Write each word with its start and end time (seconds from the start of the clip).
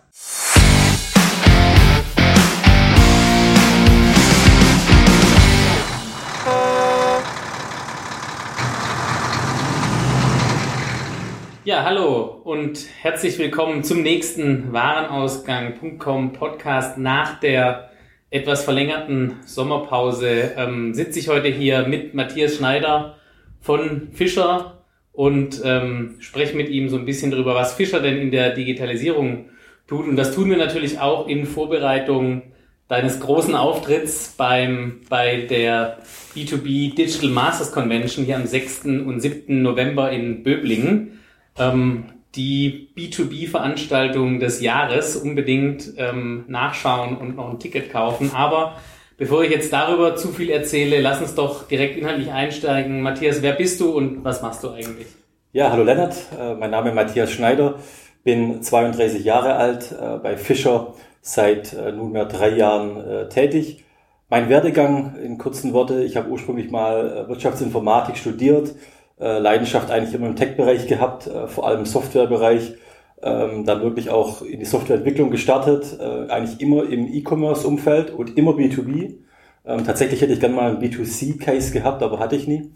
Ja, 11.64 11.84
hallo 11.84 12.40
und 12.42 12.88
herzlich 13.02 13.38
willkommen 13.38 13.84
zum 13.84 14.02
nächsten 14.02 14.72
Warenausgang.com 14.72 16.32
Podcast 16.32 16.98
nach 16.98 17.38
der 17.38 17.91
etwas 18.32 18.64
verlängerten 18.64 19.36
Sommerpause 19.44 20.52
ähm, 20.56 20.94
sitze 20.94 21.18
ich 21.18 21.28
heute 21.28 21.48
hier 21.48 21.86
mit 21.86 22.14
Matthias 22.14 22.56
Schneider 22.56 23.16
von 23.60 24.08
Fischer 24.12 24.84
und 25.12 25.60
ähm, 25.64 26.16
spreche 26.18 26.56
mit 26.56 26.70
ihm 26.70 26.88
so 26.88 26.96
ein 26.96 27.04
bisschen 27.04 27.30
darüber, 27.30 27.54
was 27.54 27.74
Fischer 27.74 28.00
denn 28.00 28.18
in 28.18 28.30
der 28.30 28.54
Digitalisierung 28.54 29.50
tut. 29.86 30.08
Und 30.08 30.16
das 30.16 30.34
tun 30.34 30.48
wir 30.48 30.56
natürlich 30.56 30.98
auch 30.98 31.28
in 31.28 31.44
Vorbereitung 31.44 32.42
deines 32.88 33.20
großen 33.20 33.54
Auftritts 33.54 34.34
beim, 34.36 35.02
bei 35.10 35.42
der 35.42 35.98
B2B 36.34 36.94
Digital 36.94 37.28
Masters 37.28 37.70
Convention 37.70 38.24
hier 38.24 38.36
am 38.36 38.46
6. 38.46 38.86
und 38.86 39.20
7. 39.20 39.60
November 39.60 40.10
in 40.10 40.42
Böblingen. 40.42 41.20
Ähm, 41.58 42.04
die 42.34 42.88
B2B-Veranstaltung 42.96 44.40
des 44.40 44.60
Jahres 44.60 45.16
unbedingt 45.16 45.92
ähm, 45.98 46.44
nachschauen 46.48 47.16
und 47.16 47.36
noch 47.36 47.50
ein 47.50 47.58
Ticket 47.58 47.90
kaufen. 47.92 48.30
Aber 48.34 48.76
bevor 49.18 49.44
ich 49.44 49.50
jetzt 49.50 49.72
darüber 49.72 50.16
zu 50.16 50.28
viel 50.28 50.50
erzähle, 50.50 51.00
lass 51.00 51.20
uns 51.20 51.34
doch 51.34 51.68
direkt 51.68 51.96
inhaltlich 51.96 52.30
einsteigen. 52.30 53.02
Matthias, 53.02 53.42
wer 53.42 53.52
bist 53.52 53.80
du 53.80 53.92
und 53.92 54.24
was 54.24 54.40
machst 54.40 54.64
du 54.64 54.70
eigentlich? 54.70 55.08
Ja, 55.52 55.70
hallo 55.70 55.82
Lennart, 55.82 56.16
äh, 56.38 56.54
mein 56.54 56.70
Name 56.70 56.88
ist 56.88 56.94
Matthias 56.94 57.30
Schneider, 57.30 57.74
bin 58.24 58.62
32 58.62 59.22
Jahre 59.22 59.56
alt, 59.56 59.92
äh, 59.92 60.16
bei 60.16 60.38
Fischer 60.38 60.94
seit 61.20 61.74
äh, 61.74 61.92
nunmehr 61.92 62.24
drei 62.24 62.56
Jahren 62.56 63.28
tätig. 63.28 63.84
Mein 64.30 64.48
Werdegang 64.48 65.14
in 65.22 65.36
kurzen 65.36 65.74
Worte, 65.74 66.04
ich 66.04 66.16
habe 66.16 66.30
ursprünglich 66.30 66.70
mal 66.70 67.28
Wirtschaftsinformatik 67.28 68.16
studiert, 68.16 68.74
äh, 69.22 69.38
Leidenschaft 69.38 69.90
eigentlich 69.90 70.14
immer 70.14 70.26
im 70.26 70.34
Tech-Bereich 70.34 70.88
gehabt, 70.88 71.28
äh, 71.28 71.46
vor 71.46 71.66
allem 71.66 71.80
im 71.80 71.86
Softwarebereich. 71.86 72.74
Ähm, 73.22 73.64
dann 73.64 73.82
wirklich 73.82 74.10
auch 74.10 74.42
in 74.42 74.58
die 74.58 74.66
Softwareentwicklung 74.66 75.30
gestartet, 75.30 75.96
äh, 76.00 76.28
eigentlich 76.28 76.60
immer 76.60 76.82
im 76.88 77.06
E-Commerce-Umfeld 77.06 78.10
und 78.10 78.36
immer 78.36 78.50
B2B. 78.50 79.14
Ähm, 79.64 79.84
tatsächlich 79.86 80.22
hätte 80.22 80.32
ich 80.32 80.40
gerne 80.40 80.56
mal 80.56 80.70
einen 80.70 80.82
B2C-Case 80.82 81.72
gehabt, 81.72 82.02
aber 82.02 82.18
hatte 82.18 82.34
ich 82.34 82.48
nie. 82.48 82.72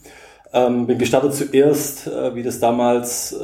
Ähm, 0.52 0.86
bin 0.86 0.98
gestartet 0.98 1.34
zuerst, 1.34 2.06
wie 2.06 2.44
das 2.44 2.60
damals 2.60 3.36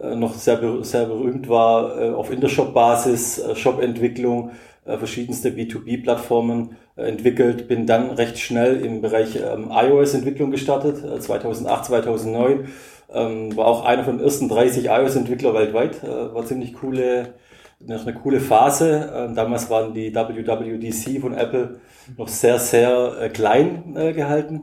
noch 0.00 0.34
sehr, 0.34 0.60
sehr 0.84 1.06
berühmt 1.06 1.48
war, 1.48 2.16
auf 2.16 2.30
Intershop-Basis, 2.30 3.42
Shop-Entwicklung, 3.54 4.52
verschiedenste 4.96 5.50
B2B-Plattformen 5.50 6.76
äh, 6.96 7.02
entwickelt, 7.02 7.68
bin 7.68 7.86
dann 7.86 8.10
recht 8.10 8.38
schnell 8.38 8.84
im 8.84 9.00
Bereich 9.00 9.36
ähm, 9.36 9.70
iOS-Entwicklung 9.70 10.50
gestartet, 10.50 11.22
2008, 11.22 11.80
äh, 11.80 11.86
2009. 11.86 12.68
Ähm, 13.12 13.56
war 13.56 13.66
auch 13.66 13.84
einer 13.84 14.04
von 14.04 14.18
den 14.18 14.24
ersten 14.24 14.48
30 14.48 14.86
iOS-Entwickler 14.86 15.54
weltweit. 15.54 16.02
Äh, 16.02 16.34
war 16.34 16.44
ziemlich 16.46 16.74
coole, 16.74 17.34
noch 17.80 18.02
eine 18.02 18.14
coole 18.14 18.40
Phase. 18.40 19.12
Ähm, 19.14 19.34
damals 19.34 19.70
waren 19.70 19.94
die 19.94 20.14
WWDC 20.14 21.20
von 21.20 21.34
Apple 21.34 21.80
noch 22.16 22.28
sehr, 22.28 22.58
sehr 22.58 23.16
äh, 23.20 23.28
klein 23.28 23.94
äh, 23.96 24.12
gehalten. 24.12 24.62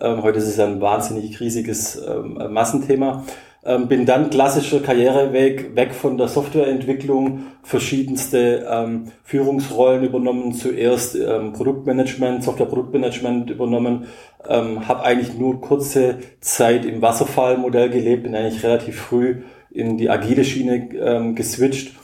Heute 0.00 0.38
ist 0.38 0.48
es 0.48 0.58
ein 0.58 0.80
wahnsinnig 0.80 1.38
riesiges 1.38 2.02
Massenthema. 2.48 3.24
Ähm, 3.66 3.88
bin 3.88 4.04
dann 4.04 4.28
klassischer 4.28 4.80
Karriereweg 4.80 5.74
weg 5.74 5.94
von 5.94 6.18
der 6.18 6.28
Softwareentwicklung, 6.28 7.44
verschiedenste 7.62 8.66
ähm, 8.70 9.12
Führungsrollen 9.22 10.04
übernommen, 10.04 10.52
zuerst 10.52 11.16
ähm, 11.16 11.54
Produktmanagement, 11.54 12.44
Softwareproduktmanagement 12.44 13.50
übernommen, 13.50 14.08
ähm, 14.46 14.86
habe 14.86 15.04
eigentlich 15.04 15.38
nur 15.38 15.62
kurze 15.62 16.18
Zeit 16.40 16.84
im 16.84 17.00
Wasserfallmodell 17.00 17.88
gelebt, 17.88 18.24
bin 18.24 18.34
eigentlich 18.34 18.62
relativ 18.62 19.00
früh 19.00 19.42
in 19.70 19.96
die 19.96 20.10
agile 20.10 20.44
Schiene 20.44 20.90
ähm, 20.94 21.34
geswitcht, 21.34 21.94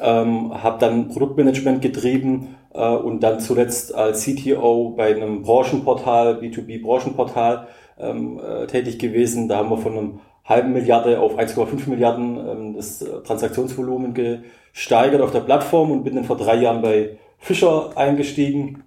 ähm, 0.00 0.52
habe 0.62 0.78
dann 0.78 1.08
Produktmanagement 1.08 1.82
getrieben 1.82 2.54
äh, 2.72 2.88
und 2.88 3.24
dann 3.24 3.40
zuletzt 3.40 3.92
als 3.92 4.24
CTO 4.24 4.94
bei 4.96 5.16
einem 5.16 5.42
Branchenportal, 5.42 6.38
B2B-Branchenportal 6.40 7.66
ähm, 7.98 8.38
äh, 8.38 8.66
tätig 8.68 9.00
gewesen. 9.00 9.48
Da 9.48 9.56
haben 9.56 9.70
wir 9.70 9.78
von 9.78 9.98
einem 9.98 10.20
halben 10.48 10.72
Milliarde 10.72 11.20
auf 11.20 11.38
1,5 11.38 11.88
Milliarden 11.88 12.36
ähm, 12.38 12.74
das 12.74 13.02
äh, 13.02 13.22
Transaktionsvolumen 13.22 14.14
gesteigert 14.14 15.20
auf 15.20 15.30
der 15.30 15.40
Plattform 15.40 15.90
und 15.90 16.04
bin 16.04 16.14
dann 16.14 16.24
vor 16.24 16.36
drei 16.36 16.56
Jahren 16.56 16.80
bei 16.80 17.18
Fischer 17.38 17.96
eingestiegen. 17.96 18.82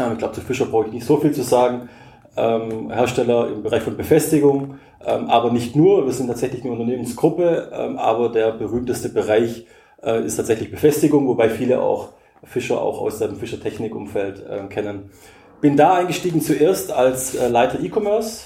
Ähm, 0.00 0.12
ich 0.12 0.18
glaube, 0.18 0.34
zu 0.34 0.40
Fischer 0.40 0.66
brauche 0.66 0.86
ich 0.86 0.92
nicht 0.92 1.06
so 1.06 1.16
viel 1.18 1.32
zu 1.32 1.42
sagen. 1.42 1.88
Ähm, 2.36 2.90
Hersteller 2.90 3.48
im 3.48 3.62
Bereich 3.62 3.82
von 3.82 3.96
Befestigung, 3.96 4.78
aber 4.98 5.52
nicht 5.52 5.76
nur. 5.76 6.06
Wir 6.06 6.12
sind 6.14 6.28
tatsächlich 6.28 6.64
eine 6.64 6.72
Unternehmensgruppe, 6.72 7.96
aber 7.98 8.30
der 8.30 8.52
berühmteste 8.52 9.10
Bereich 9.10 9.66
äh, 10.02 10.24
ist 10.24 10.36
tatsächlich 10.36 10.70
Befestigung, 10.70 11.28
wobei 11.28 11.50
viele 11.50 11.82
auch 11.82 12.08
Fischer 12.42 12.80
auch 12.80 13.02
aus 13.02 13.18
dem 13.18 13.36
Fischer-Technik-Umfeld 13.36 14.44
äh, 14.48 14.66
kennen. 14.68 15.10
Bin 15.60 15.76
da 15.76 15.94
eingestiegen 15.94 16.40
zuerst 16.40 16.90
als 16.90 17.34
Leiter 17.34 17.80
E-Commerce 17.80 18.44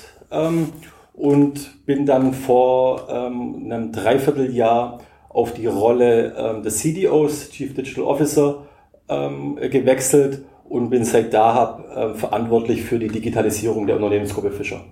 und 1.19 1.84
bin 1.84 2.06
dann 2.06 2.33
vor 2.33 3.09
ähm, 3.11 3.65
einem 3.65 3.93
Dreivierteljahr 3.93 5.01
auf 5.29 5.53
die 5.53 5.67
Rolle 5.67 6.34
ähm, 6.39 6.62
des 6.62 6.79
CDOs, 6.79 7.51
Chief 7.51 7.75
Digital 7.75 8.05
Officer, 8.05 8.67
ähm, 9.09 9.56
gewechselt 9.56 10.45
und 10.69 10.91
bin 10.91 11.05
seit 11.05 11.34
da 11.34 12.12
äh, 12.12 12.15
verantwortlich 12.15 12.83
für 12.83 12.99
die 12.99 13.09
Digitalisierung 13.09 13.87
der 13.87 13.97
Unternehmensgruppe 13.97 14.53
Fischer. 14.53 14.84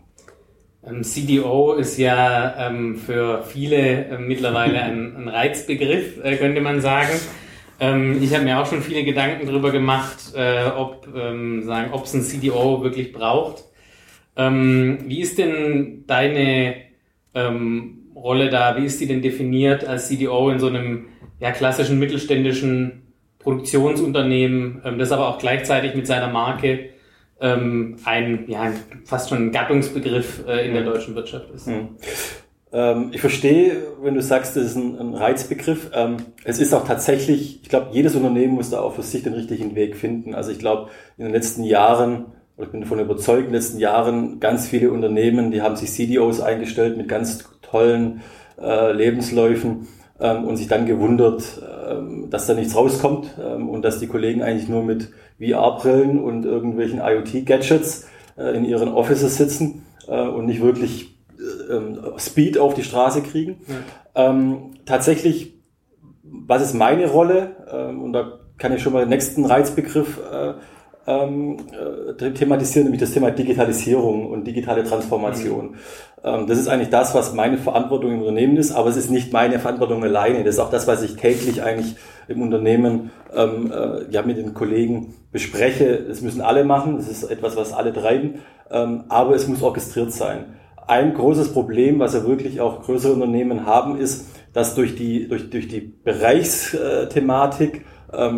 Ähm, 0.85 1.03
CDO 1.03 1.75
ist 1.75 1.97
ja 1.99 2.69
ähm, 2.69 2.97
für 2.97 3.43
viele 3.43 4.07
äh, 4.07 4.19
mittlerweile 4.19 4.81
ein, 4.81 5.17
ein 5.17 5.29
Reizbegriff, 5.29 6.25
äh, 6.25 6.37
könnte 6.37 6.61
man 6.61 6.81
sagen. 6.81 7.13
Ähm, 7.79 8.21
ich 8.23 8.35
habe 8.35 8.45
mir 8.45 8.59
auch 8.59 8.67
schon 8.67 8.83
viele 8.83 9.05
Gedanken 9.05 9.47
darüber 9.47 9.71
gemacht, 9.71 10.33
äh, 10.35 10.67
ob 10.77 11.07
ähm, 11.15 11.63
sagen, 11.65 11.93
ob 11.93 12.05
es 12.05 12.15
ein 12.15 12.23
CDO 12.23 12.83
wirklich 12.83 13.13
braucht. 13.13 13.66
Ähm, 14.37 14.99
wie 15.07 15.21
ist 15.21 15.39
denn 15.39 16.05
deine 16.07 16.77
ähm, 17.35 18.11
Rolle 18.15 18.51
da? 18.51 18.77
Wie 18.77 18.85
ist 18.85 19.01
die 19.01 19.07
denn 19.07 19.23
definiert 19.23 19.85
als 19.85 20.09
CDO 20.09 20.51
in 20.51 20.59
so 20.59 20.69
einem 20.69 21.07
ja, 21.41 21.53
klassischen 21.53 21.99
mittelständischen 21.99 23.03
Produktionsunternehmen, 23.39 24.83
ähm, 24.85 24.99
das 24.99 25.13
aber 25.13 25.29
auch 25.29 25.39
gleichzeitig 25.39 25.95
mit 25.95 26.07
seiner 26.07 26.29
Marke 26.29 26.91
ähm, 27.41 27.97
ein, 28.05 28.45
ja, 28.49 28.73
fast 29.05 29.29
schon 29.29 29.39
ein 29.39 29.53
Gattungsbegriff 29.53 30.45
äh, 30.47 30.67
in 30.67 30.75
der 30.75 30.85
deutschen 30.85 31.15
Wirtschaft 31.15 31.51
ist? 31.51 31.67
Mhm. 31.69 31.91
Ähm, 32.73 33.11
ich 33.13 33.21
verstehe, 33.21 33.87
wenn 34.03 34.15
du 34.15 34.23
sagst, 34.23 34.57
das 34.57 34.65
ist 34.65 34.77
ein, 34.77 34.99
ein 34.99 35.15
Reizbegriff. 35.15 35.91
Ähm, 35.95 36.17
es 36.45 36.59
ist 36.59 36.75
auch 36.75 36.87
tatsächlich, 36.87 37.63
ich 37.63 37.69
glaube, 37.69 37.89
jedes 37.93 38.15
Unternehmen 38.15 38.55
muss 38.55 38.71
da 38.71 38.81
auch 38.81 38.95
für 38.95 39.03
sich 39.03 39.23
den 39.23 39.35
richtigen 39.35 39.75
Weg 39.75 39.97
finden. 39.97 40.35
Also 40.35 40.51
ich 40.51 40.59
glaube, 40.59 40.91
in 41.17 41.25
den 41.25 41.33
letzten 41.33 41.63
Jahren 41.63 42.27
und 42.57 42.65
ich 42.65 42.71
bin 42.71 42.81
davon 42.81 43.01
überzeugt, 43.01 43.41
in 43.41 43.47
den 43.47 43.55
letzten 43.55 43.79
Jahren 43.79 44.41
ganz 44.41 44.67
viele 44.67 44.91
Unternehmen, 44.91 45.51
die 45.51 45.61
haben 45.61 45.77
sich 45.77 45.93
CDOs 45.93 46.41
eingestellt 46.41 46.97
mit 46.97 47.09
ganz 47.09 47.45
tollen 47.61 48.23
äh, 48.59 48.93
Lebensläufen 48.93 49.89
ähm, 50.19 50.45
und 50.45 50.57
sich 50.57 50.67
dann 50.67 50.87
gewundert, 50.87 51.61
ähm, 51.89 52.31
dass 52.31 52.47
da 52.47 52.55
nichts 52.55 52.75
rauskommt 52.75 53.35
ähm, 53.39 53.69
und 53.69 53.83
dass 53.83 54.01
die 54.01 54.07
Kollegen 54.07 54.43
eigentlich 54.43 54.69
nur 54.69 54.83
mit 54.83 55.11
VR-Brillen 55.39 56.19
und 56.19 56.47
irgendwelchen 56.47 57.01
IoT-Gadgets 57.01 58.09
äh, 58.39 58.57
in 58.57 58.65
ihren 58.65 58.89
Offices 58.89 59.37
sitzen 59.37 59.85
äh, 60.09 60.27
und 60.27 60.47
nicht 60.47 60.63
wirklich 60.63 61.15
äh, 61.39 61.75
ähm, 61.75 61.99
Speed 62.17 62.57
auf 62.57 62.73
die 62.73 62.85
Straße 62.85 63.21
kriegen. 63.21 63.59
Ähm, 64.15 64.77
tatsächlich, 64.87 65.53
was 66.23 66.63
ist 66.63 66.73
meine 66.73 67.07
Rolle? 67.11 67.57
Ähm, 67.71 68.03
und 68.03 68.15
da 68.15 68.41
kann 68.57 68.73
ich 68.73 68.83
schon 68.83 68.95
mal 68.95 69.01
den 69.01 69.11
nächsten 69.11 69.45
Reizbegriff 69.45 70.19
äh, 70.33 70.55
ähm, 71.07 71.57
äh, 71.73 72.31
thematisieren, 72.33 72.85
nämlich 72.85 73.01
das 73.01 73.13
Thema 73.13 73.31
Digitalisierung 73.31 74.27
und 74.27 74.45
digitale 74.45 74.85
Transformation. 74.85 75.71
Mhm. 75.71 75.75
Ähm, 76.25 76.47
das 76.47 76.59
ist 76.59 76.69
eigentlich 76.69 76.91
das, 76.91 77.15
was 77.15 77.33
meine 77.33 77.59
Verantwortung 77.59 78.13
im 78.13 78.21
Unternehmen 78.21 78.57
ist, 78.57 78.73
aber 78.73 78.89
es 78.89 78.97
ist 78.97 79.11
nicht 79.11 79.33
meine 79.33 79.59
Verantwortung 79.59 80.03
alleine. 80.03 80.43
Das 80.43 80.57
ist 80.57 80.61
auch 80.61 80.71
das, 80.71 80.87
was 80.87 81.03
ich 81.03 81.17
täglich 81.17 81.63
eigentlich 81.63 81.97
im 82.29 82.43
Unternehmen 82.43 83.13
ähm, 83.35 83.73
äh, 83.73 84.11
ja 84.11 84.23
mit 84.23 84.37
den 84.37 84.53
Kollegen 84.53 85.15
bespreche. 85.31 86.05
Das 86.09 86.21
müssen 86.23 86.41
alle 86.41 86.65
machen, 86.65 86.97
das 86.97 87.09
ist 87.09 87.25
etwas, 87.25 87.57
was 87.57 87.73
alle 87.73 87.93
treiben, 87.93 88.41
ähm, 88.71 89.05
aber 89.09 89.35
es 89.37 89.47
muss 89.47 89.63
orchestriert 89.63 90.13
sein. 90.13 90.57
Ein 90.89 91.15
großes 91.15 91.53
Problem, 91.53 91.99
was 91.99 92.15
ja 92.15 92.25
wirklich 92.27 92.61
auch 92.61 92.83
größere 92.83 93.13
Unternehmen 93.13 93.67
haben, 93.67 93.99
ist, 93.99 94.27
dass 94.53 94.75
durch 94.75 94.95
die, 94.97 95.29
durch, 95.29 95.51
durch 95.51 95.69
die 95.69 95.81
Bereichsthematik 95.81 97.75
ähm, 97.75 97.85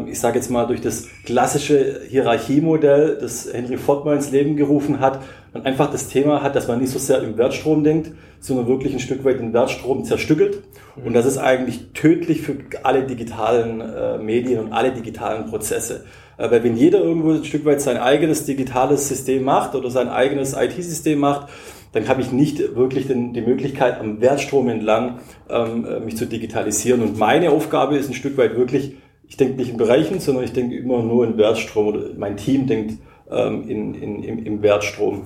ich 0.07 0.19
sage 0.19 0.39
jetzt 0.39 0.51
mal, 0.51 0.67
durch 0.67 0.81
das 0.81 1.07
klassische 1.25 2.01
Hierarchiemodell, 2.09 3.19
das 3.21 3.53
Henry 3.53 3.77
Ford 3.77 4.05
mal 4.05 4.17
ins 4.17 4.31
Leben 4.31 4.57
gerufen 4.57 5.01
hat, 5.01 5.21
man 5.53 5.65
einfach 5.65 5.91
das 5.91 6.09
Thema 6.09 6.43
hat, 6.43 6.57
dass 6.57 6.69
man 6.69 6.81
nicht 6.81 6.91
so 6.91 6.99
sehr 6.99 7.23
im 7.23 7.37
Wertstrom 7.39 7.85
denkt, 7.85 8.13
sondern 8.41 8.67
wirklich 8.67 8.93
ein 8.93 9.01
Stück 9.01 9.25
weit 9.25 9.41
den 9.41 9.53
Wertstrom 9.53 10.05
zerstückelt. 10.05 10.63
Und 11.05 11.15
das 11.15 11.27
ist 11.27 11.39
eigentlich 11.39 11.93
tödlich 11.95 12.43
für 12.43 12.57
alle 12.83 13.05
digitalen 13.07 13.81
äh, 13.81 14.19
Medien 14.19 14.61
und 14.61 14.73
alle 14.73 14.93
digitalen 14.93 15.47
Prozesse. 15.47 16.05
Äh, 16.37 16.51
weil 16.51 16.65
wenn 16.65 16.77
jeder 16.77 17.01
irgendwo 17.01 17.33
ein 17.33 17.45
Stück 17.45 17.65
weit 17.65 17.81
sein 17.81 17.97
eigenes 17.97 18.45
digitales 18.45 19.09
System 19.09 19.45
macht 19.45 19.75
oder 19.75 19.91
sein 19.91 20.09
eigenes 20.09 20.55
IT-System 20.55 21.19
macht, 21.19 21.49
dann 21.93 22.07
habe 22.09 22.21
ich 22.21 22.33
nicht 22.33 22.77
wirklich 22.77 23.07
den, 23.07 23.33
die 23.33 23.41
Möglichkeit, 23.41 23.99
am 23.99 24.21
Wertstrom 24.21 24.69
entlang 24.69 25.21
ähm, 25.49 25.87
äh, 25.87 26.01
mich 26.01 26.17
zu 26.17 26.27
digitalisieren. 26.27 27.03
Und 27.03 27.19
meine 27.19 27.51
Aufgabe 27.51 27.97
ist 27.97 28.09
ein 28.09 28.15
Stück 28.15 28.37
weit 28.37 28.57
wirklich, 28.57 28.97
ich 29.29 29.37
denke 29.37 29.57
nicht 29.57 29.71
in 29.71 29.77
Bereichen, 29.77 30.21
sondern 30.21 30.45
ich 30.45 30.53
denke 30.53 30.77
immer 30.77 31.03
nur 31.03 31.27
in 31.27 31.37
Wertstrom 31.37 31.89
oder 31.89 32.01
mein 32.17 32.37
Team 32.37 32.67
denkt 32.67 32.95
ähm, 33.31 33.69
in, 33.69 33.95
in, 33.95 34.23
im, 34.25 34.47
im 34.47 34.63
Wertstrom. 34.63 35.23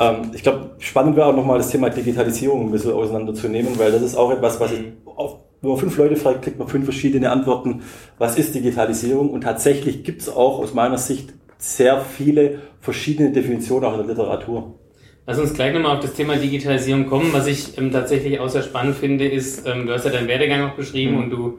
Ähm, 0.00 0.30
ich 0.34 0.42
glaube, 0.42 0.70
spannend 0.78 1.16
wäre 1.16 1.26
auch 1.26 1.36
nochmal 1.36 1.58
das 1.58 1.70
Thema 1.70 1.88
Digitalisierung 1.88 2.66
ein 2.66 2.70
bisschen 2.70 2.92
auseinanderzunehmen, 2.92 3.78
weil 3.78 3.90
das 3.90 4.02
ist 4.02 4.16
auch 4.16 4.30
etwas, 4.30 4.60
was 4.60 4.72
ich 4.72 4.80
auf, 5.04 5.38
wenn 5.60 5.70
man 5.70 5.78
fünf 5.78 5.96
Leute 5.96 6.16
fragt, 6.16 6.42
kriegt 6.42 6.58
man 6.58 6.68
fünf 6.68 6.84
verschiedene 6.84 7.30
Antworten. 7.30 7.82
Was 8.18 8.38
ist 8.38 8.54
Digitalisierung? 8.54 9.30
Und 9.30 9.40
tatsächlich 9.40 10.04
gibt 10.04 10.20
es 10.20 10.28
auch 10.28 10.60
aus 10.60 10.74
meiner 10.74 10.98
Sicht 10.98 11.32
sehr 11.56 12.00
viele 12.00 12.60
verschiedene 12.80 13.32
Definitionen 13.32 13.84
auch 13.84 13.98
in 13.98 14.06
der 14.06 14.14
Literatur. 14.14 14.74
Lass 15.26 15.38
uns 15.38 15.52
gleich 15.52 15.74
nochmal 15.74 15.96
auf 15.96 16.02
das 16.02 16.14
Thema 16.14 16.36
Digitalisierung 16.36 17.06
kommen. 17.06 17.32
Was 17.32 17.46
ich 17.46 17.76
ähm, 17.76 17.90
tatsächlich 17.90 18.40
auch 18.40 18.48
sehr 18.48 18.62
spannend 18.62 18.96
finde, 18.96 19.26
ist, 19.26 19.66
ähm, 19.66 19.86
du 19.86 19.92
hast 19.92 20.04
ja 20.04 20.10
deinen 20.10 20.28
Werdegang 20.28 20.70
auch 20.70 20.74
beschrieben 20.74 21.16
mhm. 21.16 21.18
und 21.18 21.30
du 21.30 21.58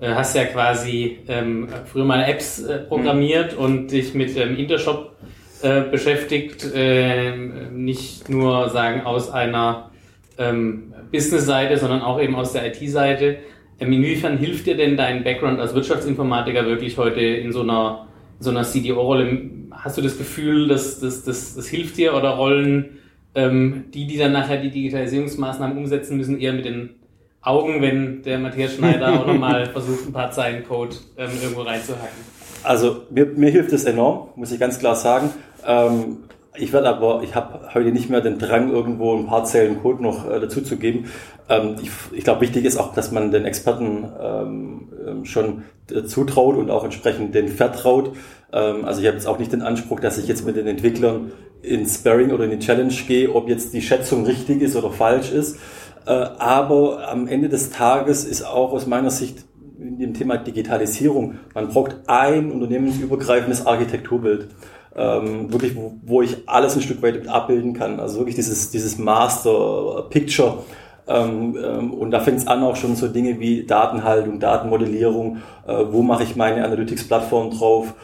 äh, 0.00 0.14
hast 0.14 0.36
ja 0.36 0.44
quasi 0.44 1.18
ähm, 1.28 1.68
früher 1.86 2.04
mal 2.04 2.22
Apps 2.24 2.62
äh, 2.62 2.78
programmiert 2.78 3.54
mhm. 3.54 3.64
und 3.64 3.90
dich 3.92 4.14
mit 4.14 4.36
ähm, 4.36 4.56
Intershop 4.56 5.16
äh, 5.62 5.82
beschäftigt, 5.82 6.72
äh, 6.74 7.36
nicht 7.72 8.28
nur 8.28 8.68
sagen 8.70 9.02
aus 9.02 9.30
einer 9.30 9.90
ähm, 10.38 10.94
Business-Seite, 11.10 11.78
sondern 11.78 12.02
auch 12.02 12.20
eben 12.20 12.36
aus 12.36 12.52
der 12.52 12.66
IT-Seite. 12.66 13.38
Ähm, 13.80 13.92
inwiefern 13.92 14.38
hilft 14.38 14.66
dir 14.66 14.76
denn 14.76 14.96
dein 14.96 15.24
Background 15.24 15.58
als 15.58 15.74
Wirtschaftsinformatiker 15.74 16.66
wirklich 16.66 16.96
heute 16.96 17.20
in 17.20 17.52
so 17.52 17.62
einer, 17.62 18.06
so 18.38 18.50
einer 18.50 18.62
CDO-Rolle? 18.62 19.50
Hast 19.72 19.98
du 19.98 20.02
das 20.02 20.16
Gefühl, 20.16 20.68
dass 20.68 21.00
das, 21.00 21.24
das, 21.24 21.54
das 21.54 21.68
hilft 21.68 21.96
dir 21.96 22.14
oder 22.14 22.30
Rollen, 22.30 22.98
ähm, 23.34 23.86
die, 23.92 24.06
die 24.06 24.16
dann 24.16 24.32
nachher 24.32 24.58
die 24.58 24.70
Digitalisierungsmaßnahmen 24.70 25.76
umsetzen 25.76 26.16
müssen, 26.16 26.40
eher 26.40 26.52
mit 26.52 26.64
den 26.64 26.90
Augen, 27.48 27.80
wenn 27.80 28.22
der 28.22 28.38
Matthias 28.38 28.74
Schneider 28.74 29.20
auch 29.20 29.26
nochmal 29.26 29.66
versucht, 29.72 30.06
ein 30.06 30.12
paar 30.12 30.30
Zeilen 30.30 30.64
Code 30.64 30.96
ähm, 31.16 31.30
irgendwo 31.42 31.62
reinzuhacken. 31.62 32.38
Also 32.62 33.02
mir, 33.10 33.26
mir 33.26 33.50
hilft 33.50 33.72
es 33.72 33.84
enorm, 33.84 34.28
muss 34.36 34.52
ich 34.52 34.60
ganz 34.60 34.78
klar 34.78 34.94
sagen. 34.94 35.30
Ähm, 35.66 36.18
ich 36.56 36.72
werde 36.72 36.88
aber, 36.88 37.22
ich 37.22 37.34
habe 37.34 37.72
heute 37.72 37.92
nicht 37.92 38.10
mehr 38.10 38.20
den 38.20 38.38
Drang, 38.38 38.70
irgendwo 38.70 39.16
ein 39.16 39.26
paar 39.26 39.44
Zeilen 39.44 39.80
Code 39.80 40.02
noch 40.02 40.28
äh, 40.28 40.40
dazu 40.40 40.60
zu 40.60 40.76
geben. 40.76 41.06
Ähm, 41.48 41.76
ich 41.80 41.90
ich 42.12 42.24
glaube, 42.24 42.40
wichtig 42.42 42.64
ist 42.64 42.76
auch, 42.78 42.92
dass 42.94 43.12
man 43.12 43.30
den 43.30 43.44
Experten 43.44 44.08
ähm, 44.20 44.88
ähm 45.06 45.24
schon 45.24 45.62
äh, 45.90 46.02
zutraut 46.02 46.56
und 46.56 46.70
auch 46.70 46.84
entsprechend 46.84 47.34
den 47.34 47.48
vertraut. 47.48 48.12
Ähm, 48.52 48.84
also 48.84 49.00
ich 49.00 49.06
habe 49.06 49.16
jetzt 49.16 49.26
auch 49.26 49.38
nicht 49.38 49.52
den 49.52 49.62
Anspruch, 49.62 50.00
dass 50.00 50.18
ich 50.18 50.26
jetzt 50.26 50.44
mit 50.44 50.56
den 50.56 50.66
Entwicklern 50.66 51.32
ins 51.62 51.96
Sparring 51.96 52.32
oder 52.32 52.44
in 52.44 52.50
die 52.50 52.58
Challenge 52.58 52.94
gehe, 53.06 53.34
ob 53.34 53.48
jetzt 53.48 53.72
die 53.72 53.82
Schätzung 53.82 54.26
richtig 54.26 54.60
ist 54.60 54.76
oder 54.76 54.90
falsch 54.90 55.32
ist. 55.32 55.58
Äh, 56.08 56.30
aber 56.38 57.06
am 57.06 57.28
Ende 57.28 57.50
des 57.50 57.70
Tages 57.70 58.24
ist 58.24 58.42
auch 58.42 58.72
aus 58.72 58.86
meiner 58.86 59.10
Sicht 59.10 59.44
in 59.78 59.98
dem 59.98 60.14
Thema 60.14 60.38
Digitalisierung, 60.38 61.36
man 61.54 61.68
braucht 61.68 61.96
ein 62.06 62.50
unternehmensübergreifendes 62.50 63.66
Architekturbild. 63.66 64.48
Ähm, 64.96 65.52
wirklich, 65.52 65.76
wo, 65.76 65.92
wo 66.02 66.22
ich 66.22 66.48
alles 66.48 66.74
ein 66.74 66.82
Stück 66.82 67.02
weit 67.02 67.28
abbilden 67.28 67.74
kann. 67.74 68.00
Also 68.00 68.18
wirklich 68.18 68.34
dieses, 68.34 68.70
dieses 68.70 68.98
Master 68.98 70.06
Picture. 70.08 70.64
Ähm, 71.06 71.56
ähm, 71.62 71.92
und 71.92 72.10
da 72.10 72.20
fängt 72.20 72.38
es 72.38 72.46
an 72.46 72.62
auch 72.62 72.74
schon 72.74 72.96
so 72.96 73.06
Dinge 73.06 73.38
wie 73.38 73.64
Datenhaltung, 73.64 74.40
Datenmodellierung, 74.40 75.38
äh, 75.66 75.84
wo 75.90 76.02
mache 76.02 76.24
ich 76.24 76.36
meine 76.36 76.64
Analytics-Plattform 76.64 77.50
drauf, 77.50 77.94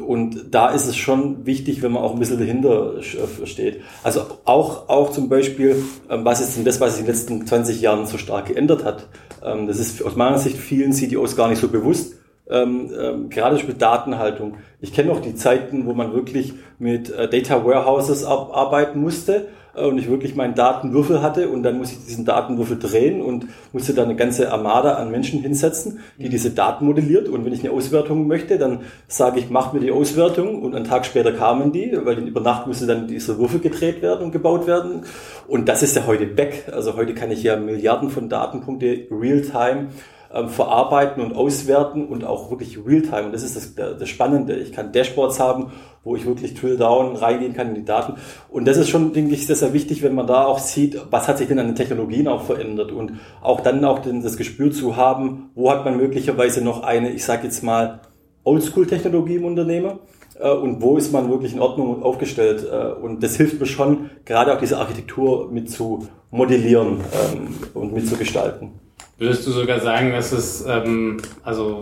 und 0.00 0.54
da 0.54 0.70
ist 0.70 0.86
es 0.86 0.96
schon 0.96 1.46
wichtig, 1.46 1.82
wenn 1.82 1.92
man 1.92 2.02
auch 2.02 2.12
ein 2.12 2.18
bisschen 2.18 2.38
dahinter 2.38 2.96
äh, 2.98 3.46
steht. 3.46 3.80
Also 4.02 4.22
auch, 4.44 4.88
auch 4.88 5.10
zum 5.10 5.28
Beispiel, 5.28 5.82
ähm, 6.10 6.24
was 6.24 6.40
ist 6.40 6.56
denn 6.56 6.64
das, 6.64 6.80
was 6.80 6.92
sich 6.92 7.00
in 7.00 7.06
den 7.06 7.14
letzten 7.14 7.46
20 7.46 7.80
Jahren 7.80 8.06
so 8.06 8.18
stark 8.18 8.46
geändert 8.46 8.84
hat? 8.84 9.08
Ähm, 9.42 9.66
das 9.66 9.78
ist 9.78 10.04
aus 10.04 10.16
meiner 10.16 10.38
Sicht 10.38 10.58
vielen 10.58 10.92
CDOs 10.92 11.36
gar 11.36 11.48
nicht 11.48 11.60
so 11.60 11.68
bewusst. 11.68 12.14
gerade 12.48 13.56
mit 13.66 13.82
Datenhaltung. 13.82 14.58
Ich 14.80 14.92
kenne 14.92 15.08
noch 15.08 15.20
die 15.20 15.34
Zeiten, 15.34 15.84
wo 15.86 15.94
man 15.94 16.12
wirklich 16.12 16.52
mit 16.78 17.10
äh, 17.10 17.28
Data 17.28 17.64
Warehouses 17.64 18.24
arbeiten 18.24 19.00
musste 19.00 19.48
und 19.76 19.98
ich 19.98 20.08
wirklich 20.08 20.34
meinen 20.34 20.54
Datenwürfel 20.54 21.22
hatte 21.22 21.48
und 21.48 21.62
dann 21.62 21.78
muss 21.78 21.92
ich 21.92 22.04
diesen 22.04 22.24
Datenwürfel 22.24 22.78
drehen 22.78 23.20
und 23.20 23.46
musste 23.72 23.94
da 23.94 24.02
eine 24.02 24.16
ganze 24.16 24.50
Armada 24.50 24.94
an 24.94 25.10
Menschen 25.10 25.40
hinsetzen, 25.40 26.00
die 26.18 26.28
diese 26.28 26.50
Daten 26.50 26.86
modelliert. 26.86 27.28
Und 27.28 27.44
wenn 27.44 27.52
ich 27.52 27.60
eine 27.60 27.72
Auswertung 27.72 28.26
möchte, 28.26 28.58
dann 28.58 28.80
sage 29.08 29.38
ich, 29.38 29.50
mach 29.50 29.72
mir 29.72 29.80
die 29.80 29.90
Auswertung 29.90 30.62
und 30.62 30.74
einen 30.74 30.86
Tag 30.86 31.04
später 31.06 31.32
kamen 31.32 31.72
die, 31.72 31.96
weil 32.04 32.18
über 32.18 32.40
Nacht 32.40 32.66
musste 32.66 32.86
dann 32.86 33.06
dieser 33.06 33.38
Würfel 33.38 33.60
gedreht 33.60 34.02
werden 34.02 34.24
und 34.24 34.32
gebaut 34.32 34.66
werden. 34.66 35.02
Und 35.46 35.68
das 35.68 35.82
ist 35.82 35.96
ja 35.96 36.06
heute 36.06 36.36
weg. 36.36 36.64
Also 36.72 36.96
heute 36.96 37.14
kann 37.14 37.30
ich 37.30 37.42
ja 37.42 37.56
Milliarden 37.56 38.10
von 38.10 38.28
Datenpunkte 38.28 39.06
real-time 39.10 39.88
ähm, 40.32 40.48
verarbeiten 40.48 41.22
und 41.22 41.34
auswerten 41.34 42.06
und 42.06 42.24
auch 42.24 42.50
wirklich 42.50 42.78
Realtime. 42.84 43.26
Und 43.26 43.32
das 43.32 43.42
ist 43.42 43.56
das, 43.56 43.74
das 43.74 44.08
Spannende. 44.08 44.56
Ich 44.56 44.72
kann 44.72 44.92
Dashboards 44.92 45.40
haben, 45.40 45.72
wo 46.04 46.14
ich 46.16 46.24
wirklich 46.24 46.54
Drill 46.54 46.76
Down 46.76 47.16
reingehen 47.16 47.52
kann 47.52 47.68
in 47.68 47.74
die 47.74 47.84
Daten. 47.84 48.14
Und 48.48 48.66
das 48.66 48.76
ist 48.76 48.88
schon, 48.88 49.12
denke 49.12 49.34
ich, 49.34 49.46
sehr, 49.46 49.56
sehr 49.56 49.72
wichtig, 49.72 50.02
wenn 50.02 50.14
man 50.14 50.26
da 50.26 50.44
auch 50.44 50.60
sieht, 50.60 51.00
was 51.10 51.26
hat 51.26 51.38
sich 51.38 51.48
denn 51.48 51.58
an 51.58 51.66
den 51.66 51.74
Technologien 51.74 52.28
auch 52.28 52.42
verändert 52.42 52.92
und 52.92 53.14
auch 53.42 53.60
dann 53.60 53.84
auch 53.84 54.00
das 54.00 54.36
Gespür 54.36 54.70
zu 54.70 54.96
haben, 54.96 55.50
wo 55.54 55.70
hat 55.70 55.84
man 55.84 55.96
möglicherweise 55.96 56.62
noch 56.62 56.82
eine, 56.82 57.10
ich 57.10 57.24
sage 57.24 57.44
jetzt 57.44 57.62
mal, 57.62 58.00
Oldschool-Technologie 58.44 59.36
im 59.36 59.44
Unternehmen 59.44 59.98
äh, 60.38 60.50
und 60.50 60.80
wo 60.80 60.96
ist 60.96 61.12
man 61.12 61.28
wirklich 61.28 61.52
in 61.52 61.60
Ordnung 61.60 62.02
aufgestellt. 62.02 62.64
Äh, 62.70 62.92
und 63.02 63.22
das 63.22 63.36
hilft 63.36 63.60
mir 63.60 63.66
schon, 63.66 64.10
gerade 64.24 64.54
auch 64.54 64.60
diese 64.60 64.78
Architektur 64.78 65.50
mit 65.50 65.70
zu 65.70 66.06
modellieren 66.30 67.00
ähm, 67.00 67.54
und 67.74 67.92
mit 67.92 68.06
zu 68.08 68.16
gestalten. 68.16 68.85
Würdest 69.18 69.46
du 69.46 69.50
sogar 69.50 69.80
sagen, 69.80 70.12
dass 70.12 70.32
es 70.32 70.64
ähm, 70.66 71.18
also 71.42 71.80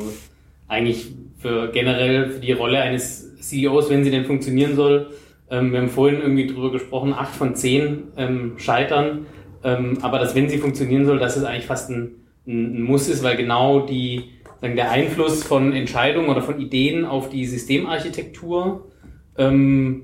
eigentlich 0.69 1.13
für 1.39 1.69
generell 1.73 2.31
für 2.31 2.41
die 2.41 2.53
Rolle 2.53 2.81
eines 2.81 3.37
CEOs, 3.41 3.91
wenn 3.91 4.05
sie 4.05 4.11
denn 4.11 4.25
funktionieren 4.25 4.77
soll, 4.77 5.11
ähm, 5.51 5.73
wir 5.73 5.81
haben 5.81 5.89
vorhin 5.89 6.21
irgendwie 6.21 6.47
drüber 6.47 6.73
gesprochen, 6.73 7.13
acht 7.13 7.35
von 7.35 7.55
zehn 7.55 8.05
ähm, 8.17 8.55
scheitern, 8.59 9.27
ähm, 9.63 9.99
aber 10.03 10.19
dass 10.19 10.35
wenn 10.35 10.49
sie 10.49 10.59
funktionieren 10.59 11.07
soll, 11.07 11.19
dass 11.19 11.37
es 11.37 11.45
eigentlich 11.45 11.67
fast 11.67 11.91
ein, 11.91 12.13
ein 12.47 12.83
Muss 12.83 13.09
ist, 13.09 13.23
weil 13.23 13.37
genau 13.37 13.81
die 13.81 14.31
sagen, 14.61 14.77
der 14.77 14.91
Einfluss 14.91 15.45
von 15.45 15.73
Entscheidungen 15.73 16.29
oder 16.29 16.43
von 16.43 16.61
Ideen 16.61 17.05
auf 17.05 17.29
die 17.29 17.47
Systemarchitektur 17.47 18.91
ähm, 19.37 20.03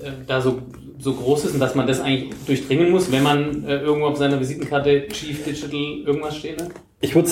äh, 0.00 0.10
da 0.26 0.40
so 0.40 0.62
so 0.98 1.14
groß 1.14 1.46
ist 1.46 1.54
und 1.54 1.60
dass 1.60 1.74
man 1.74 1.86
das 1.86 2.00
eigentlich 2.00 2.34
durchdringen 2.46 2.90
muss, 2.90 3.10
wenn 3.12 3.22
man 3.22 3.64
äh, 3.64 3.78
irgendwo 3.78 4.06
auf 4.06 4.16
seiner 4.16 4.40
Visitenkarte 4.40 5.08
Chief 5.08 5.44
Digital 5.44 6.06
irgendwas 6.06 6.36
stehen 6.36 6.56
hat? 6.60 6.70
Ich 7.00 7.14
würde, 7.14 7.30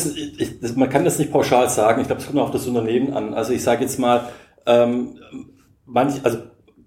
man 0.77 0.89
kann 0.89 1.05
das 1.05 1.19
nicht 1.19 1.33
pauschal 1.33 1.69
sagen. 1.69 2.01
Ich 2.01 2.07
glaube, 2.07 2.21
es 2.21 2.27
kommt 2.27 2.39
auch 2.39 2.45
auf 2.45 2.51
das 2.53 2.67
Unternehmen 2.67 3.13
an. 3.13 3.35
Also 3.35 3.53
ich 3.53 3.63
sage 3.63 3.83
jetzt 3.83 3.99
mal, 3.99 4.29
ähm, 4.65 5.19
manch, 5.85 6.15
also 6.23 6.39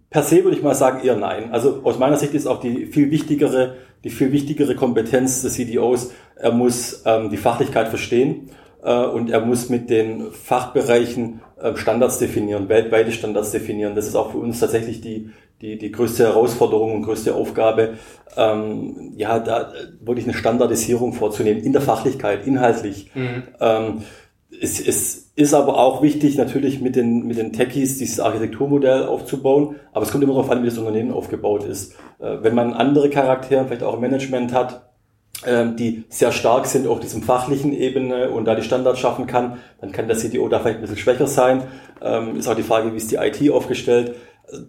per 0.09 0.23
se 0.23 0.43
würde 0.43 0.57
ich 0.57 0.63
mal 0.63 0.75
sagen 0.75 1.05
eher 1.05 1.17
nein. 1.17 1.51
Also 1.51 1.81
aus 1.83 1.99
meiner 1.99 2.17
Sicht 2.17 2.33
ist 2.33 2.47
auch 2.47 2.59
die 2.59 2.85
viel 2.85 3.11
wichtigere, 3.11 3.75
die 4.03 4.09
viel 4.09 4.31
wichtigere 4.31 4.75
Kompetenz 4.75 5.41
des 5.41 5.53
CDOs, 5.53 6.11
er 6.35 6.53
muss 6.53 7.03
ähm, 7.05 7.29
die 7.29 7.37
Fachlichkeit 7.37 7.89
verstehen 7.89 8.49
äh, 8.81 9.05
und 9.05 9.29
er 9.29 9.41
muss 9.41 9.69
mit 9.69 9.89
den 9.89 10.31
Fachbereichen 10.31 11.41
äh, 11.61 11.75
Standards 11.75 12.17
definieren, 12.17 12.69
weltweite 12.69 13.11
Standards 13.11 13.51
definieren. 13.51 13.95
Das 13.95 14.07
ist 14.07 14.15
auch 14.15 14.31
für 14.31 14.37
uns 14.37 14.59
tatsächlich 14.59 15.01
die, 15.01 15.31
die, 15.61 15.77
die 15.77 15.91
größte 15.91 16.23
Herausforderung 16.23 16.95
und 16.95 17.01
größte 17.03 17.35
Aufgabe, 17.35 17.95
ähm, 18.37 19.13
ja, 19.17 19.39
da 19.39 19.73
wirklich 19.99 20.25
eine 20.25 20.33
Standardisierung 20.33 21.13
vorzunehmen 21.13 21.61
in 21.61 21.73
der 21.73 21.81
Fachlichkeit, 21.81 22.47
inhaltlich. 22.47 23.11
Mhm. 23.13 23.43
Ähm, 23.59 24.01
es, 24.61 24.79
es 24.79 25.31
ist 25.35 25.53
aber 25.53 25.77
auch 25.77 26.01
wichtig, 26.01 26.37
natürlich 26.37 26.81
mit 26.81 26.95
den, 26.95 27.25
mit 27.27 27.37
den 27.37 27.53
Techies 27.53 27.97
dieses 27.97 28.19
Architekturmodell 28.19 29.03
aufzubauen, 29.03 29.75
aber 29.93 30.05
es 30.05 30.11
kommt 30.11 30.23
immer 30.23 30.33
darauf 30.33 30.49
an, 30.49 30.63
wie 30.63 30.67
das 30.67 30.77
Unternehmen 30.77 31.11
aufgebaut 31.11 31.63
ist. 31.65 31.93
Äh, 32.19 32.37
wenn 32.41 32.55
man 32.55 32.73
andere 32.73 33.09
Charaktere 33.09 33.65
vielleicht 33.65 33.83
auch 33.83 33.95
im 33.95 34.01
Management 34.01 34.53
hat, 34.53 34.89
ähm, 35.45 35.75
die 35.77 36.03
sehr 36.09 36.31
stark 36.31 36.65
sind 36.65 36.87
auf 36.87 36.99
diesem 36.99 37.23
fachlichen 37.23 37.71
Ebene 37.71 38.29
und 38.31 38.45
da 38.45 38.55
die 38.55 38.63
Standards 38.63 38.99
schaffen 38.99 39.27
kann, 39.27 39.59
dann 39.79 39.91
kann 39.91 40.07
der 40.07 40.17
CTO 40.17 40.49
da 40.49 40.59
vielleicht 40.59 40.79
ein 40.79 40.81
bisschen 40.81 40.97
schwächer 40.97 41.27
sein. 41.27 41.63
Ähm, 42.01 42.35
ist 42.35 42.47
auch 42.47 42.55
die 42.55 42.63
Frage, 42.63 42.91
wie 42.91 42.97
ist 42.97 43.11
die 43.11 43.15
IT 43.15 43.49
aufgestellt. 43.51 44.15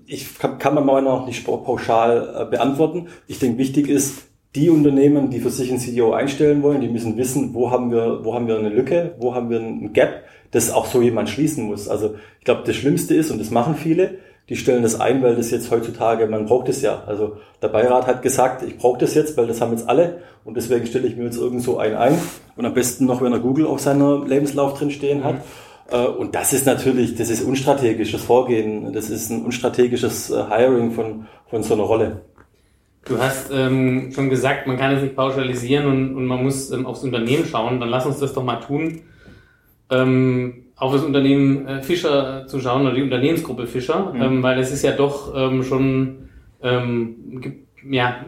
Ich 0.06 0.38
kann, 0.38 0.58
kann 0.58 0.74
man 0.74 0.86
mal 0.86 1.02
noch 1.02 1.26
nicht 1.26 1.44
pauschal 1.44 2.34
äh, 2.36 2.44
beantworten. 2.44 3.08
Ich 3.26 3.38
denke, 3.38 3.58
wichtig 3.58 3.88
ist, 3.88 4.24
die 4.54 4.68
Unternehmen, 4.68 5.30
die 5.30 5.40
für 5.40 5.50
sich 5.50 5.70
einen 5.70 5.80
CTO 5.80 6.12
einstellen 6.12 6.62
wollen, 6.62 6.80
die 6.80 6.88
müssen 6.88 7.16
wissen, 7.16 7.54
wo 7.54 7.70
haben 7.70 7.92
wir, 7.92 8.24
wo 8.24 8.34
haben 8.34 8.48
wir 8.48 8.58
eine 8.58 8.68
Lücke, 8.68 9.14
wo 9.18 9.34
haben 9.34 9.48
wir 9.48 9.60
ein 9.60 9.92
Gap, 9.92 10.24
das 10.50 10.72
auch 10.72 10.86
so 10.86 11.00
jemand 11.00 11.28
schließen 11.28 11.64
muss. 11.64 11.88
Also 11.88 12.16
ich 12.40 12.44
glaube, 12.44 12.62
das 12.66 12.74
Schlimmste 12.74 13.14
ist, 13.14 13.30
und 13.30 13.38
das 13.38 13.50
machen 13.50 13.76
viele, 13.76 14.18
die 14.48 14.56
stellen 14.56 14.82
das 14.82 14.98
ein, 14.98 15.22
weil 15.22 15.36
das 15.36 15.52
jetzt 15.52 15.70
heutzutage, 15.70 16.26
man 16.26 16.46
braucht 16.46 16.68
es 16.68 16.82
ja. 16.82 17.04
Also 17.06 17.36
der 17.62 17.68
Beirat 17.68 18.08
hat 18.08 18.22
gesagt, 18.22 18.64
ich 18.64 18.76
brauche 18.76 18.98
das 18.98 19.14
jetzt, 19.14 19.36
weil 19.36 19.46
das 19.46 19.60
haben 19.60 19.70
jetzt 19.70 19.88
alle 19.88 20.22
und 20.44 20.56
deswegen 20.56 20.86
stelle 20.86 21.06
ich 21.06 21.16
mir 21.16 21.24
jetzt 21.24 21.38
irgend 21.38 21.62
so 21.62 21.78
einen 21.78 21.94
ein 21.94 22.18
und 22.56 22.66
am 22.66 22.74
besten 22.74 23.06
noch, 23.06 23.22
wenn 23.22 23.32
er 23.32 23.38
Google 23.38 23.66
auf 23.66 23.78
seiner 23.78 24.26
Lebenslauf 24.26 24.76
drin 24.76 24.90
stehen 24.90 25.22
hat. 25.22 25.36
Mhm. 25.36 25.69
Und 25.96 26.34
das 26.34 26.52
ist 26.52 26.66
natürlich, 26.66 27.16
das 27.16 27.30
ist 27.30 27.42
unstrategisches 27.42 28.22
Vorgehen, 28.22 28.92
das 28.92 29.10
ist 29.10 29.30
ein 29.30 29.44
unstrategisches 29.44 30.30
äh, 30.30 30.44
Hiring 30.48 30.92
von, 30.92 31.26
von 31.48 31.62
so 31.62 31.74
einer 31.74 31.82
Rolle. 31.82 32.22
Du 33.04 33.18
hast 33.18 33.50
ähm, 33.52 34.12
schon 34.12 34.28
gesagt, 34.28 34.66
man 34.66 34.76
kann 34.76 34.94
es 34.94 35.02
nicht 35.02 35.16
pauschalisieren 35.16 35.86
und, 35.86 36.14
und 36.14 36.26
man 36.26 36.42
muss 36.42 36.70
ähm, 36.70 36.86
aufs 36.86 37.02
Unternehmen 37.02 37.46
schauen. 37.46 37.80
Dann 37.80 37.88
lass 37.88 38.06
uns 38.06 38.18
das 38.18 38.34
doch 38.34 38.44
mal 38.44 38.56
tun. 38.56 39.00
Ähm, 39.90 40.66
auf 40.76 40.92
das 40.92 41.02
Unternehmen 41.02 41.66
äh, 41.66 41.82
Fischer 41.82 42.46
zu 42.46 42.60
schauen 42.60 42.82
oder 42.82 42.94
die 42.94 43.02
Unternehmensgruppe 43.02 43.66
Fischer, 43.66 44.12
mhm. 44.12 44.22
ähm, 44.22 44.42
weil 44.42 44.58
es 44.58 44.72
ist 44.72 44.82
ja 44.82 44.92
doch 44.92 45.34
ähm, 45.36 45.62
schon 45.62 46.30
ähm, 46.62 47.40
gibt, 47.40 47.68
ja 47.90 48.24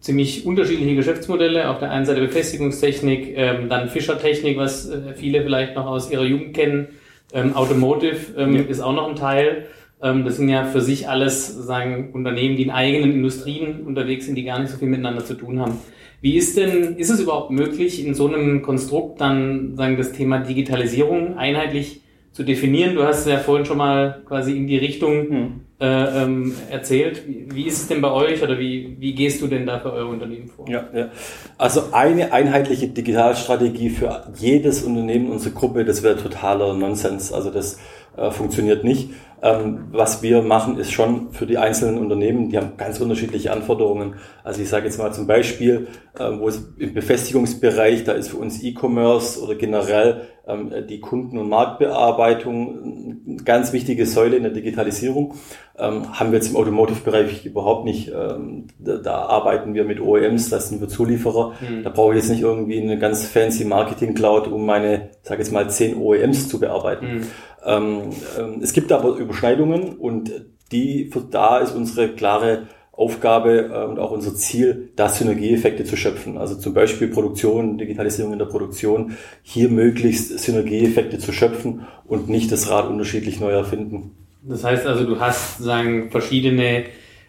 ziemlich 0.00 0.46
unterschiedliche 0.46 0.96
Geschäftsmodelle. 0.96 1.68
Auf 1.68 1.78
der 1.78 1.90
einen 1.90 2.06
Seite 2.06 2.20
Befestigungstechnik, 2.20 3.34
ähm, 3.36 3.68
dann 3.68 3.88
Fischertechnik, 3.88 4.56
was 4.56 4.88
äh, 4.88 5.14
viele 5.14 5.42
vielleicht 5.42 5.76
noch 5.76 5.86
aus 5.86 6.10
ihrer 6.10 6.24
Jugend 6.24 6.54
kennen. 6.54 6.88
Ähm, 7.32 7.54
Automotive 7.54 8.34
ähm, 8.36 8.56
ja. 8.56 8.62
ist 8.62 8.80
auch 8.80 8.94
noch 8.94 9.08
ein 9.08 9.16
Teil. 9.16 9.66
Ähm, 10.02 10.24
das 10.24 10.36
sind 10.36 10.48
ja 10.48 10.64
für 10.64 10.80
sich 10.80 11.08
alles 11.08 11.46
sagen 11.46 12.10
Unternehmen, 12.12 12.56
die 12.56 12.64
in 12.64 12.70
eigenen 12.70 13.12
Industrien 13.12 13.82
unterwegs 13.86 14.26
sind, 14.26 14.34
die 14.34 14.44
gar 14.44 14.58
nicht 14.58 14.70
so 14.70 14.78
viel 14.78 14.88
miteinander 14.88 15.24
zu 15.24 15.34
tun 15.34 15.60
haben. 15.60 15.78
Wie 16.22 16.36
ist 16.36 16.56
denn, 16.56 16.96
ist 16.96 17.10
es 17.10 17.20
überhaupt 17.20 17.50
möglich, 17.50 18.04
in 18.04 18.14
so 18.14 18.26
einem 18.26 18.62
Konstrukt 18.62 19.20
dann 19.20 19.76
sagen 19.76 19.96
das 19.96 20.12
Thema 20.12 20.38
Digitalisierung 20.38 21.38
einheitlich 21.38 22.02
zu 22.32 22.42
definieren? 22.42 22.94
Du 22.94 23.04
hast 23.04 23.26
ja 23.26 23.38
vorhin 23.38 23.64
schon 23.64 23.78
mal 23.78 24.22
quasi 24.26 24.56
in 24.56 24.66
die 24.66 24.76
Richtung 24.76 25.30
hm. 25.30 25.60
Äh, 25.80 26.22
ähm, 26.22 26.54
erzählt. 26.70 27.26
Wie, 27.26 27.46
wie, 27.52 27.66
ist 27.66 27.78
es 27.78 27.88
denn 27.88 28.00
bei 28.00 28.10
euch 28.10 28.42
oder 28.42 28.58
wie, 28.58 28.96
wie 28.98 29.14
gehst 29.14 29.40
du 29.40 29.46
denn 29.46 29.66
da 29.66 29.80
für 29.80 29.92
euer 29.92 30.08
Unternehmen 30.08 30.48
vor? 30.48 30.68
Ja, 30.68 30.84
ja. 30.94 31.08
Also 31.56 31.84
eine 31.92 32.32
einheitliche 32.32 32.88
Digitalstrategie 32.88 33.90
für 33.90 34.24
jedes 34.36 34.82
Unternehmen, 34.82 35.30
unsere 35.30 35.54
Gruppe, 35.54 35.84
das 35.84 36.02
wäre 36.02 36.16
totaler 36.16 36.74
Nonsens. 36.74 37.32
Also 37.32 37.50
das 37.50 37.78
äh, 38.20 38.30
funktioniert 38.30 38.84
nicht. 38.84 39.10
Ähm, 39.42 39.86
was 39.90 40.22
wir 40.22 40.42
machen, 40.42 40.78
ist 40.78 40.92
schon 40.92 41.32
für 41.32 41.46
die 41.46 41.56
einzelnen 41.56 41.98
Unternehmen, 41.98 42.50
die 42.50 42.58
haben 42.58 42.76
ganz 42.76 43.00
unterschiedliche 43.00 43.50
Anforderungen. 43.52 44.16
Also 44.44 44.60
ich 44.60 44.68
sage 44.68 44.84
jetzt 44.84 44.98
mal 44.98 45.12
zum 45.14 45.26
Beispiel, 45.26 45.88
äh, 46.18 46.30
wo 46.38 46.48
es 46.48 46.62
im 46.76 46.92
Befestigungsbereich, 46.92 48.04
da 48.04 48.12
ist 48.12 48.28
für 48.28 48.36
uns 48.36 48.62
E-Commerce 48.62 49.40
oder 49.42 49.54
generell 49.54 50.22
ähm, 50.46 50.70
die 50.88 51.00
Kunden- 51.00 51.38
und 51.38 51.48
Marktbearbeitung 51.48 53.22
eine 53.26 53.36
ganz 53.36 53.72
wichtige 53.72 54.04
Säule 54.04 54.36
in 54.36 54.42
der 54.42 54.52
Digitalisierung. 54.52 55.34
Ähm, 55.78 56.18
haben 56.18 56.32
wir 56.32 56.38
jetzt 56.38 56.50
im 56.50 56.56
Automotive-Bereich 56.56 57.46
überhaupt 57.46 57.86
nicht. 57.86 58.08
Ähm, 58.08 58.66
da, 58.78 58.98
da, 58.98 59.14
arbeiten 59.22 59.72
wir 59.72 59.84
mit 59.84 60.00
OEMs, 60.00 60.50
das 60.50 60.68
sind 60.68 60.82
wir 60.82 60.88
Zulieferer. 60.88 61.54
Mhm. 61.60 61.82
Da 61.82 61.88
brauche 61.88 62.12
ich 62.12 62.16
jetzt 62.16 62.30
nicht 62.30 62.42
irgendwie 62.42 62.80
eine 62.80 62.98
ganz 62.98 63.24
fancy 63.24 63.64
Marketing-Cloud, 63.64 64.48
um 64.48 64.66
meine, 64.66 65.10
sage 65.22 65.40
jetzt 65.40 65.52
mal, 65.52 65.70
zehn 65.70 65.96
OEMs 65.96 66.48
zu 66.50 66.60
bearbeiten. 66.60 67.06
Mhm. 67.06 67.26
Ähm, 67.64 68.10
ähm, 68.38 68.60
es 68.62 68.72
gibt 68.72 68.92
aber 68.92 69.16
Überschneidungen 69.16 69.96
und 69.96 70.32
die, 70.72 71.10
da 71.30 71.58
ist 71.58 71.74
unsere 71.74 72.10
klare 72.10 72.68
Aufgabe 72.92 73.70
äh, 73.72 73.84
und 73.86 73.98
auch 73.98 74.10
unser 74.10 74.34
Ziel, 74.34 74.90
da 74.96 75.08
Synergieeffekte 75.08 75.84
zu 75.84 75.96
schöpfen. 75.96 76.36
Also 76.36 76.56
zum 76.56 76.74
Beispiel 76.74 77.08
Produktion, 77.08 77.78
Digitalisierung 77.78 78.32
in 78.32 78.38
der 78.38 78.46
Produktion, 78.46 79.16
hier 79.42 79.68
möglichst 79.68 80.38
Synergieeffekte 80.38 81.18
zu 81.18 81.32
schöpfen 81.32 81.86
und 82.04 82.28
nicht 82.28 82.52
das 82.52 82.70
Rad 82.70 82.88
unterschiedlich 82.88 83.40
neu 83.40 83.52
erfinden. 83.52 84.12
Das 84.42 84.64
heißt 84.64 84.86
also, 84.86 85.04
du 85.04 85.18
hast 85.18 85.58
sagen 85.58 86.10
verschiedene 86.10 86.84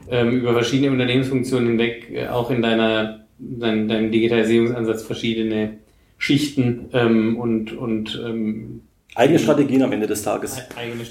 ähm, 0.10 0.40
über 0.40 0.54
verschiedene 0.54 0.92
Unternehmensfunktionen 0.92 1.70
hinweg 1.70 2.10
äh, 2.12 2.28
auch 2.28 2.52
in 2.52 2.62
deiner 2.62 3.26
dein, 3.38 3.88
deinem 3.88 4.12
Digitalisierungsansatz 4.12 5.04
verschiedene 5.04 5.78
Schichten 6.18 6.90
ähm, 6.94 7.38
und 7.38 7.74
und 7.74 8.22
ähm, 8.26 8.82
Eigene 9.14 9.40
Strategien 9.40 9.84
am 9.84 9.92
Ende 9.92 10.08
des 10.08 10.24
Tages, 10.24 10.58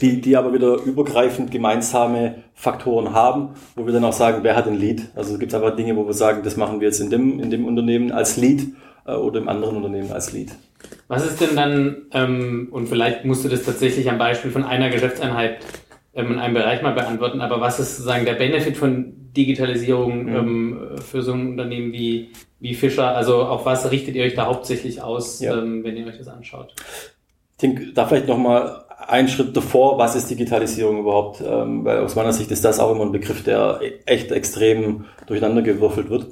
die, 0.00 0.23
die 0.23 0.37
aber 0.37 0.54
wieder 0.54 0.76
übergreifend 0.83 1.50
gemeinsame 1.50 2.37
Faktoren 2.54 3.12
haben, 3.12 3.50
wo 3.76 3.85
wir 3.85 3.92
dann 3.92 4.04
auch 4.04 4.14
sagen, 4.14 4.38
wer 4.42 4.57
hat 4.57 4.66
ein 4.66 4.78
Lead. 4.78 5.09
Also 5.14 5.35
es 5.35 5.38
gibt 5.38 5.54
einfach 5.54 5.76
Dinge, 5.76 5.97
wo 5.97 6.07
wir 6.07 6.14
sagen, 6.14 6.42
das 6.42 6.57
machen 6.57 6.80
wir 6.80 6.88
jetzt 6.88 7.00
in 7.00 7.11
dem, 7.11 7.38
in 7.40 7.50
dem 7.50 7.66
Unternehmen 7.66 8.11
als 8.11 8.38
Lead 8.38 8.69
äh, 9.07 9.12
oder 9.12 9.40
im 9.40 9.49
anderen 9.49 9.76
Unternehmen 9.76 10.12
als 10.12 10.33
Lead. 10.33 10.50
Was 11.09 11.26
ist 11.26 11.42
denn 11.42 11.54
dann, 11.54 11.97
ähm, 12.12 12.69
und 12.71 12.88
vielleicht 12.88 13.26
musst 13.26 13.45
du 13.45 13.50
das 13.50 13.64
tatsächlich 13.64 14.09
am 14.09 14.16
Beispiel 14.16 14.50
von 14.50 14.64
einer 14.64 14.88
Geschäftseinheit 14.88 15.59
ähm, 16.14 16.33
in 16.33 16.38
einem 16.38 16.54
Bereich 16.54 16.80
mal 16.80 16.95
beantworten, 16.95 17.42
aber 17.42 17.61
was 17.61 17.80
ist 17.80 17.97
sozusagen 17.97 18.25
der 18.25 18.35
Benefit 18.35 18.78
von 18.78 19.12
Digitalisierung 19.37 20.25
mhm. 20.25 20.37
ähm, 20.37 20.80
für 21.00 21.21
so 21.21 21.33
ein 21.33 21.49
Unternehmen 21.50 21.92
wie, 21.92 22.30
wie 22.61 22.75
Fischer? 22.75 23.14
Also 23.14 23.42
auf 23.42 23.66
was 23.66 23.90
richtet 23.90 24.14
ihr 24.14 24.25
euch 24.25 24.35
da 24.35 24.47
hauptsächlich 24.47 25.02
aus, 25.02 25.40
ja. 25.40 25.59
ähm, 25.59 25.85
wenn 25.85 25.99
ihr 25.99 26.07
euch 26.07 26.19
das 26.19 26.28
anschaut? 26.28 26.75
Ich 27.61 27.69
denke, 27.69 27.93
da 27.93 28.07
vielleicht 28.07 28.26
nochmal 28.26 28.85
einen 29.07 29.29
Schritt 29.29 29.55
davor, 29.55 29.99
was 29.99 30.17
ist 30.17 30.31
Digitalisierung 30.31 31.00
überhaupt? 31.00 31.43
Ähm, 31.47 31.85
weil 31.85 32.00
aus 32.00 32.17
meiner 32.17 32.33
Sicht 32.33 32.50
ist 32.50 32.64
das 32.64 32.81
auch 32.81 32.90
immer 32.90 33.05
ein 33.05 33.12
Begriff, 33.12 33.45
der 33.45 33.81
echt 34.07 34.33
extrem 34.33 35.05
durcheinandergewürfelt 35.26 36.09
wird. 36.09 36.29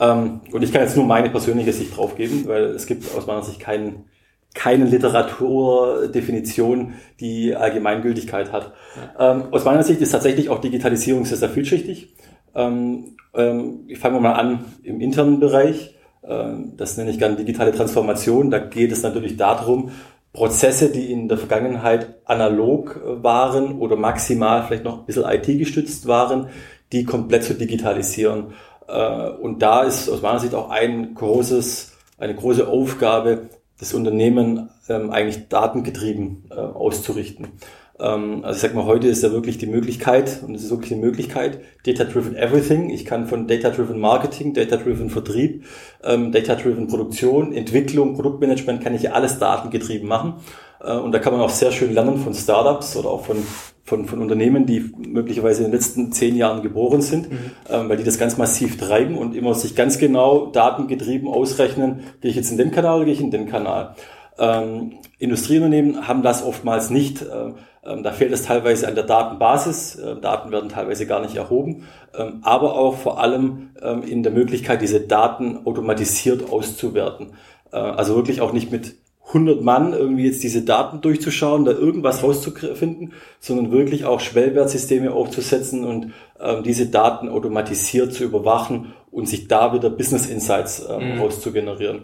Ähm, 0.00 0.40
und 0.50 0.64
ich 0.64 0.72
kann 0.72 0.82
jetzt 0.82 0.96
nur 0.96 1.06
meine 1.06 1.30
persönliche 1.30 1.72
Sicht 1.72 1.96
drauf 1.96 2.16
geben, 2.16 2.48
weil 2.48 2.64
es 2.64 2.86
gibt 2.86 3.16
aus 3.16 3.28
meiner 3.28 3.44
Sicht 3.44 3.60
keinen 3.60 4.06
keine 4.54 4.86
Literaturdefinition, 4.86 6.94
die 7.20 7.54
Allgemeingültigkeit 7.54 8.50
hat. 8.50 8.72
Ja. 9.16 9.32
Ähm, 9.32 9.44
aus 9.52 9.64
meiner 9.64 9.84
Sicht 9.84 10.00
ist 10.00 10.10
tatsächlich 10.10 10.48
auch 10.48 10.60
Digitalisierung 10.60 11.26
sehr, 11.26 11.38
sehr 11.38 11.50
vielschichtig. 11.50 12.12
Ähm, 12.56 13.16
ähm, 13.34 13.84
ich 13.86 14.00
fange 14.00 14.18
mal 14.18 14.32
an 14.32 14.64
im 14.82 15.00
internen 15.00 15.38
Bereich. 15.38 15.94
Ähm, 16.24 16.72
das 16.76 16.96
nenne 16.96 17.10
ich 17.10 17.18
gerne 17.18 17.36
digitale 17.36 17.70
Transformation. 17.70 18.50
Da 18.50 18.58
geht 18.58 18.90
es 18.90 19.02
natürlich 19.02 19.36
darum, 19.36 19.90
Prozesse, 20.36 20.90
die 20.90 21.10
in 21.10 21.28
der 21.28 21.38
Vergangenheit 21.38 22.14
analog 22.26 23.00
äh, 23.02 23.22
waren 23.22 23.78
oder 23.78 23.96
maximal 23.96 24.64
vielleicht 24.64 24.84
noch 24.84 25.00
ein 25.00 25.06
bisschen 25.06 25.24
IT-gestützt 25.24 26.06
waren, 26.06 26.50
die 26.92 27.04
komplett 27.04 27.44
zu 27.44 27.54
digitalisieren. 27.54 28.52
Äh, 28.86 29.30
und 29.30 29.62
da 29.62 29.82
ist 29.82 30.08
aus 30.08 30.22
meiner 30.22 30.38
Sicht 30.38 30.54
auch 30.54 30.70
ein 30.70 31.14
großes, 31.14 31.92
eine 32.18 32.34
große 32.34 32.68
Aufgabe, 32.68 33.48
das 33.78 33.94
Unternehmen 33.94 34.68
ähm, 34.88 35.10
eigentlich 35.10 35.48
datengetrieben 35.48 36.44
äh, 36.50 36.54
auszurichten. 36.54 37.48
Ähm, 37.98 38.44
also 38.44 38.56
ich 38.56 38.62
sag 38.62 38.74
mal, 38.74 38.84
heute 38.84 39.08
ist 39.08 39.22
ja 39.22 39.32
wirklich 39.32 39.58
die 39.58 39.66
Möglichkeit, 39.66 40.42
und 40.46 40.54
es 40.54 40.64
ist 40.64 40.70
wirklich 40.70 40.90
die 40.90 40.96
Möglichkeit, 40.96 41.60
Data-Driven 41.84 42.36
Everything. 42.36 42.90
Ich 42.90 43.04
kann 43.04 43.26
von 43.26 43.46
Data-Driven 43.46 43.98
Marketing, 43.98 44.52
Data-Driven 44.54 45.10
Vertrieb, 45.10 45.64
ähm, 46.04 46.32
Data-Driven 46.32 46.88
Produktion, 46.88 47.52
Entwicklung, 47.52 48.14
Produktmanagement, 48.14 48.82
kann 48.82 48.94
ich 48.94 49.12
alles 49.12 49.38
datengetrieben 49.38 50.08
machen. 50.08 50.34
Äh, 50.80 50.96
und 50.96 51.12
da 51.12 51.18
kann 51.18 51.32
man 51.32 51.42
auch 51.42 51.50
sehr 51.50 51.72
schön 51.72 51.94
lernen 51.94 52.18
von 52.18 52.34
Startups 52.34 52.96
oder 52.96 53.10
auch 53.10 53.24
von, 53.24 53.36
von, 53.84 54.04
von 54.04 54.20
Unternehmen, 54.20 54.66
die 54.66 54.92
möglicherweise 54.98 55.64
in 55.64 55.70
den 55.70 55.72
letzten 55.72 56.12
zehn 56.12 56.36
Jahren 56.36 56.62
geboren 56.62 57.00
sind, 57.00 57.30
mhm. 57.30 57.38
ähm, 57.70 57.88
weil 57.88 57.96
die 57.96 58.04
das 58.04 58.18
ganz 58.18 58.36
massiv 58.36 58.76
treiben 58.76 59.16
und 59.16 59.34
immer 59.34 59.54
sich 59.54 59.74
ganz 59.74 59.98
genau 59.98 60.46
datengetrieben 60.46 61.28
ausrechnen, 61.28 62.00
gehe 62.20 62.30
ich 62.30 62.36
jetzt 62.36 62.50
in 62.50 62.58
den 62.58 62.72
Kanal 62.72 62.96
oder 62.96 63.04
gehe 63.06 63.14
ich 63.14 63.20
in 63.20 63.30
den 63.30 63.48
Kanal. 63.48 63.94
Ähm, 64.38 64.98
Industrieunternehmen 65.18 66.06
haben 66.08 66.22
das 66.22 66.44
oftmals 66.44 66.90
nicht. 66.90 67.22
Äh, 67.22 67.52
ähm, 67.86 68.02
da 68.02 68.12
fehlt 68.12 68.32
es 68.32 68.42
teilweise 68.42 68.88
an 68.88 68.94
der 68.94 69.04
Datenbasis. 69.04 69.96
Äh, 69.96 70.16
Daten 70.20 70.50
werden 70.50 70.68
teilweise 70.68 71.06
gar 71.06 71.20
nicht 71.20 71.36
erhoben, 71.36 71.86
ähm, 72.16 72.40
aber 72.42 72.74
auch 72.74 72.96
vor 72.96 73.20
allem 73.20 73.70
ähm, 73.80 74.02
in 74.02 74.22
der 74.22 74.32
Möglichkeit, 74.32 74.82
diese 74.82 75.00
Daten 75.00 75.60
automatisiert 75.64 76.50
auszuwerten. 76.50 77.28
Äh, 77.72 77.76
also 77.76 78.16
wirklich 78.16 78.40
auch 78.40 78.52
nicht 78.52 78.70
mit 78.70 78.96
100 79.28 79.60
Mann 79.62 79.92
irgendwie 79.92 80.26
jetzt 80.26 80.42
diese 80.42 80.62
Daten 80.62 81.00
durchzuschauen, 81.00 81.64
da 81.64 81.72
irgendwas 81.72 82.22
rauszufinden, 82.22 83.12
sondern 83.40 83.72
wirklich 83.72 84.04
auch 84.04 84.20
Schwellwertsysteme 84.20 85.12
aufzusetzen 85.12 85.84
und 85.84 86.12
ähm, 86.40 86.62
diese 86.62 86.86
Daten 86.86 87.28
automatisiert 87.28 88.12
zu 88.12 88.24
überwachen 88.24 88.94
und 89.10 89.28
sich 89.28 89.48
da 89.48 89.72
wieder 89.72 89.90
Business 89.90 90.26
Insights 90.26 90.86
ähm, 90.88 91.14
mhm. 91.14 91.20
rauszugenerieren. 91.20 92.02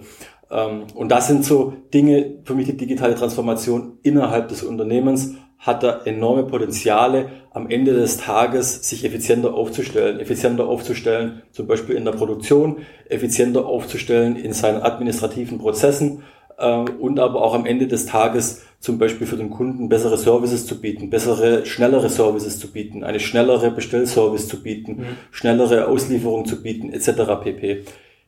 Ähm, 0.52 0.85
und 0.94 1.09
das 1.09 1.26
sind 1.26 1.44
so 1.44 1.73
Dinge, 1.92 2.38
für 2.44 2.54
mich 2.54 2.66
die 2.66 2.76
digitale 2.76 3.14
Transformation 3.14 3.99
innerhalb 4.02 4.49
des 4.49 4.62
Unternehmens 4.62 5.35
hat 5.59 5.85
da 5.85 6.00
enorme 6.04 6.42
Potenziale, 6.42 7.28
am 7.52 7.71
Ende 7.71 7.92
des 7.92 8.16
Tages 8.16 8.88
sich 8.88 9.04
effizienter 9.04 9.54
aufzustellen, 9.54 10.18
effizienter 10.18 10.66
aufzustellen, 10.66 11.42
zum 11.52 11.68
Beispiel 11.68 11.94
in 11.94 12.04
der 12.04 12.12
Produktion, 12.12 12.78
effizienter 13.09 13.64
aufzustellen 13.66 14.35
in 14.37 14.52
seinen 14.52 14.82
administrativen 14.82 15.59
Prozessen 15.59 16.25
äh, 16.59 16.78
und 16.78 17.21
aber 17.21 17.42
auch 17.42 17.54
am 17.54 17.64
Ende 17.64 17.87
des 17.87 18.06
Tages 18.06 18.62
zum 18.80 18.99
Beispiel 18.99 19.28
für 19.28 19.37
den 19.37 19.50
Kunden 19.50 19.88
bessere 19.88 20.18
Services 20.18 20.66
zu 20.66 20.80
bieten, 20.80 21.09
bessere, 21.09 21.64
schnellere 21.64 22.09
Services 22.09 22.59
zu 22.59 22.73
bieten, 22.73 23.04
eine 23.04 23.21
schnellere 23.21 23.71
Bestellservice 23.71 24.49
zu 24.49 24.61
bieten, 24.61 24.92
mhm. 24.92 25.06
schnellere 25.30 25.87
Auslieferung 25.87 26.44
zu 26.44 26.61
bieten, 26.61 26.92
etc. 26.92 27.11
pp. 27.40 27.85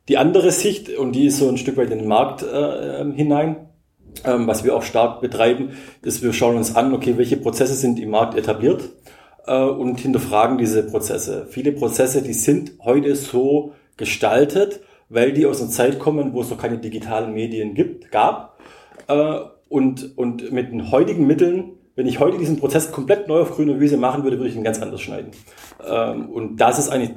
Die 0.08 0.18
andere 0.18 0.50
Sicht, 0.50 0.90
und 0.90 1.12
die 1.12 1.26
ist 1.26 1.38
so 1.38 1.48
ein 1.48 1.56
Stück 1.56 1.76
weit 1.76 1.90
in 1.90 1.98
den 1.98 2.08
Markt 2.08 2.42
äh, 2.42 3.00
ähm, 3.00 3.12
hinein, 3.12 3.68
ähm, 4.24 4.46
was 4.46 4.64
wir 4.64 4.76
auch 4.76 4.82
stark 4.82 5.20
betreiben, 5.20 5.70
ist, 6.02 6.22
wir 6.22 6.32
schauen 6.32 6.56
uns 6.56 6.76
an, 6.76 6.92
okay, 6.92 7.16
welche 7.16 7.36
Prozesse 7.36 7.74
sind 7.74 7.98
im 7.98 8.10
Markt 8.10 8.36
etabliert 8.36 8.90
äh, 9.46 9.56
und 9.56 10.00
hinterfragen 10.00 10.58
diese 10.58 10.82
Prozesse. 10.86 11.46
Viele 11.48 11.72
Prozesse, 11.72 12.22
die 12.22 12.34
sind 12.34 12.72
heute 12.84 13.16
so 13.16 13.72
gestaltet, 13.96 14.80
weil 15.08 15.32
die 15.32 15.46
aus 15.46 15.60
einer 15.60 15.70
Zeit 15.70 15.98
kommen, 15.98 16.32
wo 16.32 16.42
es 16.42 16.50
noch 16.50 16.58
keine 16.58 16.78
digitalen 16.78 17.32
Medien 17.32 17.74
gibt, 17.74 18.10
gab. 18.10 18.58
Äh, 19.08 19.38
und, 19.68 20.16
und 20.16 20.52
mit 20.52 20.70
den 20.70 20.90
heutigen 20.90 21.26
Mitteln, 21.26 21.72
wenn 21.96 22.06
ich 22.06 22.20
heute 22.20 22.38
diesen 22.38 22.58
Prozess 22.58 22.92
komplett 22.92 23.28
neu 23.28 23.40
auf 23.40 23.52
grüner 23.52 23.80
Wiese 23.80 23.96
machen 23.96 24.24
würde, 24.24 24.38
würde 24.38 24.50
ich 24.50 24.56
ihn 24.56 24.64
ganz 24.64 24.80
anders 24.82 25.00
schneiden. 25.00 25.30
Ähm, 25.86 26.28
und 26.28 26.56
das 26.56 26.78
ist 26.78 26.90
eigentlich 26.90 27.12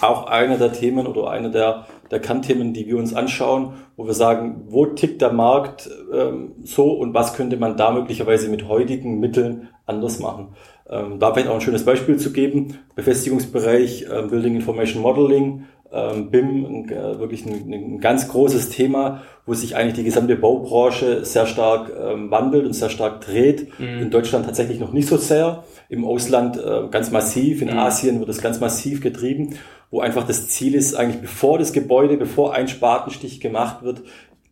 auch 0.00 0.26
einer 0.26 0.56
der 0.56 0.72
Themen 0.72 1.06
oder 1.06 1.30
einer 1.30 1.50
der, 1.50 1.86
der 2.10 2.20
Kernthemen, 2.20 2.72
die 2.72 2.86
wir 2.86 2.96
uns 2.96 3.14
anschauen, 3.14 3.74
wo 3.96 4.06
wir 4.06 4.14
sagen, 4.14 4.62
wo 4.68 4.86
tickt 4.86 5.22
der 5.22 5.32
Markt 5.32 5.88
ähm, 6.12 6.52
so 6.64 6.92
und 6.92 7.14
was 7.14 7.34
könnte 7.34 7.56
man 7.56 7.76
da 7.76 7.90
möglicherweise 7.92 8.48
mit 8.48 8.68
heutigen 8.68 9.20
Mitteln 9.20 9.68
anders 9.86 10.18
machen. 10.18 10.48
Ähm, 10.88 11.18
da 11.18 11.32
vielleicht 11.32 11.48
auch 11.48 11.54
ein 11.54 11.60
schönes 11.60 11.84
Beispiel 11.84 12.16
zu 12.16 12.32
geben. 12.32 12.78
Befestigungsbereich, 12.96 14.06
äh, 14.10 14.22
Building 14.22 14.56
Information 14.56 15.02
Modeling, 15.02 15.66
ähm, 15.92 16.30
BIM, 16.30 16.88
äh, 16.88 17.18
wirklich 17.18 17.44
ein, 17.46 17.72
ein, 17.72 18.00
ganz 18.00 18.28
großes 18.28 18.70
Thema, 18.70 19.22
wo 19.46 19.54
sich 19.54 19.74
eigentlich 19.74 19.94
die 19.94 20.04
gesamte 20.04 20.36
Baubranche 20.36 21.24
sehr 21.24 21.46
stark 21.46 21.92
ähm, 22.00 22.30
wandelt 22.30 22.64
und 22.64 22.74
sehr 22.74 22.90
stark 22.90 23.20
dreht. 23.20 23.78
Mhm. 23.78 24.02
In 24.02 24.10
Deutschland 24.10 24.46
tatsächlich 24.46 24.78
noch 24.78 24.92
nicht 24.92 25.08
so 25.08 25.16
sehr, 25.16 25.64
im 25.88 26.04
Ausland 26.04 26.56
äh, 26.56 26.88
ganz 26.90 27.10
massiv, 27.10 27.60
in 27.62 27.70
mhm. 27.70 27.78
Asien 27.78 28.20
wird 28.20 28.28
es 28.28 28.40
ganz 28.40 28.60
massiv 28.60 29.00
getrieben, 29.00 29.56
wo 29.90 30.00
einfach 30.00 30.26
das 30.26 30.48
Ziel 30.48 30.74
ist, 30.74 30.94
eigentlich 30.94 31.22
bevor 31.22 31.58
das 31.58 31.72
Gebäude, 31.72 32.16
bevor 32.16 32.54
ein 32.54 32.68
Spatenstich 32.68 33.40
gemacht 33.40 33.82
wird, 33.82 34.02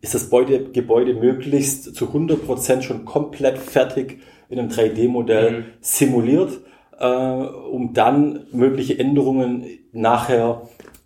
ist 0.01 0.15
das 0.15 0.25
Gebäude, 0.25 0.71
Gebäude 0.73 1.15
möglichst 1.15 1.95
zu 1.95 2.09
100 2.09 2.45
Prozent 2.45 2.85
schon 2.85 3.05
komplett 3.05 3.59
fertig 3.59 4.19
in 4.49 4.59
einem 4.59 4.71
3D-Modell 4.71 5.51
mhm. 5.51 5.65
simuliert, 5.81 6.61
äh, 6.99 7.07
um 7.07 7.93
dann 7.95 8.47
mögliche 8.53 8.99
Änderungen 8.99 9.65
nachher 9.93 10.63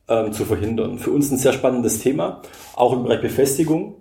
ähm, 0.09 0.32
zu 0.32 0.44
verhindern. 0.44 0.99
Für 0.99 1.11
uns 1.11 1.30
ein 1.30 1.38
sehr 1.38 1.52
spannendes 1.52 2.00
Thema, 2.00 2.42
auch 2.75 2.92
im 2.92 3.04
Bereich 3.04 3.21
Befestigung 3.21 3.97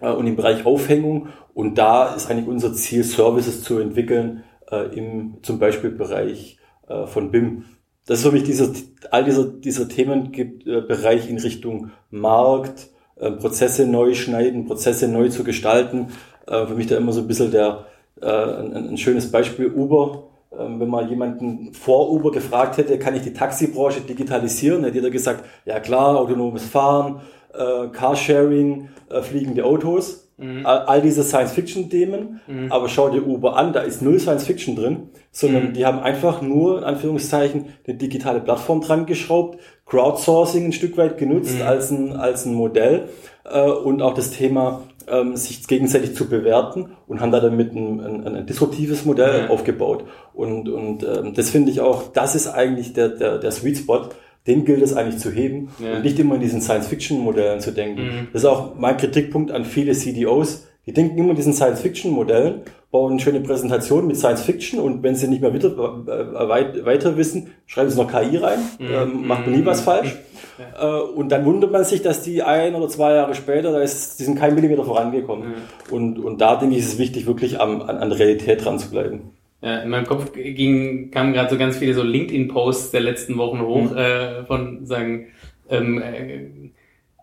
äh, 0.00 0.10
und 0.10 0.26
im 0.26 0.36
Bereich 0.36 0.66
Aufhängung. 0.66 1.28
Und 1.54 1.76
da 1.76 2.14
ist 2.14 2.30
eigentlich 2.30 2.48
unser 2.48 2.74
Ziel, 2.74 3.04
Services 3.04 3.62
zu 3.62 3.78
entwickeln 3.78 4.44
äh, 4.70 4.96
im 4.96 5.38
zum 5.42 5.58
Beispiel 5.58 5.90
Bereich 5.90 6.58
äh, 6.88 7.06
von 7.06 7.30
BIM. 7.30 7.64
Das 8.06 8.18
ist 8.18 8.24
für 8.24 8.32
mich 8.32 8.44
dieser, 8.44 8.72
all 9.10 9.24
dieser, 9.24 9.44
dieser 9.44 9.88
Themenbereich 9.88 11.28
in 11.28 11.38
Richtung 11.38 11.90
Markt, 12.10 12.88
äh, 13.16 13.30
Prozesse 13.30 13.86
neu 13.86 14.14
schneiden, 14.14 14.66
Prozesse 14.66 15.08
neu 15.08 15.28
zu 15.28 15.44
gestalten. 15.44 16.08
Äh, 16.46 16.66
für 16.66 16.74
mich 16.74 16.88
da 16.88 16.96
immer 16.96 17.12
so 17.12 17.20
ein 17.20 17.28
bisschen 17.28 17.52
der, 17.52 17.86
äh, 18.20 18.26
ein, 18.26 18.90
ein 18.90 18.98
schönes 18.98 19.30
Beispiel 19.30 19.72
Uber 19.72 20.31
wenn 20.56 20.88
man 20.88 21.08
jemanden 21.08 21.72
vor 21.72 22.10
Uber 22.10 22.30
gefragt 22.30 22.76
hätte, 22.76 22.98
kann 22.98 23.14
ich 23.14 23.22
die 23.22 23.32
Taxibranche 23.32 24.00
digitalisieren, 24.02 24.84
hätte 24.84 24.96
jeder 24.96 25.10
gesagt, 25.10 25.44
ja 25.64 25.80
klar, 25.80 26.16
autonomes 26.16 26.64
Fahren, 26.64 27.20
äh, 27.54 27.88
Carsharing, 27.88 28.88
äh, 29.10 29.22
fliegende 29.22 29.64
Autos, 29.64 30.28
mhm. 30.36 30.66
all, 30.66 30.80
all, 30.80 31.02
diese 31.02 31.22
Science-Fiction-Themen. 31.22 32.40
Mhm. 32.46 32.72
Aber 32.72 32.88
schau 32.88 33.08
dir 33.08 33.26
Uber 33.26 33.56
an, 33.56 33.72
da 33.72 33.80
ist 33.80 34.02
null 34.02 34.18
Science-Fiction 34.18 34.76
drin, 34.76 35.08
sondern 35.30 35.68
mhm. 35.68 35.72
die 35.72 35.86
haben 35.86 36.00
einfach 36.00 36.42
nur, 36.42 36.78
in 36.78 36.84
Anführungszeichen, 36.84 37.66
eine 37.86 37.96
digitale 37.96 38.40
Plattform 38.40 38.80
dran 38.80 39.06
geschraubt, 39.06 39.58
Crowdsourcing 39.86 40.66
ein 40.66 40.72
Stück 40.72 40.96
weit 40.96 41.18
genutzt 41.18 41.56
mhm. 41.56 41.66
als, 41.66 41.90
ein, 41.90 42.16
als 42.16 42.46
ein 42.46 42.54
Modell 42.54 43.08
äh, 43.44 43.62
und 43.62 44.02
auch 44.02 44.14
das 44.14 44.30
Thema 44.30 44.82
ähm, 45.08 45.36
sich 45.36 45.66
gegenseitig 45.66 46.14
zu 46.14 46.28
bewerten 46.28 46.92
und 47.06 47.20
haben 47.20 47.32
da 47.32 47.40
damit 47.40 47.72
ein, 47.74 48.00
ein, 48.00 48.36
ein 48.36 48.46
disruptives 48.46 49.04
Modell 49.04 49.44
ja. 49.44 49.48
aufgebaut. 49.48 50.04
Und, 50.34 50.68
und 50.68 51.04
ähm, 51.04 51.34
das 51.34 51.50
finde 51.50 51.70
ich 51.70 51.80
auch, 51.80 52.12
das 52.12 52.34
ist 52.34 52.48
eigentlich 52.48 52.92
der, 52.92 53.08
der, 53.08 53.38
der 53.38 53.50
Sweet 53.50 53.78
Spot, 53.78 54.08
den 54.46 54.64
gilt 54.64 54.82
es 54.82 54.94
eigentlich 54.94 55.18
zu 55.18 55.30
heben 55.30 55.68
ja. 55.78 55.96
und 55.96 56.02
nicht 56.02 56.18
immer 56.18 56.34
in 56.34 56.40
diesen 56.40 56.60
Science-Fiction-Modellen 56.60 57.60
zu 57.60 57.72
denken. 57.72 58.02
Mhm. 58.02 58.28
Das 58.32 58.42
ist 58.42 58.48
auch 58.48 58.74
mein 58.76 58.96
Kritikpunkt 58.96 59.50
an 59.50 59.64
viele 59.64 59.92
CDOs. 59.92 60.66
Die 60.86 60.92
denken 60.92 61.16
immer 61.18 61.30
in 61.30 61.36
diesen 61.36 61.52
Science-Fiction-Modellen, 61.52 62.62
bauen 62.90 63.12
eine 63.12 63.20
schöne 63.20 63.40
Präsentation 63.40 64.06
mit 64.06 64.16
Science-Fiction 64.16 64.80
und 64.80 65.02
wenn 65.04 65.14
sie 65.14 65.28
nicht 65.28 65.42
mehr 65.42 65.54
weiter, 65.54 65.68
äh, 65.68 66.48
weit, 66.48 66.84
weiter 66.84 67.16
wissen, 67.16 67.52
schreiben 67.66 67.90
sie 67.90 67.96
noch 67.96 68.10
KI 68.10 68.36
rein, 68.36 68.58
mhm. 68.78 68.86
ähm, 68.92 69.26
macht 69.26 69.46
man 69.46 69.56
nie 69.56 69.64
was 69.64 69.80
falsch. 69.80 70.16
Äh, 70.58 70.86
und 70.86 71.30
dann 71.30 71.44
wundert 71.44 71.70
man 71.70 71.84
sich, 71.84 72.02
dass 72.02 72.22
die 72.22 72.42
ein 72.42 72.74
oder 72.74 72.88
zwei 72.88 73.14
Jahre 73.14 73.34
später, 73.34 73.72
da 73.72 73.80
ist, 73.80 74.18
die 74.20 74.24
sind 74.24 74.38
kein 74.38 74.54
Millimeter 74.54 74.84
vorangekommen. 74.84 75.48
Mhm. 75.48 75.94
Und, 75.94 76.18
und 76.18 76.40
da 76.40 76.56
denke 76.56 76.76
ich, 76.76 76.82
ist 76.82 76.94
es 76.94 76.98
wichtig, 76.98 77.26
wirklich 77.26 77.60
am, 77.60 77.82
an, 77.82 77.98
an 77.98 78.10
der 78.10 78.18
Realität 78.18 78.64
dran 78.64 78.78
zu 78.78 78.90
bleiben. 78.90 79.32
Ja, 79.62 79.78
in 79.78 79.90
meinem 79.90 80.06
Kopf 80.06 80.32
ging, 80.32 81.10
kamen 81.12 81.32
gerade 81.32 81.50
so 81.50 81.56
ganz 81.56 81.76
viele 81.76 81.94
so 81.94 82.02
LinkedIn-Posts 82.02 82.90
der 82.90 83.00
letzten 83.00 83.38
Wochen 83.38 83.60
hoch, 83.60 83.92
mhm. 83.92 83.96
äh, 83.96 84.44
von 84.44 84.86
sagen, 84.86 85.28
ähm, 85.70 86.02
äh, 86.02 86.72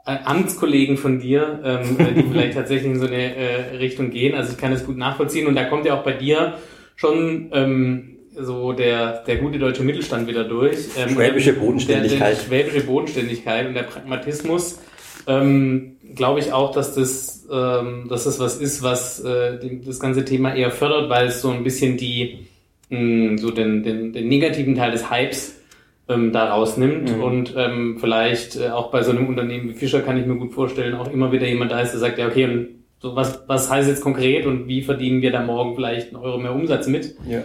Amtskollegen 0.05 0.97
von 0.97 1.19
dir, 1.19 1.59
ähm, 1.63 1.97
die 2.15 2.23
vielleicht 2.31 2.53
tatsächlich 2.53 2.91
in 2.91 2.99
so 2.99 3.07
eine 3.07 3.35
äh, 3.35 3.75
Richtung 3.77 4.09
gehen. 4.09 4.35
Also 4.35 4.53
ich 4.53 4.57
kann 4.57 4.71
das 4.71 4.85
gut 4.85 4.97
nachvollziehen 4.97 5.47
und 5.47 5.55
da 5.55 5.65
kommt 5.65 5.85
ja 5.85 5.95
auch 5.95 6.03
bei 6.03 6.13
dir 6.13 6.55
schon 6.95 7.49
ähm, 7.53 8.18
so 8.39 8.73
der, 8.73 9.23
der 9.23 9.37
gute 9.37 9.59
deutsche 9.59 9.83
Mittelstand 9.83 10.27
wieder 10.27 10.43
durch. 10.43 10.77
Ähm, 10.97 11.09
schwäbische 11.09 11.53
Bodenständigkeit. 11.53 12.19
Der, 12.19 12.29
der 12.29 12.43
schwäbische 12.43 12.85
Bodenständigkeit 12.85 13.67
und 13.67 13.73
der 13.73 13.83
Pragmatismus. 13.83 14.79
Ähm, 15.27 15.97
Glaube 16.15 16.39
ich 16.39 16.51
auch, 16.51 16.71
dass 16.71 16.95
das, 16.95 17.47
ähm, 17.51 18.07
dass 18.09 18.23
das 18.23 18.39
was 18.39 18.57
ist, 18.57 18.81
was 18.81 19.19
äh, 19.23 19.59
das 19.85 19.99
ganze 19.99 20.25
Thema 20.25 20.55
eher 20.55 20.71
fördert, 20.71 21.09
weil 21.09 21.27
es 21.27 21.41
so 21.41 21.51
ein 21.51 21.63
bisschen 21.63 21.97
die, 21.97 22.47
mh, 22.89 23.37
so 23.37 23.51
den, 23.51 23.83
den, 23.83 24.11
den 24.13 24.27
negativen 24.27 24.73
Teil 24.73 24.91
des 24.91 25.11
Hypes 25.11 25.55
ähm, 26.07 26.33
da 26.33 26.49
rausnimmt 26.49 27.15
mhm. 27.15 27.23
und 27.23 27.53
ähm, 27.55 27.97
vielleicht 27.99 28.55
äh, 28.55 28.69
auch 28.69 28.89
bei 28.89 29.03
so 29.03 29.11
einem 29.11 29.27
Unternehmen 29.27 29.69
wie 29.69 29.73
Fischer 29.73 30.01
kann 30.01 30.17
ich 30.17 30.25
mir 30.25 30.35
gut 30.35 30.53
vorstellen, 30.53 30.95
auch 30.95 31.11
immer 31.11 31.31
wieder 31.31 31.47
jemand 31.47 31.71
da 31.71 31.79
ist, 31.79 31.91
der 31.91 31.99
sagt, 31.99 32.17
ja 32.17 32.27
okay, 32.27 32.45
und 32.45 32.67
so 32.99 33.15
was, 33.15 33.43
was 33.47 33.69
heißt 33.69 33.87
jetzt 33.87 34.01
konkret 34.01 34.47
und 34.47 34.67
wie 34.67 34.81
verdienen 34.81 35.21
wir 35.21 35.31
da 35.31 35.43
morgen 35.43 35.75
vielleicht 35.75 36.07
einen 36.07 36.23
Euro 36.23 36.39
mehr 36.39 36.53
Umsatz 36.53 36.87
mit? 36.87 37.15
Ja. 37.27 37.43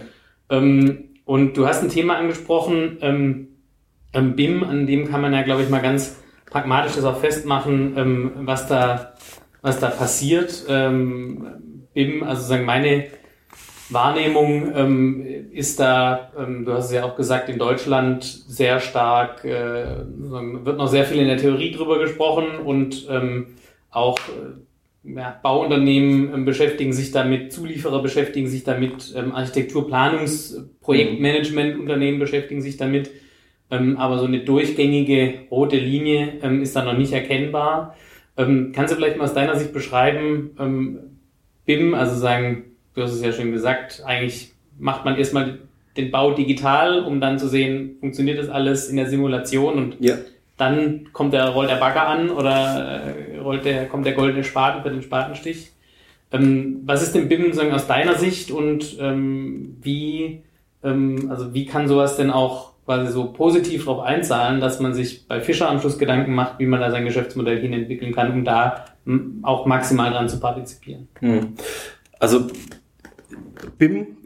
Ähm, 0.49 1.09
und 1.25 1.57
du 1.57 1.67
hast 1.67 1.81
ein 1.81 1.89
Thema 1.89 2.17
angesprochen, 2.17 2.97
ähm, 3.01 3.47
ähm, 4.13 4.35
BIM, 4.35 4.63
an 4.63 4.87
dem 4.87 5.09
kann 5.09 5.21
man 5.21 5.33
ja, 5.33 5.41
glaube 5.41 5.63
ich, 5.63 5.69
mal 5.69 5.81
ganz 5.81 6.17
pragmatisch 6.49 6.95
das 6.95 7.03
auch 7.03 7.19
festmachen, 7.19 7.97
ähm, 7.97 8.31
was 8.41 8.67
da, 8.67 9.13
was 9.61 9.79
da 9.79 9.89
passiert. 9.89 10.65
Ähm, 10.69 11.87
BIM, 11.93 12.23
also 12.23 12.43
sagen 12.43 12.65
meine 12.65 13.07
Wahrnehmung 13.89 14.73
ähm, 14.75 15.51
ist 15.51 15.79
da, 15.79 16.31
ähm, 16.37 16.65
du 16.65 16.73
hast 16.73 16.85
es 16.85 16.91
ja 16.91 17.03
auch 17.03 17.15
gesagt, 17.15 17.49
in 17.49 17.59
Deutschland 17.59 18.23
sehr 18.23 18.79
stark, 18.79 19.45
äh, 19.45 20.05
wird 20.07 20.77
noch 20.77 20.87
sehr 20.87 21.05
viel 21.05 21.19
in 21.19 21.27
der 21.27 21.37
Theorie 21.37 21.71
drüber 21.71 21.99
gesprochen 21.99 22.59
und 22.63 23.07
ähm, 23.09 23.55
auch 23.91 24.17
äh, 24.19 24.64
ja, 25.05 25.39
Bauunternehmen 25.41 26.33
ähm, 26.33 26.45
beschäftigen 26.45 26.93
sich 26.93 27.11
damit, 27.11 27.53
Zulieferer 27.53 28.01
beschäftigen 28.01 28.47
sich 28.47 28.63
damit, 28.63 29.13
ähm, 29.15 29.33
Architekturplanungs-, 29.33 30.63
Projektmanagementunternehmen 30.81 32.19
beschäftigen 32.19 32.61
sich 32.61 32.77
damit. 32.77 33.11
Ähm, 33.71 33.97
aber 33.97 34.19
so 34.19 34.25
eine 34.25 34.39
durchgängige 34.39 35.45
rote 35.51 35.77
Linie 35.77 36.33
ähm, 36.41 36.61
ist 36.61 36.75
da 36.75 36.83
noch 36.83 36.97
nicht 36.97 37.13
erkennbar. 37.13 37.95
Ähm, 38.37 38.71
kannst 38.75 38.93
du 38.93 38.97
vielleicht 38.97 39.17
mal 39.17 39.23
aus 39.25 39.33
deiner 39.33 39.55
Sicht 39.55 39.73
beschreiben, 39.73 40.51
ähm, 40.59 40.99
BIM, 41.65 41.93
also 41.93 42.15
sagen, 42.15 42.65
du 42.93 43.01
hast 43.01 43.13
es 43.13 43.23
ja 43.23 43.31
schon 43.31 43.51
gesagt, 43.51 44.03
eigentlich 44.05 44.51
macht 44.77 45.05
man 45.05 45.17
erstmal 45.17 45.59
den 45.97 46.11
Bau 46.11 46.33
digital, 46.33 47.03
um 47.03 47.21
dann 47.21 47.39
zu 47.39 47.47
sehen, 47.47 47.97
funktioniert 47.99 48.37
das 48.37 48.49
alles 48.49 48.89
in 48.89 48.97
der 48.97 49.09
Simulation 49.09 49.75
und 49.75 49.97
ja. 49.99 50.15
Dann 50.57 51.09
kommt 51.11 51.33
der, 51.33 51.49
rollt 51.49 51.69
der 51.69 51.75
Bagger 51.75 52.07
an 52.07 52.29
oder 52.29 53.03
äh, 53.33 53.37
rollt 53.39 53.65
der, 53.65 53.87
kommt 53.87 54.05
der 54.05 54.13
goldene 54.13 54.43
Spaten 54.43 54.83
für 54.83 54.89
den 54.89 55.01
Spatenstich. 55.01 55.71
Ähm, 56.31 56.81
was 56.85 57.03
ist 57.03 57.13
denn 57.13 57.27
BIM 57.27 57.53
sagen, 57.53 57.71
aus 57.71 57.87
deiner 57.87 58.15
Sicht 58.15 58.51
und 58.51 58.97
ähm, 58.99 59.77
wie, 59.81 60.43
ähm, 60.83 61.27
also 61.29 61.53
wie 61.53 61.65
kann 61.65 61.87
sowas 61.87 62.15
denn 62.17 62.31
auch 62.31 62.73
quasi 62.85 63.11
so 63.11 63.31
positiv 63.31 63.85
darauf 63.85 64.03
einzahlen, 64.03 64.61
dass 64.61 64.79
man 64.79 64.93
sich 64.93 65.27
bei 65.27 65.41
Fischer 65.41 65.69
am 65.69 65.79
Schluss 65.79 65.97
Gedanken 65.97 66.33
macht, 66.33 66.59
wie 66.59 66.67
man 66.67 66.79
da 66.79 66.91
sein 66.91 67.05
Geschäftsmodell 67.05 67.59
hin 67.59 67.73
entwickeln 67.73 68.13
kann, 68.13 68.31
um 68.31 68.45
da 68.45 68.85
auch 69.41 69.65
maximal 69.65 70.11
dran 70.11 70.29
zu 70.29 70.39
partizipieren. 70.39 71.07
Hm. 71.19 71.55
Also 72.19 72.47
BIM 73.77 74.17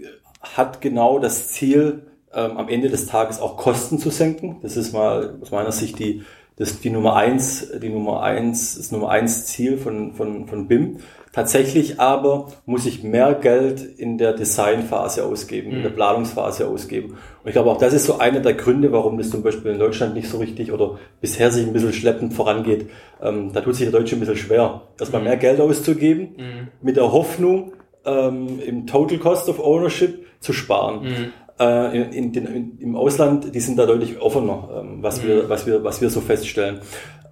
hat 0.42 0.82
genau 0.82 1.20
das 1.20 1.50
Ziel, 1.50 2.09
ähm, 2.34 2.58
am 2.58 2.70
Ende 2.70 2.90
des 2.90 3.08
Tages 3.08 3.40
auch 3.40 3.58
Kosten 3.58 4.00
zu 4.00 4.10
senken. 4.10 4.58
Das 4.62 4.78
ist 4.78 4.94
mal 4.94 5.38
aus 5.42 5.52
meiner 5.52 5.72
Sicht 5.72 6.00
die, 6.00 6.24
das, 6.58 6.80
die 6.80 6.90
Nummer 6.90 7.16
eins, 7.16 7.72
die 7.82 7.90
Nummer 7.90 8.22
eins, 8.22 8.78
das 8.78 8.92
Nummer 8.92 9.10
eins 9.10 9.46
Ziel 9.46 9.78
von, 9.78 10.14
von, 10.14 10.48
von 10.48 10.68
BIM. 10.68 10.98
Tatsächlich 11.32 12.00
aber 12.00 12.48
muss 12.66 12.88
ich 12.88 13.04
mehr 13.04 13.36
Geld 13.36 13.82
in 13.82 14.18
der 14.18 14.34
Designphase 14.34 15.24
ausgeben, 15.26 15.70
mhm. 15.70 15.76
in 15.78 15.82
der 15.84 15.92
mhm. 15.92 15.96
Planungsphase 15.96 16.68
ausgeben. 16.68 17.12
Und 17.12 17.48
ich 17.48 17.54
glaube 17.54 17.70
auch 17.70 17.78
das 17.78 17.94
ist 17.94 18.06
so 18.06 18.18
einer 18.18 18.40
der 18.40 18.56
Gründe, 18.56 18.92
warum 18.92 19.18
das 19.18 19.30
zum 19.30 19.44
Beispiel 19.44 19.72
in 19.72 19.80
Deutschland 19.80 20.16
nicht 20.16 20.28
so 20.28 20.40
richtig 20.40 20.72
oder 20.72 20.98
bisher 21.22 21.52
sich 21.52 21.66
ein 21.66 21.74
bisschen 21.74 21.94
schleppend 21.94 22.34
vorangeht. 22.34 22.90
Ähm, 23.22 23.54
da 23.54 23.62
tut 23.62 23.76
sich 23.76 23.90
der 23.90 24.00
Deutsche 24.00 24.16
ein 24.16 24.20
bisschen 24.20 24.38
schwer, 24.38 24.82
erstmal 25.00 25.22
mhm. 25.22 25.28
mehr 25.28 25.38
Geld 25.38 25.62
auszugeben, 25.62 26.36
mhm. 26.36 26.68
mit 26.82 26.98
der 26.98 27.12
Hoffnung, 27.12 27.74
ähm, 28.06 28.60
im 28.66 28.88
Total 28.88 29.20
Cost 29.20 29.50
of 29.50 29.60
Ownership 29.60 30.26
zu 30.40 30.54
sparen. 30.54 31.04
Mhm. 31.04 31.34
Äh, 31.60 32.18
in, 32.18 32.32
den, 32.32 32.46
in, 32.48 32.80
Im 32.80 32.96
Ausland, 32.96 33.54
die 33.54 33.60
sind 33.60 33.78
da 33.78 33.86
deutlich 33.86 34.22
offener, 34.22 34.70
ähm, 34.80 35.04
was, 35.04 35.24
wir, 35.24 35.44
mhm. 35.44 35.50
was, 35.50 35.68
wir, 35.68 35.84
was 35.84 36.02
wir 36.02 36.10
so 36.10 36.22
feststellen. 36.22 36.80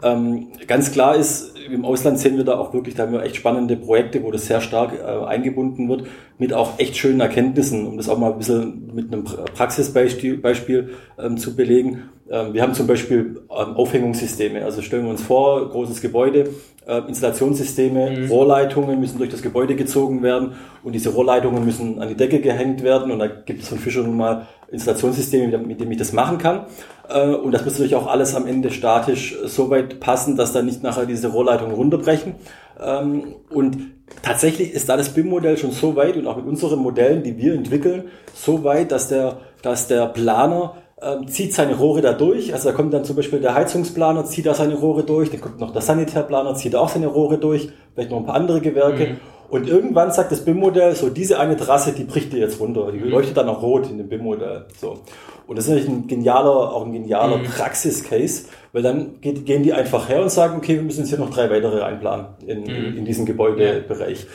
Ähm, 0.04 0.48
ganz 0.68 0.92
klar 0.92 1.16
ist, 1.16 1.58
im 1.70 1.86
Ausland 1.86 2.20
sehen 2.20 2.38
wir 2.38 2.44
da 2.44 2.58
auch 2.58 2.74
wirklich, 2.74 2.96
da 2.96 3.04
haben 3.04 3.14
wir 3.14 3.24
echt 3.24 3.36
spannende 3.36 3.76
Projekte, 3.76 4.24
wo 4.24 4.32
das 4.32 4.46
sehr 4.46 4.62
stark 4.62 4.94
äh, 4.94 5.26
eingebunden 5.26 5.90
wird, 5.90 6.08
mit 6.38 6.54
auch 6.54 6.78
echt 6.78 6.98
schönen 6.98 7.20
Erkenntnissen, 7.20 7.88
um 7.88 7.98
das 7.98 8.08
auch 8.08 8.18
mal 8.18 8.32
ein 8.32 8.38
bisschen 8.38 8.92
mit 8.94 9.12
einem 9.12 9.24
Praxisbeispiel 9.24 10.38
Beispiel, 10.38 10.94
ähm, 11.20 11.38
zu 11.38 11.56
belegen. 11.56 12.10
Ähm, 12.30 12.54
wir 12.54 12.62
haben 12.62 12.74
zum 12.74 12.88
Beispiel 12.88 13.42
ähm, 13.50 13.76
Aufhängungssysteme. 13.76 14.64
Also 14.64 14.82
stellen 14.82 15.04
wir 15.04 15.12
uns 15.12 15.24
vor, 15.24 15.70
großes 15.70 16.02
Gebäude, 16.02 16.50
äh, 16.88 17.00
Installationssysteme, 17.08 18.12
mhm. 18.12 18.28
Rohrleitungen 18.30 19.00
müssen 19.00 19.18
durch 19.18 19.30
das 19.30 19.42
Gebäude 19.42 19.76
gezogen 19.76 20.22
werden 20.22 20.54
und 20.84 20.94
diese 20.94 21.10
Rohrleitungen 21.10 21.66
müssen 21.66 22.02
an 22.02 22.08
die 22.08 22.16
Decke 22.16 22.40
gehängt 22.40 22.84
werden 22.84 23.12
und 23.12 23.20
da 23.20 23.28
gibt 23.28 23.64
es 23.64 23.70
von 23.70 23.80
Fischer 23.80 24.04
nun 24.04 24.18
mal 24.18 24.48
Installationssysteme, 24.72 25.58
mit 25.58 25.80
denen 25.80 25.92
ich 25.92 25.98
das 25.98 26.14
machen 26.14 26.38
kann. 26.38 26.66
Äh, 27.10 27.30
und 27.30 27.52
das 27.52 27.64
muss 27.64 27.74
natürlich 27.74 27.96
auch 27.96 28.08
alles 28.08 28.36
am 28.36 28.48
Ende 28.48 28.72
statisch 28.72 29.38
so 29.46 29.70
weit 29.70 30.00
passen, 30.00 30.36
dass 30.36 30.54
da 30.54 30.62
nicht 30.62 30.84
nachher 30.84 31.06
diese 31.06 31.30
Rohrleitungen 31.30 31.76
runterbrechen. 31.76 32.36
Ähm, 32.80 33.36
und 33.50 33.78
tatsächlich 34.22 34.74
ist 34.74 34.90
da 34.90 34.98
das 34.98 35.10
BIM-Modell 35.10 35.58
schon 35.58 35.72
so 35.72 35.96
weit 35.96 36.18
und 36.18 36.28
auch 36.28 36.38
mit 36.38 36.46
unseren 36.46 36.80
Modellen, 36.80 37.24
die 37.24 37.38
wir 37.38 37.54
entwickeln, 37.54 38.06
so 38.34 38.64
weit, 38.64 38.92
dass 38.92 39.08
der, 39.08 39.40
dass 39.62 39.88
der 39.88 40.08
Planer 40.08 40.76
ähm, 41.02 41.28
zieht 41.28 41.54
seine 41.54 41.76
Rohre 41.76 42.02
da 42.02 42.14
durch. 42.14 42.54
Also 42.54 42.70
da 42.70 42.76
kommt 42.76 42.94
dann 42.94 43.06
zum 43.06 43.16
Beispiel 43.16 43.40
der 43.40 43.54
Heizungsplaner, 43.54 44.26
zieht 44.26 44.46
da 44.46 44.54
seine 44.54 44.76
Rohre 44.76 45.04
durch, 45.04 45.30
dann 45.30 45.42
kommt 45.42 45.60
noch 45.60 45.72
der 45.72 45.82
Sanitärplaner, 45.82 46.56
zieht 46.56 46.76
auch 46.76 46.90
seine 46.90 47.08
Rohre 47.08 47.38
durch, 47.38 47.70
vielleicht 47.94 48.12
noch 48.12 48.18
ein 48.18 48.26
paar 48.26 48.36
andere 48.36 48.62
Gewerke. 48.62 49.06
Mhm. 49.06 49.18
Und 49.50 49.68
irgendwann 49.68 50.12
sagt 50.12 50.32
das 50.32 50.44
BIM-Modell, 50.44 50.96
so 50.96 51.10
diese 51.10 51.40
eine 51.40 51.56
Trasse, 51.56 51.94
die 51.94 52.04
bricht 52.04 52.34
dir 52.34 52.40
jetzt 52.40 52.60
runter. 52.60 52.92
Die 52.92 53.00
mhm. 53.00 53.10
leuchtet 53.10 53.38
dann 53.38 53.48
auch 53.48 53.62
rot 53.62 53.90
in 53.90 53.98
dem 53.98 54.10
BIM-Modell. 54.10 54.66
So. 54.80 55.00
Und 55.48 55.58
das 55.58 55.66
ist 55.66 55.70
natürlich 55.72 55.90
ein 55.90 56.08
genialer, 56.08 56.74
auch 56.74 56.86
ein 56.86 56.92
genialer 56.92 57.38
mhm. 57.38 57.44
Praxis-Case, 57.46 58.46
weil 58.74 58.84
dann 58.84 59.22
geht, 59.22 59.46
gehen 59.46 59.64
die 59.64 59.72
einfach 59.72 60.10
her 60.10 60.22
und 60.22 60.30
sagen, 60.30 60.58
okay, 60.58 60.76
wir 60.76 60.82
müssen 60.82 61.00
jetzt 61.00 61.10
hier 61.10 61.20
noch 61.20 61.30
drei 61.30 61.50
weitere 61.50 61.82
einplanen 61.82 62.28
in, 62.46 62.62
mhm. 62.64 62.98
in, 62.98 63.06
diesem 63.06 63.26
Gebäudebereich. 63.26 64.28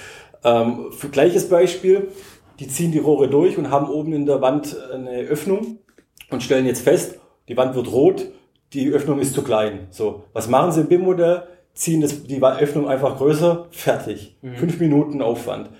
Ähm, 0.44 0.86
für 0.92 1.08
gleiches 1.08 1.48
Beispiel, 1.48 2.08
die 2.58 2.68
ziehen 2.68 2.92
die 2.92 2.98
Rohre 2.98 3.28
durch 3.28 3.58
und 3.58 3.70
haben 3.70 3.90
oben 3.90 4.14
in 4.14 4.24
der 4.24 4.40
Wand 4.40 4.76
eine 4.92 5.20
Öffnung 5.22 5.78
und 6.30 6.42
stellen 6.42 6.64
jetzt 6.64 6.82
fest, 6.82 7.18
die 7.48 7.56
Wand 7.56 7.74
wird 7.74 7.92
rot, 7.92 8.28
die 8.72 8.90
Öffnung 8.90 9.18
ist 9.18 9.34
zu 9.34 9.42
klein. 9.42 9.88
So, 9.90 10.24
was 10.32 10.48
machen 10.48 10.72
sie 10.72 10.80
im 10.80 10.86
BIM-Modell? 10.86 11.42
Ziehen 11.74 12.00
das, 12.00 12.24
die 12.24 12.42
Öffnung 12.42 12.88
einfach 12.88 13.16
größer, 13.16 13.68
fertig. 13.70 14.36
Mhm. 14.42 14.56
Fünf 14.56 14.80
Minuten 14.80 15.22
Aufwand. 15.22 15.70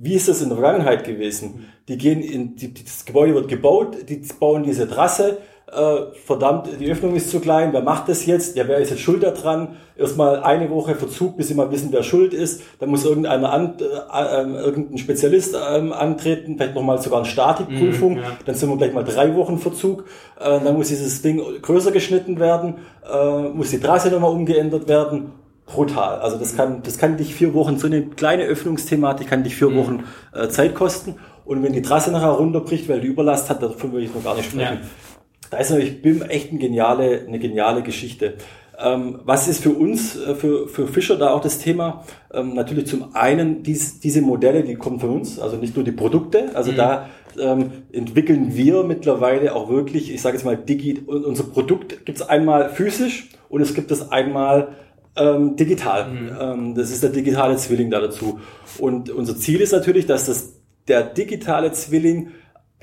Wie 0.00 0.14
ist 0.14 0.28
das 0.28 0.42
in 0.42 0.48
der 0.48 0.58
Vergangenheit 0.58 1.04
gewesen? 1.04 1.66
Die 1.88 1.98
gehen 1.98 2.20
in, 2.20 2.56
die, 2.56 2.72
das 2.72 3.04
Gebäude 3.04 3.34
wird 3.34 3.48
gebaut, 3.48 4.08
die 4.08 4.22
bauen 4.38 4.62
diese 4.62 4.88
Trasse, 4.88 5.38
äh, 5.72 6.16
verdammt, 6.24 6.68
die 6.80 6.90
Öffnung 6.90 7.14
ist 7.14 7.30
zu 7.30 7.40
klein, 7.40 7.72
wer 7.72 7.82
macht 7.82 8.08
das 8.08 8.24
jetzt? 8.26 8.56
Ja, 8.56 8.66
wer 8.68 8.78
ist 8.78 8.90
jetzt 8.90 9.00
schuld 9.00 9.22
daran? 9.22 9.76
Erstmal 9.96 10.42
eine 10.42 10.70
Woche 10.70 10.94
Verzug, 10.94 11.36
bis 11.36 11.48
sie 11.48 11.54
mal 11.54 11.70
wissen, 11.70 11.88
wer 11.90 12.02
schuld 12.02 12.32
ist. 12.32 12.62
Dann 12.78 12.88
muss 12.88 13.04
irgendeiner 13.04 13.52
an, 13.52 13.74
äh, 13.80 13.84
äh, 13.84 14.64
irgendein 14.64 14.98
Spezialist 14.98 15.54
äh, 15.54 15.58
antreten, 15.58 16.56
vielleicht 16.56 16.74
nochmal 16.74 17.00
sogar 17.02 17.18
eine 17.20 17.28
Statikprüfung. 17.28 18.14
Mhm, 18.14 18.18
ja. 18.18 18.36
Dann 18.44 18.54
sind 18.54 18.68
wir 18.70 18.76
gleich 18.76 18.92
mal 18.92 19.04
drei 19.04 19.34
Wochen 19.34 19.58
Verzug. 19.58 20.04
Äh, 20.38 20.60
dann 20.62 20.74
muss 20.74 20.88
dieses 20.88 21.20
Ding 21.22 21.42
größer 21.60 21.90
geschnitten 21.90 22.38
werden, 22.38 22.76
äh, 23.10 23.48
muss 23.48 23.70
die 23.70 23.80
Trasse 23.80 24.10
nochmal 24.10 24.30
umgeändert 24.30 24.88
werden 24.88 25.32
brutal. 25.66 26.20
Also 26.20 26.38
das 26.38 26.56
kann, 26.56 26.82
das 26.82 26.96
kann 26.96 27.18
dich 27.18 27.34
vier 27.34 27.52
Wochen, 27.52 27.78
so 27.78 27.86
eine 27.86 28.02
kleine 28.02 28.44
Öffnungsthematik 28.44 29.28
kann 29.28 29.44
dich 29.44 29.54
vier 29.54 29.68
mhm. 29.68 29.76
Wochen 29.76 30.04
äh, 30.32 30.48
Zeit 30.48 30.74
kosten. 30.74 31.16
Und 31.44 31.62
wenn 31.62 31.72
die 31.72 31.82
Trasse 31.82 32.10
nachher 32.10 32.30
runterbricht, 32.30 32.88
weil 32.88 33.00
die 33.00 33.08
Überlast 33.08 33.48
hat, 33.50 33.62
davon 33.62 33.92
würde 33.92 34.06
ich 34.06 34.14
noch 34.14 34.24
gar 34.24 34.34
nicht 34.34 34.50
sprechen. 34.50 34.80
Ja. 34.80 35.17
Da 35.50 35.58
ist 35.58 35.70
natürlich 35.70 36.02
BIM 36.02 36.22
echt 36.22 36.50
eine 36.50 36.58
geniale, 36.58 37.24
eine 37.26 37.38
geniale 37.38 37.82
Geschichte. 37.82 38.34
Ähm, 38.80 39.20
was 39.24 39.48
ist 39.48 39.62
für 39.62 39.70
uns, 39.70 40.16
äh, 40.16 40.34
für, 40.34 40.68
für 40.68 40.86
Fischer 40.86 41.16
da 41.16 41.30
auch 41.30 41.40
das 41.40 41.58
Thema? 41.58 42.04
Ähm, 42.32 42.54
natürlich 42.54 42.86
zum 42.86 43.14
einen 43.14 43.64
dies, 43.64 43.98
diese 43.98 44.22
Modelle, 44.22 44.62
die 44.62 44.76
kommen 44.76 45.00
von 45.00 45.10
uns, 45.10 45.40
also 45.40 45.56
nicht 45.56 45.74
nur 45.74 45.84
die 45.84 45.92
Produkte, 45.92 46.54
also 46.54 46.70
mhm. 46.70 46.76
da 46.76 47.08
ähm, 47.40 47.70
entwickeln 47.92 48.54
wir 48.54 48.84
mittlerweile 48.84 49.54
auch 49.54 49.68
wirklich, 49.68 50.12
ich 50.12 50.22
sage 50.22 50.36
jetzt 50.36 50.44
mal, 50.44 50.56
digi 50.56 51.02
unser 51.06 51.44
Produkt 51.44 52.06
gibt 52.06 52.20
es 52.20 52.28
einmal 52.28 52.70
physisch 52.70 53.30
und 53.48 53.62
es 53.62 53.74
gibt 53.74 53.90
es 53.90 54.12
einmal 54.12 54.68
ähm, 55.16 55.56
digital. 55.56 56.10
Mhm. 56.10 56.30
Ähm, 56.40 56.74
das 56.74 56.90
ist 56.90 57.02
der 57.02 57.10
digitale 57.10 57.56
Zwilling 57.56 57.90
da 57.90 58.00
dazu. 58.00 58.40
Und 58.78 59.10
unser 59.10 59.36
Ziel 59.36 59.60
ist 59.60 59.72
natürlich, 59.72 60.06
dass 60.06 60.26
das, 60.26 60.54
der 60.86 61.02
digitale 61.02 61.72
Zwilling 61.72 62.28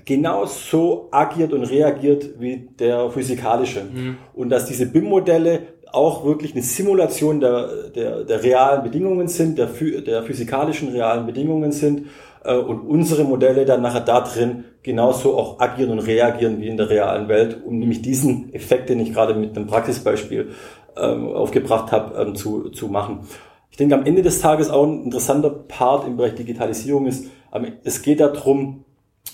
genau 0.06 0.46
so 0.46 1.10
agiert 1.12 1.52
und 1.52 1.64
reagiert 1.64 2.40
wie 2.40 2.70
der 2.80 3.10
physikalische. 3.10 3.84
Mhm. 3.84 4.18
Und 4.34 4.50
dass 4.50 4.66
diese 4.66 4.86
BIM-Modelle 4.86 5.62
auch 5.92 6.26
wirklich 6.26 6.54
eine 6.54 6.62
Simulation 6.62 7.40
der, 7.40 7.90
der, 7.90 8.24
der 8.24 8.44
realen 8.44 8.84
Bedingungen 8.84 9.28
sind, 9.28 9.58
der, 9.58 9.68
der 9.68 10.24
physikalischen 10.24 10.90
realen 10.90 11.26
Bedingungen 11.26 11.72
sind 11.72 12.08
äh, 12.44 12.56
und 12.56 12.82
unsere 12.82 13.24
Modelle 13.24 13.66
dann 13.66 13.82
nachher 13.82 14.02
da 14.02 14.22
drin 14.22 14.66
genauso 14.84 15.38
auch 15.38 15.60
agieren 15.60 15.92
und 15.92 16.00
reagieren 16.00 16.62
wie 16.62 16.68
in 16.68 16.78
der 16.78 16.90
realen 16.90 17.28
Welt, 17.28 17.58
um 17.66 17.80
nämlich 17.80 18.02
diesen 18.02 18.54
Effekt, 18.54 18.90
den 18.90 19.00
ich 19.00 19.14
gerade 19.14 19.34
mit 19.34 19.56
einem 19.56 19.68
Praxisbeispiel 19.68 20.50
ähm, 20.98 21.30
aufgebracht 21.30 21.92
habe, 21.92 22.22
ähm, 22.22 22.36
zu, 22.36 22.70
zu 22.70 22.88
machen. 22.88 23.22
Ich 23.72 23.78
denke, 23.78 23.96
am 23.96 24.06
Ende 24.06 24.22
des 24.22 24.40
Tages 24.40 24.70
auch 24.70 24.86
ein 24.86 25.04
interessanter 25.04 25.50
Part 25.50 26.08
im 26.08 26.18
Bereich 26.18 26.36
Digitalisierung 26.36 27.08
ist, 27.08 27.26
es 27.84 28.02
geht 28.02 28.20
darum, 28.20 28.86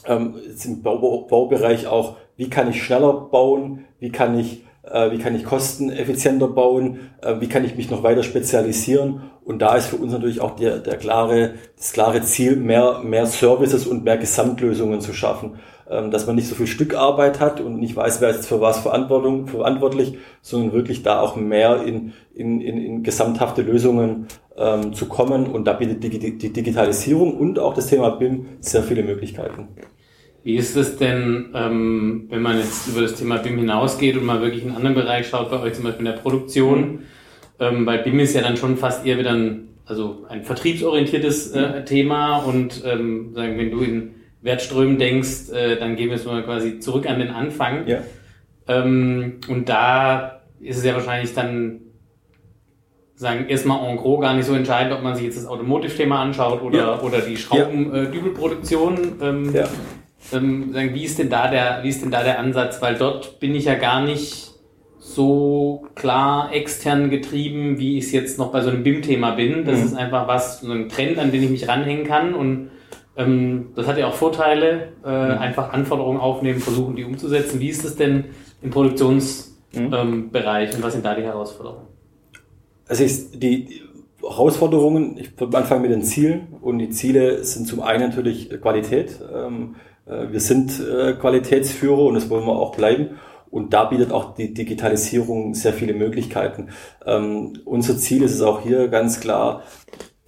ähm, 0.06 0.36
im 0.64 0.82
Bau, 0.82 1.28
Baubereich 1.30 1.88
auch, 1.88 2.16
wie 2.38 2.50
kann 2.50 2.70
ich 2.70 2.84
schneller 2.84 3.14
bauen, 3.14 3.86
wie 4.00 4.12
kann 4.12 4.38
ich, 4.38 4.64
äh, 4.84 5.12
wie 5.12 5.20
kann 5.20 5.36
ich 5.36 5.44
kosteneffizienter 5.44 6.48
bauen, 6.48 7.12
äh, 7.22 7.36
wie 7.40 7.48
kann 7.48 7.66
ich 7.66 7.76
mich 7.76 7.92
noch 7.92 8.04
weiter 8.04 8.24
spezialisieren. 8.24 9.22
Und 9.44 9.62
da 9.62 9.76
ist 9.76 9.88
für 9.88 9.98
uns 9.98 10.12
natürlich 10.12 10.42
auch 10.42 10.56
der, 10.56 10.80
der 10.80 10.98
klare, 10.98 11.56
das 11.78 11.94
klare 11.94 12.22
Ziel, 12.22 12.56
mehr, 12.56 13.02
mehr 13.04 13.26
Services 13.26 13.86
und 13.86 14.04
mehr 14.04 14.18
Gesamtlösungen 14.18 15.02
zu 15.02 15.14
schaffen. 15.14 15.60
Ähm, 15.92 16.10
dass 16.10 16.26
man 16.26 16.38
nicht 16.38 16.48
so 16.48 16.56
viel 16.56 16.68
Stückarbeit 16.68 17.42
hat 17.42 17.60
und 17.60 17.78
nicht 17.78 17.98
weiß, 17.98 18.22
wer 18.22 18.30
ist 18.30 18.46
für 18.46 18.62
was 18.62 18.80
Verantwortung, 18.80 19.48
verantwortlich, 19.48 20.18
sondern 20.42 20.72
wirklich 20.72 21.04
da 21.04 21.20
auch 21.20 21.36
mehr 21.36 21.84
in, 21.84 22.14
in, 22.34 22.62
in, 22.62 22.78
in 22.78 23.04
gesamthafte 23.04 23.62
Lösungen 23.62 24.28
ähm, 24.62 24.94
zu 24.94 25.08
kommen. 25.08 25.48
Und 25.48 25.66
da 25.66 25.74
bietet 25.74 26.04
die, 26.04 26.38
die 26.38 26.54
Digitalisierung 26.54 27.38
und 27.38 27.60
auch 27.60 27.74
das 27.74 27.88
Thema 27.88 28.12
BIM 28.12 28.46
sehr 28.60 28.84
viele 28.84 29.04
Möglichkeiten. 29.04 29.70
Wie 30.44 30.56
ist 30.56 30.76
es 30.76 30.98
denn, 30.98 31.50
ähm, 31.54 32.26
wenn 32.30 32.42
man 32.42 32.58
jetzt 32.58 32.88
über 32.88 33.02
das 33.02 33.16
Thema 33.16 33.38
BIM 33.38 33.58
hinausgeht 33.60 34.18
und 34.18 34.26
mal 34.26 34.42
wirklich 34.42 34.64
in 34.64 34.70
einen 34.70 34.78
anderen 34.78 34.96
Bereich 34.96 35.28
schaut, 35.28 35.52
bei 35.52 35.60
euch 35.62 35.74
zum 35.74 35.84
Beispiel 35.84 36.06
in 36.06 36.14
der 36.14 36.20
Produktion? 36.20 36.80
Mhm. 36.80 37.00
Ähm, 37.60 37.86
weil 37.86 38.00
BIM 38.00 38.20
ist 38.20 38.34
ja 38.34 38.42
dann 38.42 38.58
schon 38.58 38.78
fast 38.78 39.06
eher 39.06 39.20
wieder 39.20 39.34
ein, 39.34 39.70
also 39.86 40.26
ein 40.30 40.44
vertriebsorientiertes 40.44 41.52
äh, 41.52 41.80
mhm. 41.80 41.86
Thema 41.86 42.38
und 42.38 42.84
ähm, 42.86 43.34
sagen, 43.36 43.58
wenn 43.58 43.72
du 43.72 43.82
in 43.82 44.12
Wertströmen 44.42 44.98
denkst, 44.98 45.52
äh, 45.52 45.78
dann 45.78 45.96
gehen 45.96 46.10
wir 46.10 46.16
jetzt 46.16 46.26
mal 46.26 46.44
quasi 46.44 46.80
zurück 46.80 47.08
an 47.08 47.20
den 47.20 47.30
Anfang. 47.30 47.88
Ja. 47.88 48.00
Ähm, 48.68 49.42
und 49.48 49.70
da 49.70 50.42
ist 50.60 50.78
es 50.78 50.84
ja 50.84 50.96
wahrscheinlich 50.96 51.34
dann 51.36 51.82
sagen, 53.22 53.46
erstmal 53.48 53.88
en 53.88 53.98
gros 53.98 54.20
gar 54.20 54.34
nicht 54.34 54.46
so 54.46 54.56
entscheidend, 54.56 54.94
ob 54.94 55.04
man 55.04 55.16
sich 55.16 55.26
jetzt 55.26 55.38
das 55.38 55.46
Automotive-Thema 55.46 56.22
anschaut 56.22 56.64
oder, 56.64 56.78
ja. 56.78 57.02
oder 57.02 57.22
die 57.22 57.38
Schraubendübelproduktion. 57.38 59.20
Ja. 59.20 59.30
Ähm, 59.30 59.54
ja. 59.54 59.66
ähm, 60.34 60.74
sagen, 60.74 60.96
wie 60.96 61.04
ist 61.04 61.20
denn 61.20 61.30
da 61.30 61.48
der, 61.48 61.82
wie 61.84 61.90
ist 61.90 62.02
denn 62.02 62.10
da 62.10 62.24
der 62.24 62.40
Ansatz? 62.40 62.82
Weil 62.82 62.96
dort 62.96 63.40
bin 63.40 63.54
ich 63.54 63.66
ja 63.66 63.76
gar 63.76 64.02
nicht 64.04 64.52
so 64.98 65.88
klar 65.94 66.52
extern 66.52 67.12
getrieben, 67.12 67.78
wie 67.78 68.00
ich 68.00 68.06
es 68.06 68.12
jetzt 68.12 68.40
noch 68.40 68.52
bei 68.52 68.62
so 68.62 68.72
einem 68.72 68.82
BIM-Thema 68.82 69.32
bin. 69.32 69.66
Das 69.66 69.78
mhm. 69.80 69.86
ist 69.86 69.96
einfach 69.96 70.28
was, 70.28 70.62
so 70.62 70.72
ein 70.72 70.90
Trend, 70.90 71.20
an 71.20 71.32
den 71.32 71.44
ich 71.44 71.52
mich 71.52 71.68
ranhängen 71.68 72.06
kann 72.08 72.34
und 72.34 72.72
ähm, 73.18 73.68
das 73.76 73.86
hat 73.86 74.00
ja 74.00 74.08
auch 74.08 74.16
Vorteile, 74.16 74.94
äh, 75.06 75.10
mhm. 75.10 75.38
einfach 75.38 75.74
Anforderungen 75.74 76.20
aufnehmen, 76.20 76.60
versuchen 76.60 76.96
die 76.96 77.04
umzusetzen. 77.04 77.60
Wie 77.60 77.70
ist 77.70 77.86
das 77.86 77.96
denn 77.96 78.26
im 78.64 78.72
Produktionsbereich 78.72 79.90
mhm. 79.90 79.94
ähm, 79.94 80.32
und 80.32 80.84
was 80.84 80.94
sind 80.94 81.06
da 81.06 81.14
die 81.14 81.24
Herausforderungen? 81.24 81.91
Also 82.92 83.06
ich, 83.06 83.40
die 83.40 83.84
Herausforderungen, 84.22 85.16
ich 85.18 85.40
würde 85.40 85.58
anfangen 85.58 85.84
mit 85.84 85.92
den 85.92 86.04
Zielen 86.04 86.58
und 86.60 86.78
die 86.80 86.90
Ziele 86.90 87.46
sind 87.46 87.66
zum 87.66 87.80
einen 87.80 88.10
natürlich 88.10 88.50
Qualität. 88.62 89.18
Ähm, 89.34 89.78
äh, 90.06 90.30
wir 90.30 90.42
sind 90.42 90.78
äh, 90.82 91.14
Qualitätsführer 91.14 92.04
und 92.04 92.16
das 92.16 92.30
wollen 92.30 92.46
wir 92.46 92.52
auch 92.52 92.76
bleiben. 92.76 93.12
Und 93.50 93.72
da 93.74 93.86
bietet 93.86 94.12
auch 94.12 94.36
die 94.36 94.54
Digitalisierung 94.54 95.54
sehr 95.54 95.72
viele 95.72 95.94
Möglichkeiten. 95.94 96.68
Ähm, 97.06 97.54
unser 97.64 97.98
Ziel 97.98 98.24
ist 98.24 98.34
es 98.34 98.42
auch 98.42 98.60
hier 98.60 98.90
ganz 98.90 99.22
klar, 99.22 99.64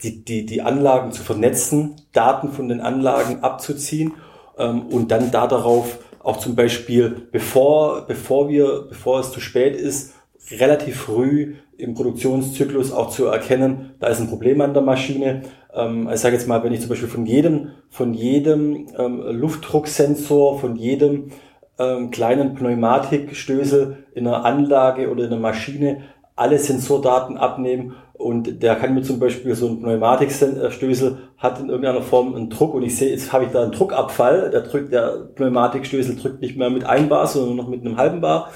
die, 0.01 0.23
die, 0.23 0.45
die 0.45 0.61
Anlagen 0.61 1.11
zu 1.11 1.21
vernetzen, 1.21 1.97
Daten 2.13 2.53
von 2.53 2.69
den 2.69 2.79
Anlagen 2.79 3.43
abzuziehen 3.43 4.13
ähm, 4.57 4.83
und 4.83 5.11
dann 5.11 5.31
da 5.31 5.47
darauf 5.47 5.99
auch 6.19 6.37
zum 6.37 6.55
Beispiel, 6.55 7.27
bevor, 7.29 8.07
bevor 8.07 8.47
wir, 8.47 8.85
bevor 8.87 9.19
es 9.19 9.33
zu 9.33 9.41
spät 9.41 9.75
ist, 9.75 10.13
relativ 10.49 10.95
früh 10.95 11.55
im 11.77 11.93
Produktionszyklus 11.93 12.91
auch 12.91 13.09
zu 13.09 13.25
erkennen, 13.25 13.95
da 13.99 14.07
ist 14.07 14.19
ein 14.19 14.29
Problem 14.29 14.61
an 14.61 14.73
der 14.73 14.83
Maschine. 14.83 15.43
Ähm, 15.73 16.09
ich 16.11 16.19
sage 16.19 16.35
jetzt 16.35 16.47
mal, 16.47 16.63
wenn 16.63 16.73
ich 16.73 16.81
zum 16.81 16.89
Beispiel 16.89 17.09
von 17.09 17.25
jedem, 17.25 17.69
von 17.89 18.13
jedem 18.13 18.87
ähm, 18.97 19.21
Luftdrucksensor, 19.29 20.59
von 20.59 20.75
jedem 20.75 21.31
ähm, 21.79 22.11
kleinen 22.11 22.53
Pneumatikstößel 22.53 24.05
in 24.13 24.27
einer 24.27 24.45
Anlage 24.45 25.09
oder 25.09 25.25
in 25.25 25.31
einer 25.31 25.41
Maschine 25.41 26.03
alle 26.35 26.57
Sensordaten 26.57 27.37
abnehmen 27.37 27.95
und 28.13 28.63
der 28.63 28.75
kann 28.75 28.93
mir 28.93 29.01
zum 29.01 29.19
Beispiel 29.19 29.55
so 29.55 29.67
ein 29.67 29.81
Pneumatikstößel 29.81 31.17
hat 31.37 31.59
in 31.59 31.69
irgendeiner 31.69 32.01
Form 32.01 32.35
einen 32.35 32.49
Druck 32.49 32.73
und 32.73 32.83
ich 32.83 32.95
sehe, 32.95 33.09
jetzt 33.09 33.33
habe 33.33 33.45
ich 33.45 33.51
da 33.51 33.63
einen 33.63 33.71
Druckabfall, 33.71 34.49
der 34.49 34.61
drückt, 34.61 34.93
der 34.93 35.27
Pneumatikstößel 35.35 36.15
drückt 36.15 36.41
nicht 36.41 36.55
mehr 36.55 36.69
mit 36.69 36.85
einem 36.85 37.09
Bar, 37.09 37.27
sondern 37.27 37.57
noch 37.57 37.67
mit 37.67 37.81
einem 37.81 37.97
halben 37.97 38.21
Bar. 38.21 38.49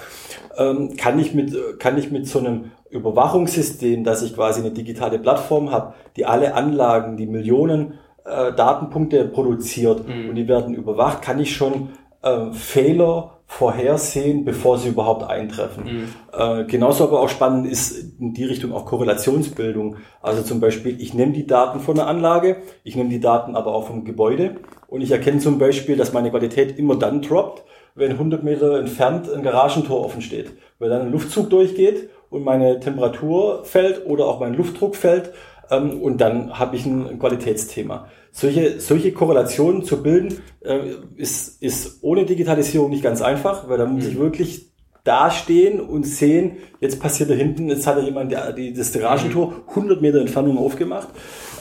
Ähm, 0.57 0.95
kann 0.97 1.19
ich 1.19 1.33
mit, 1.33 1.79
kann 1.79 1.97
ich 1.97 2.11
mit 2.11 2.27
so 2.27 2.39
einem 2.39 2.71
Überwachungssystem, 2.89 4.03
dass 4.03 4.23
ich 4.23 4.35
quasi 4.35 4.61
eine 4.61 4.71
digitale 4.71 5.19
Plattform 5.19 5.71
habe, 5.71 5.93
die 6.15 6.25
alle 6.25 6.53
Anlagen, 6.53 7.17
die 7.17 7.27
Millionen 7.27 7.93
äh, 8.25 8.53
Datenpunkte 8.53 9.25
produziert 9.25 10.07
mhm. 10.07 10.29
und 10.29 10.35
die 10.35 10.47
werden 10.47 10.73
überwacht, 10.73 11.21
kann 11.21 11.39
ich 11.39 11.55
schon 11.55 11.89
äh, 12.21 12.51
Fehler 12.51 13.37
vorhersehen, 13.49 14.43
bevor 14.43 14.77
sie 14.77 14.89
überhaupt 14.89 15.23
eintreffen. 15.23 15.83
Mhm. 15.85 16.07
Äh, 16.37 16.65
genauso 16.65 17.05
aber 17.05 17.21
auch 17.21 17.29
spannend 17.29 17.65
ist 17.65 18.19
in 18.19 18.33
die 18.33 18.43
Richtung 18.43 18.73
auch 18.73 18.85
Korrelationsbildung. 18.85 19.95
Also 20.21 20.43
zum 20.43 20.59
Beispiel, 20.59 21.01
ich 21.01 21.13
nehme 21.13 21.31
die 21.31 21.47
Daten 21.47 21.79
von 21.79 21.95
der 21.95 22.07
Anlage, 22.07 22.57
ich 22.83 22.97
nehme 22.97 23.09
die 23.09 23.21
Daten 23.21 23.55
aber 23.55 23.73
auch 23.73 23.87
vom 23.87 24.03
Gebäude 24.03 24.57
und 24.87 24.99
ich 24.99 25.11
erkenne 25.11 25.39
zum 25.39 25.59
Beispiel, 25.59 25.95
dass 25.95 26.11
meine 26.11 26.29
Qualität 26.29 26.77
immer 26.77 26.97
dann 26.97 27.21
droppt, 27.21 27.63
wenn 27.97 28.11
100 28.11 28.43
Meter 28.43 28.79
entfernt 28.79 29.29
ein 29.31 29.43
Garagentor 29.43 30.05
offen 30.05 30.21
steht, 30.21 30.51
weil 30.79 30.89
dann 30.89 31.01
ein 31.01 31.11
Luftzug 31.11 31.49
durchgeht 31.49 32.09
und 32.29 32.43
meine 32.43 32.79
Temperatur 32.79 33.63
fällt 33.65 34.05
oder 34.05 34.27
auch 34.27 34.39
mein 34.39 34.53
Luftdruck 34.53 34.95
fällt 34.95 35.33
ähm, 35.69 36.01
und 36.01 36.21
dann 36.21 36.57
habe 36.57 36.75
ich 36.75 36.85
ein 36.85 37.19
Qualitätsthema. 37.19 38.07
Solche, 38.31 38.79
solche 38.79 39.11
Korrelationen 39.11 39.83
zu 39.83 40.03
bilden, 40.03 40.41
äh, 40.61 40.79
ist, 41.15 41.61
ist 41.61 42.03
ohne 42.03 42.25
Digitalisierung 42.25 42.89
nicht 42.89 43.03
ganz 43.03 43.21
einfach, 43.21 43.67
weil 43.67 43.77
da 43.77 43.85
muss 43.85 44.05
ich 44.05 44.15
mhm. 44.15 44.19
wirklich 44.19 44.71
dastehen 45.07 45.79
und 45.79 46.05
sehen, 46.05 46.57
jetzt 46.79 46.99
passiert 46.99 47.29
da 47.29 47.33
hinten, 47.33 47.69
jetzt 47.69 47.87
hat 47.87 47.97
da 47.97 48.01
jemand 48.01 48.35
die, 48.57 48.73
das 48.73 48.91
Garagentor 48.91 49.53
100 49.69 50.01
Meter 50.01 50.19
Entfernung 50.19 50.57
aufgemacht. 50.57 51.07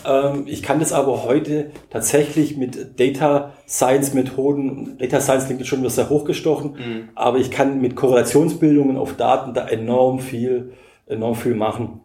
Ähm, 0.07 0.45
ich 0.47 0.63
kann 0.63 0.81
das 0.81 0.93
aber 0.93 1.25
heute 1.25 1.71
tatsächlich 1.91 2.57
mit 2.57 2.99
Data 2.99 3.53
Science 3.69 4.15
Methoden, 4.15 4.99
Data 4.99 5.21
Science 5.21 5.47
klingt 5.47 5.61
jetzt 5.61 5.69
schon 5.69 5.81
wieder 5.81 5.91
sehr 5.91 6.11
hochgestochen, 6.11 6.73
mhm. 6.73 7.09
aber 7.15 7.39
ich 7.39 7.51
kann 7.51 7.81
mit 7.81 7.97
Korrelationsbildungen 7.97 8.97
auf 8.97 9.17
Daten 9.17 9.55
da 9.55 9.67
enorm 9.67 10.21
viel, 10.21 10.73
enorm 11.07 11.35
viel 11.35 11.55
machen. 11.55 12.01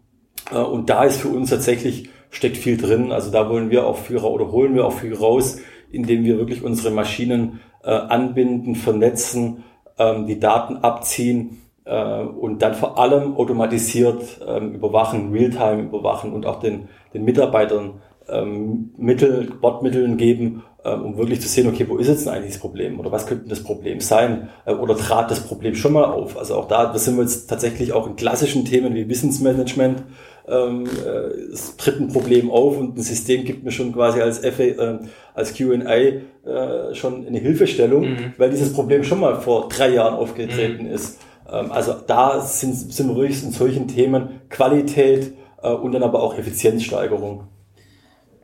Äh, 0.52 0.58
und 0.58 0.90
da 0.90 1.04
ist 1.04 1.22
für 1.22 1.30
uns 1.30 1.50
tatsächlich 1.50 2.10
steckt 2.30 2.58
viel 2.58 2.78
drin. 2.78 3.12
Also 3.12 3.32
da 3.32 3.50
wollen 3.50 3.70
wir 3.70 3.86
auch 3.86 3.98
viel 3.98 4.18
oder 4.18 4.52
holen 4.52 4.74
wir 4.74 4.86
auch 4.86 4.94
viel 4.94 5.14
raus, 5.14 5.60
indem 5.92 6.24
wir 6.24 6.38
wirklich 6.38 6.64
unsere 6.64 6.92
Maschinen 6.92 7.60
äh, 7.84 7.90
anbinden, 7.90 8.76
vernetzen, 8.76 9.64
ähm, 10.02 10.26
die 10.26 10.40
Daten 10.40 10.78
abziehen 10.78 11.62
äh, 11.86 12.24
und 12.24 12.62
dann 12.62 12.74
vor 12.74 12.98
allem 12.98 13.36
automatisiert 13.36 14.40
ähm, 14.48 14.74
überwachen, 14.74 15.32
Realtime 15.32 15.84
überwachen 15.84 16.34
und 16.34 16.46
auch 16.46 16.60
den, 16.60 16.90
den 17.14 17.24
Mitarbeitern 17.24 18.02
ähm, 18.30 18.92
Mittel, 18.98 19.52
Bordmitteln 19.62 20.18
geben, 20.18 20.64
ähm, 20.84 21.06
um 21.06 21.18
wirklich 21.18 21.42
zu 21.42 21.48
sehen, 21.48 21.68
okay, 21.68 21.88
wo 21.88 21.98
ist 21.98 22.08
jetzt 22.08 22.26
denn 22.26 22.34
eigentlich 22.34 22.54
das 22.54 22.62
Problem 22.62 23.00
oder 23.00 23.12
was 23.12 23.28
könnte 23.28 23.50
das 23.50 23.64
Problem 23.64 24.00
sein 24.00 24.50
äh, 24.66 24.74
oder 24.74 24.96
trat 24.96 25.30
das 25.30 25.42
Problem 25.42 25.76
schon 25.76 25.94
mal 25.94 26.06
auf? 26.06 26.38
Also 26.38 26.56
auch 26.56 26.68
da, 26.68 26.86
da 26.86 26.98
sind 26.98 27.18
wir 27.18 27.24
jetzt 27.24 27.48
tatsächlich 27.48 27.94
auch 27.94 28.08
in 28.08 28.16
klassischen 28.16 28.66
Themen 28.66 28.96
wie 28.96 29.10
Wissensmanagement 29.10 30.04
ähm, 30.52 30.86
äh, 30.86 31.54
es 31.54 31.78
tritt 31.78 32.00
ein 32.00 32.10
Problem 32.10 32.52
auf 32.52 32.78
und 32.78 32.98
ein 32.98 33.02
System 33.02 33.46
gibt 33.46 33.64
mir 33.64 33.72
schon 33.72 33.94
quasi 33.94 34.22
als 34.22 34.40
FA, 34.40 34.64
äh, 34.64 35.00
als 35.34 35.58
Q&A 35.58 35.96
äh, 35.96 36.94
schon 36.94 37.26
eine 37.26 37.40
Hilfestellung, 37.40 38.10
mhm. 38.10 38.34
weil 38.38 38.50
dieses 38.50 38.74
Problem 38.74 39.04
schon 39.04 39.22
mal 39.22 39.40
vor 39.40 39.70
drei 39.70 39.90
Jahren 39.90 40.16
aufgetreten 40.16 40.86
mhm. 40.88 40.94
ist. 40.94 41.20
Ähm, 41.50 41.72
also 41.72 41.96
da 42.06 42.42
sind, 42.42 42.76
sind 42.76 43.08
wir 43.08 43.16
wirklich 43.16 43.44
in 43.44 43.52
solchen 43.52 43.88
Themen 43.88 44.42
Qualität 44.50 45.34
äh, 45.62 45.70
und 45.70 45.94
dann 45.94 46.04
aber 46.04 46.22
auch 46.22 46.38
Effizienzsteigerung. 46.38 47.46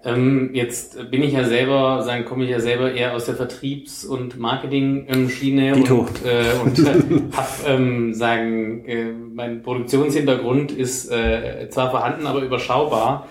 Ähm, 0.06 0.52
jetzt 0.54 1.10
bin 1.10 1.24
ich 1.24 1.34
ja 1.34 1.44
selber, 1.44 2.04
sagen, 2.04 2.26
komme 2.26 2.46
ich 2.46 2.52
ja 2.52 2.60
selber 2.60 2.94
eher 2.94 3.14
aus 3.14 3.26
der 3.26 3.36
Vertriebs- 3.36 4.06
und 4.06 4.40
Marketing-Schiene 4.40 5.76
und, 5.76 5.90
äh, 5.90 6.54
und 6.64 6.80
äh, 6.80 7.36
habe, 7.36 7.48
ähm, 7.68 8.14
sagen, 8.14 8.86
äh, 8.86 9.12
mein 9.12 9.64
Produktionshintergrund 9.64 10.72
ist 10.72 11.12
äh, 11.12 11.68
zwar 11.70 11.90
vorhanden, 11.90 12.28
aber 12.28 12.42
überschaubar. 12.42 13.28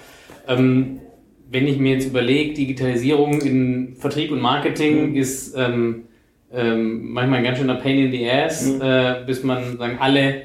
Ähm, 0.48 1.00
wenn 1.48 1.68
ich 1.68 1.79
mir 1.79 1.94
jetzt 1.94 2.07
überlege, 2.07 2.55
Digitalisierung 2.55 3.40
in 3.40 3.96
Vertrieb 3.96 4.33
und 4.33 4.40
Marketing 4.40 5.11
mhm. 5.11 5.16
ist 5.16 5.55
ähm, 5.57 6.05
ähm, 6.52 7.12
manchmal 7.12 7.38
ein 7.38 7.44
ganz 7.44 7.59
schöner 7.59 7.76
Pain 7.76 7.98
in 7.98 8.11
the 8.11 8.29
Ass, 8.29 8.66
mhm. 8.66 8.83
äh, 8.83 9.24
bis 9.26 9.44
man 9.44 9.79
sagen 9.79 9.98
alle 10.00 10.42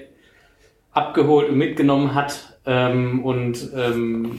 abgeholt 0.91 1.49
und 1.49 1.57
mitgenommen 1.57 2.13
hat 2.13 2.57
ähm, 2.65 3.23
und 3.23 3.71
ähm, 3.75 4.37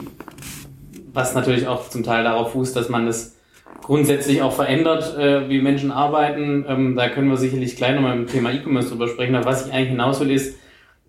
was 1.13 1.35
natürlich 1.35 1.67
auch 1.67 1.89
zum 1.89 2.03
Teil 2.03 2.23
darauf 2.23 2.51
fußt, 2.53 2.75
dass 2.75 2.89
man 2.89 3.05
das 3.05 3.37
grundsätzlich 3.81 4.41
auch 4.41 4.53
verändert, 4.53 5.17
äh, 5.17 5.49
wie 5.49 5.61
Menschen 5.61 5.91
arbeiten. 5.91 6.65
Ähm, 6.67 6.95
da 6.95 7.09
können 7.09 7.29
wir 7.29 7.37
sicherlich 7.37 7.75
gleich 7.75 7.95
nochmal 7.95 8.17
im 8.17 8.27
Thema 8.27 8.51
E-Commerce 8.51 8.89
drüber 8.89 9.07
sprechen. 9.07 9.35
Aber 9.35 9.45
was 9.45 9.67
ich 9.67 9.73
eigentlich 9.73 9.89
hinaus 9.89 10.19
will, 10.19 10.31
ist, 10.31 10.57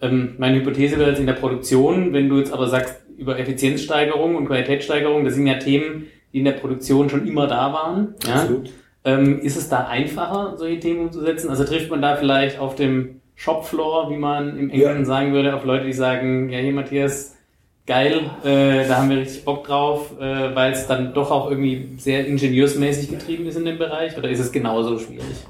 ähm, 0.01 0.35
meine 0.39 0.57
Hypothese 0.59 0.99
wäre 0.99 1.11
jetzt 1.11 1.21
in 1.21 1.27
der 1.27 1.35
Produktion, 1.35 2.13
wenn 2.13 2.29
du 2.29 2.39
jetzt 2.39 2.53
aber 2.53 2.69
sagst, 2.69 3.03
über 3.17 3.39
Effizienzsteigerung 3.39 4.35
und 4.37 4.47
Qualitätssteigerung, 4.47 5.25
das 5.25 5.35
sind 5.35 5.47
ja 5.47 5.55
Themen, 5.55 6.07
die 6.33 6.41
in 6.41 6.45
der 6.45 6.53
Produktion 6.53 7.09
schon 7.09 7.27
immer 7.27 7.47
da 7.47 7.73
waren. 7.73 8.15
Ja? 8.27 8.35
Absolut. 8.35 8.71
Ähm, 9.05 9.41
ist 9.41 9.57
es 9.57 9.69
da 9.69 9.87
einfacher, 9.87 10.55
solche 10.57 10.81
Themen 10.81 11.01
umzusetzen? 11.01 11.51
Also 11.51 11.65
trifft 11.65 11.91
man 11.91 12.03
da 12.03 12.17
vielleicht 12.17 12.59
auf 12.59 12.75
dem 12.75 13.21
Shopfloor, 13.37 14.11
wie 14.11 14.17
man 14.17 14.59
im 14.59 14.71
Englischen 14.71 15.01
ja. 15.01 15.05
sagen 15.05 15.33
würde, 15.33 15.55
auf 15.55 15.65
Leute, 15.65 15.87
die 15.87 15.93
sagen, 15.93 16.49
ja 16.51 16.59
hier 16.59 16.73
Matthias, 16.73 17.37
geil, 17.87 18.31
äh, 18.45 18.87
da 18.89 18.97
haben 18.97 19.11
wir 19.11 19.19
richtig 19.19 19.45
Bock 19.45 19.65
drauf, 19.67 20.13
äh, 20.19 20.55
weil 20.55 20.73
es 20.73 20.87
dann 20.87 21.13
doch 21.13 21.31
auch 21.31 21.51
irgendwie 21.51 21.97
sehr 21.99 22.27
ingenieursmäßig 22.27 23.11
getrieben 23.11 23.47
ist 23.47 23.57
in 23.57 23.65
dem 23.65 23.79
Bereich 23.79 24.17
oder 24.17 24.29
ist 24.31 24.41
es 24.41 24.53
genauso 24.53 24.99
schwierig? 24.99 25.45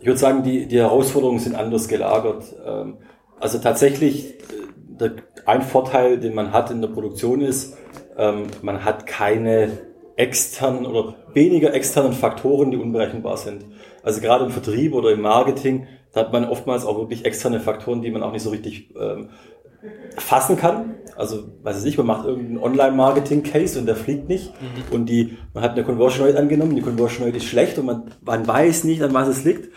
Ich 0.00 0.06
würde 0.06 0.18
sagen, 0.18 0.42
die, 0.42 0.66
die 0.66 0.78
Herausforderungen 0.78 1.40
sind 1.40 1.54
anders 1.54 1.88
gelagert. 1.88 2.44
Ähm, 2.66 2.96
also 3.38 3.58
tatsächlich, 3.58 4.30
äh, 4.30 4.36
der, 4.76 5.12
ein 5.44 5.62
Vorteil, 5.62 6.18
den 6.18 6.34
man 6.34 6.52
hat 6.52 6.70
in 6.70 6.80
der 6.80 6.88
Produktion 6.88 7.42
ist, 7.42 7.76
ähm, 8.16 8.44
man 8.62 8.84
hat 8.84 9.06
keine 9.06 9.78
externen 10.16 10.86
oder 10.86 11.16
weniger 11.32 11.74
externen 11.74 12.12
Faktoren, 12.12 12.70
die 12.70 12.76
unberechenbar 12.76 13.36
sind. 13.36 13.64
Also 14.02 14.20
gerade 14.20 14.44
im 14.46 14.50
Vertrieb 14.50 14.94
oder 14.94 15.10
im 15.10 15.20
Marketing, 15.22 15.86
da 16.12 16.20
hat 16.20 16.32
man 16.32 16.48
oftmals 16.48 16.84
auch 16.84 16.98
wirklich 16.98 17.24
externe 17.24 17.60
Faktoren, 17.60 18.02
die 18.02 18.10
man 18.10 18.22
auch 18.22 18.32
nicht 18.32 18.42
so 18.42 18.50
richtig 18.50 18.94
ähm, 19.00 19.30
fassen 20.16 20.56
kann. 20.56 20.94
Also, 21.16 21.44
weiß 21.62 21.78
ich 21.78 21.84
nicht, 21.84 21.98
man 21.98 22.06
macht 22.06 22.26
irgendeinen 22.26 22.58
Online-Marketing-Case 22.58 23.78
und 23.78 23.86
der 23.86 23.96
fliegt 23.96 24.28
nicht. 24.28 24.52
Mhm. 24.60 24.94
Und 24.94 25.06
die, 25.06 25.36
man 25.54 25.62
hat 25.62 25.72
eine 25.72 25.84
Conversion 25.84 26.26
Rate 26.26 26.38
angenommen, 26.38 26.76
die 26.76 26.82
Conversion 26.82 27.26
Rate 27.26 27.38
ist 27.38 27.44
schlecht 27.44 27.78
und 27.78 27.86
man, 27.86 28.02
man 28.22 28.46
weiß 28.46 28.84
nicht, 28.84 29.02
an 29.02 29.12
was 29.12 29.28
es 29.28 29.44
liegt. 29.44 29.70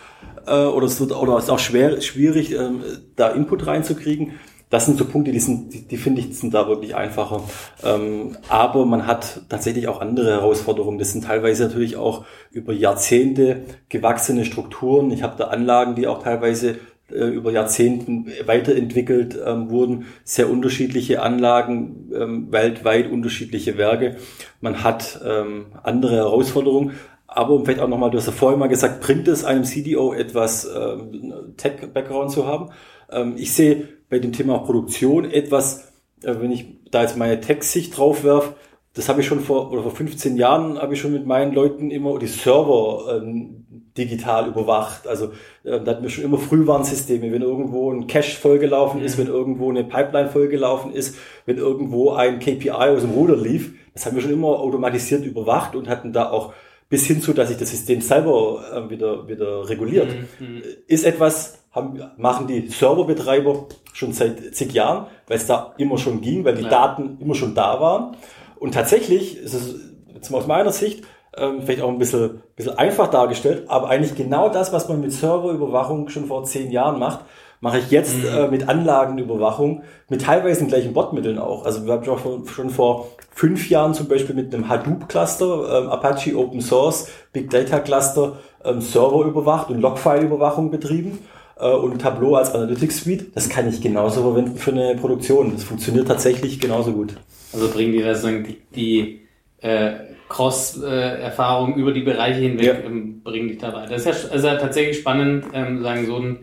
Äh, 0.46 0.66
oder 0.66 0.86
es 0.86 1.00
wird, 1.00 1.12
oder 1.12 1.38
es 1.38 1.46
ist 1.46 1.50
auch 1.50 1.60
schwer, 1.60 2.02
schwierig, 2.02 2.54
ähm, 2.54 2.82
da 3.16 3.30
Input 3.30 3.68
reinzukriegen. 3.68 4.34
das 4.70 4.86
sind 4.86 4.98
so 4.98 5.06
Punkte, 5.06 5.32
die, 5.32 5.40
sind, 5.40 5.74
die, 5.74 5.88
die 5.88 5.98
finde 5.98 6.22
ich, 6.22 6.38
sind 6.38 6.54
da 6.54 6.68
wirklich 6.68 6.96
einfacher. 6.96 7.44
Ähm, 7.84 8.38
aber 8.50 8.86
man 8.86 9.06
hat 9.06 9.42
tatsächlich 9.48 9.88
auch 9.88 10.02
andere 10.02 10.32
Herausforderungen. 10.32 10.98
Das 10.98 11.12
sind 11.12 11.26
teilweise 11.26 11.68
natürlich 11.68 11.96
auch 11.96 12.26
über 12.52 12.74
Jahrzehnte 12.74 13.62
gewachsene 13.90 14.46
Strukturen. 14.46 15.12
Ich 15.12 15.24
habe 15.24 15.36
da 15.38 15.46
Anlagen, 15.46 15.96
die 15.96 16.08
auch 16.08 16.24
teilweise 16.24 16.78
äh, 17.14 17.28
über 17.28 17.52
Jahrzehnten 17.52 18.28
weiterentwickelt 18.46 19.38
ähm, 19.46 19.70
wurden. 19.70 20.08
Sehr 20.24 20.50
unterschiedliche 20.50 21.22
Anlagen, 21.22 22.12
ähm, 22.14 22.52
weltweit 22.52 23.12
unterschiedliche 23.12 23.78
Werke. 23.78 24.18
Man 24.62 24.84
hat 24.84 25.22
ähm, 25.26 25.68
andere 25.84 26.16
Herausforderungen. 26.16 26.94
Aber 27.28 27.54
um 27.54 27.66
vielleicht 27.66 27.82
auch 27.82 27.88
nochmal, 27.88 28.12
du 28.12 28.18
hast 28.18 28.28
ja 28.28 28.32
vorher 28.32 28.58
mal 28.58 28.68
gesagt, 28.68 29.02
bringt 29.02 29.28
es 29.28 29.44
einem 29.44 29.64
CDO 29.64 30.14
etwas, 30.14 30.66
ähm, 30.66 31.34
Tech-Background 31.58 32.32
zu 32.32 32.46
haben? 32.46 32.70
Ähm, 33.12 33.34
ich 33.38 33.54
sehe 33.54 33.88
bei 34.10 34.20
dem 34.20 34.34
Thema 34.34 34.60
Produktion 34.60 35.26
etwas, 35.26 35.92
äh, 36.22 36.36
wenn 36.40 36.52
ich 36.52 36.66
da 36.92 37.02
jetzt 37.02 37.18
meine 37.18 37.42
Tech-Sicht 37.42 37.98
drauf 37.98 38.24
werfe, 38.24 38.56
das 38.94 39.10
habe 39.10 39.22
ich 39.22 39.28
schon 39.28 39.40
vor, 39.40 39.72
oder 39.72 39.82
vor 39.82 39.92
15 39.92 40.38
Jahren 40.38 40.78
habe 40.80 40.94
ich 40.94 41.02
schon 41.02 41.14
mit 41.14 41.26
meinen 41.26 41.54
Leuten 41.54 41.90
immer 41.90 42.20
die 42.20 42.28
Server 42.28 43.22
ähm, 43.24 43.63
digital 43.98 44.48
überwacht. 44.48 45.08
Also 45.08 45.32
äh, 45.64 45.80
da 45.80 45.92
hatten 45.92 46.04
wir 46.04 46.10
schon 46.10 46.24
immer 46.24 46.38
Frühwarnsysteme, 46.38 47.32
wenn 47.32 47.42
irgendwo 47.42 47.92
ein 47.92 48.08
Cache 48.08 48.36
vollgelaufen 48.36 49.02
ist, 49.02 49.18
mhm. 49.18 49.22
wenn 49.22 49.28
irgendwo 49.28 49.70
eine 49.70 49.84
Pipeline 49.84 50.30
vollgelaufen 50.30 50.92
ist, 50.94 51.18
wenn 51.46 51.58
irgendwo 51.58 52.12
ein 52.12 52.40
KPI 52.40 52.70
aus 52.72 53.02
dem 53.02 53.12
Ruder 53.12 53.36
lief. 53.36 53.74
Das 53.94 54.06
haben 54.06 54.16
wir 54.16 54.24
schon 54.24 54.34
immer 54.34 54.60
automatisiert 54.60 55.26
überwacht 55.26 55.76
und 55.76 55.88
hatten 55.88 56.14
da 56.14 56.32
auch 56.32 56.54
bis 56.90 57.06
hin 57.06 57.22
zu, 57.22 57.34
dass 57.34 57.50
sich 57.50 57.58
das 57.58 57.72
System 57.72 58.02
selber 58.02 58.64
äh, 58.74 58.90
wieder, 58.90 59.28
wieder 59.28 59.70
reguliert. 59.70 60.10
Mhm. 60.40 60.48
mhm. 60.48 60.62
Ist 60.88 61.06
etwas, 61.06 61.60
haben, 61.72 62.00
machen 62.18 62.48
die 62.48 62.68
Serverbetreiber 62.68 63.68
schon 63.94 64.14
seit 64.14 64.56
zig 64.56 64.74
Jahren, 64.74 65.08
weil 65.28 65.38
es 65.38 65.46
da 65.46 65.74
immer 65.78 65.98
schon 65.98 66.22
ging, 66.22 66.44
weil 66.46 66.56
die 66.56 66.64
ja. 66.64 66.70
Daten 66.70 67.18
immer 67.20 67.36
schon 67.36 67.56
da 67.56 67.80
waren. 67.80 68.18
Und 68.58 68.74
tatsächlich 68.74 69.38
ist 69.38 69.54
es 69.54 69.76
jetzt 70.14 70.34
aus 70.34 70.48
meiner 70.48 70.72
Sicht 70.72 71.04
ähm, 71.38 71.62
vielleicht 71.64 71.82
auch 71.82 71.90
ein 71.90 71.98
bisschen, 71.98 72.42
bisschen 72.56 72.78
einfach 72.78 73.08
dargestellt, 73.08 73.66
aber 73.68 73.90
eigentlich 73.90 74.16
genau 74.16 74.50
das, 74.50 74.74
was 74.74 74.88
man 74.90 75.02
mit 75.02 75.12
Serverüberwachung 75.12 76.10
schon 76.10 76.26
vor 76.26 76.44
zehn 76.44 76.72
Jahren 76.72 77.00
macht, 77.00 77.22
mache 77.64 77.80
ich 77.80 77.92
jetzt 77.92 78.18
mhm. 78.18 78.28
äh, 78.28 78.48
mit 78.50 78.68
Anlagenüberwachung, 78.68 79.84
mit 80.10 80.22
teilweise 80.22 80.60
den 80.60 80.68
gleichen 80.68 80.94
Botmitteln 80.94 81.40
auch. 81.40 81.66
Also 81.66 81.86
wir 81.86 81.94
haben 81.94 82.04
schon, 82.04 82.46
schon 82.46 82.70
vor 82.70 83.08
fünf 83.32 83.70
Jahren 83.70 83.94
zum 83.94 84.10
Beispiel 84.10 84.36
mit 84.36 84.54
einem 84.54 84.68
Hadoop-Cluster, 84.68 85.84
ähm, 85.84 85.90
Apache 85.90 86.38
Open 86.38 86.60
Source, 86.60 87.08
Big 87.32 87.50
Data 87.50 87.80
Cluster, 87.80 88.34
ähm, 88.66 88.82
Server 88.82 89.26
überwacht 89.26 89.70
und 89.70 89.80
Logfile-Überwachung 89.80 90.72
betrieben 90.72 91.20
äh, 91.58 91.72
und 91.72 92.02
Tableau 92.02 92.36
als 92.36 92.54
Analytics 92.54 93.06
Suite. 93.06 93.32
Das 93.34 93.48
kann 93.48 93.70
ich 93.70 93.80
genauso 93.80 94.22
verwenden 94.22 94.58
für 94.58 94.72
eine 94.72 94.96
Produktion. 94.96 95.54
Das 95.54 95.64
funktioniert 95.64 96.10
tatsächlich 96.10 96.60
genauso 96.60 96.92
gut. 96.92 97.16
Also 97.54 97.70
bringen 97.70 97.94
die 97.94 98.04
sozusagen 98.04 98.44
die, 98.44 98.58
die 98.76 99.23
äh, 99.64 99.94
Cross-Erfahrung 100.30 101.76
über 101.76 101.92
die 101.92 102.02
Bereiche 102.02 102.40
hinweg, 102.40 102.66
ja. 102.66 102.74
ähm, 102.86 103.22
bringen 103.24 103.48
dich 103.50 103.58
da 103.58 103.74
weiter. 103.74 103.92
Das 103.92 104.06
ist 104.06 104.26
ja, 104.26 104.32
also 104.32 104.48
tatsächlich 104.48 105.00
spannend, 105.00 105.46
ähm, 105.54 105.82
sagen 105.82 106.06
so 106.06 106.18
ein 106.18 106.40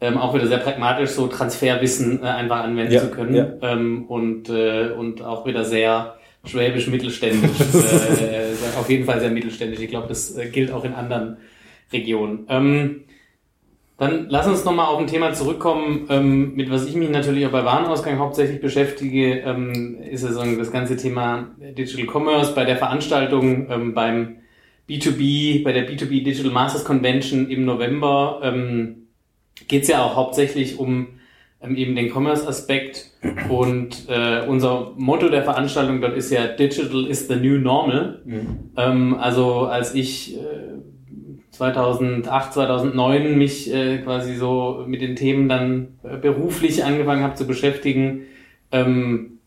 ähm, 0.00 0.18
auch 0.18 0.34
wieder 0.34 0.46
sehr 0.46 0.58
pragmatisch 0.58 1.10
so 1.10 1.26
Transferwissen 1.26 2.22
äh, 2.22 2.26
einfach 2.26 2.62
anwenden 2.64 2.92
ja, 2.92 3.00
zu 3.00 3.10
können 3.10 3.34
ja. 3.34 3.48
ähm, 3.62 4.04
und 4.08 4.50
äh, 4.50 4.90
und 4.90 5.22
auch 5.22 5.46
wieder 5.46 5.64
sehr 5.64 6.16
schwäbisch 6.44 6.86
mittelständisch, 6.88 7.50
äh, 8.20 8.78
auf 8.78 8.88
jeden 8.90 9.04
Fall 9.04 9.20
sehr 9.20 9.30
mittelständisch. 9.30 9.80
Ich 9.80 9.88
glaube, 9.88 10.06
das 10.08 10.36
äh, 10.36 10.48
gilt 10.50 10.70
auch 10.70 10.84
in 10.84 10.92
anderen 10.92 11.38
Regionen. 11.92 12.46
Ähm, 12.48 13.04
dann 13.98 14.26
lass 14.28 14.46
uns 14.46 14.64
nochmal 14.64 14.86
auf 14.86 14.98
ein 14.98 15.06
Thema 15.06 15.32
zurückkommen, 15.32 16.06
ähm, 16.10 16.54
mit 16.54 16.70
was 16.70 16.86
ich 16.86 16.94
mich 16.96 17.08
natürlich 17.08 17.46
auch 17.46 17.50
bei 17.50 17.64
Warenausgang 17.64 18.18
hauptsächlich 18.18 18.60
beschäftige, 18.60 19.40
ähm, 19.40 19.96
ist 20.02 20.22
ja 20.22 20.32
so 20.32 20.44
das 20.56 20.70
ganze 20.70 20.96
Thema 20.96 21.54
Digital 21.58 22.06
Commerce 22.06 22.54
bei 22.54 22.64
der 22.64 22.76
Veranstaltung 22.76 23.70
ähm, 23.70 23.94
beim 23.94 24.36
B2B, 24.88 25.64
bei 25.64 25.72
der 25.72 25.88
B2B 25.88 26.24
Digital 26.24 26.52
Masters 26.52 26.84
Convention 26.84 27.48
im 27.48 27.64
November 27.64 28.40
ähm, 28.42 29.08
geht 29.66 29.82
es 29.82 29.88
ja 29.88 30.04
auch 30.04 30.14
hauptsächlich 30.14 30.78
um 30.78 31.08
ähm, 31.62 31.74
eben 31.76 31.96
den 31.96 32.10
Commerce-Aspekt 32.10 33.12
und 33.48 34.08
äh, 34.08 34.46
unser 34.46 34.92
Motto 34.96 35.30
der 35.30 35.42
Veranstaltung 35.42 36.02
dort 36.02 36.16
ist 36.16 36.30
ja 36.30 36.46
Digital 36.46 37.06
is 37.06 37.28
the 37.28 37.36
new 37.36 37.58
normal. 37.58 38.20
Mhm. 38.26 38.70
Ähm, 38.76 39.14
also 39.18 39.60
als 39.60 39.94
ich 39.94 40.36
äh, 40.36 40.40
2008, 41.56 42.52
2009 42.52 43.38
mich 43.38 43.72
äh, 43.72 43.98
quasi 43.98 44.34
so 44.34 44.84
mit 44.86 45.00
den 45.00 45.16
Themen 45.16 45.48
dann 45.48 45.98
äh, 46.02 46.16
beruflich 46.16 46.84
angefangen 46.84 47.22
habe 47.22 47.34
zu 47.34 47.46
beschäftigen. 47.46 48.22
Ähm, 48.72 49.38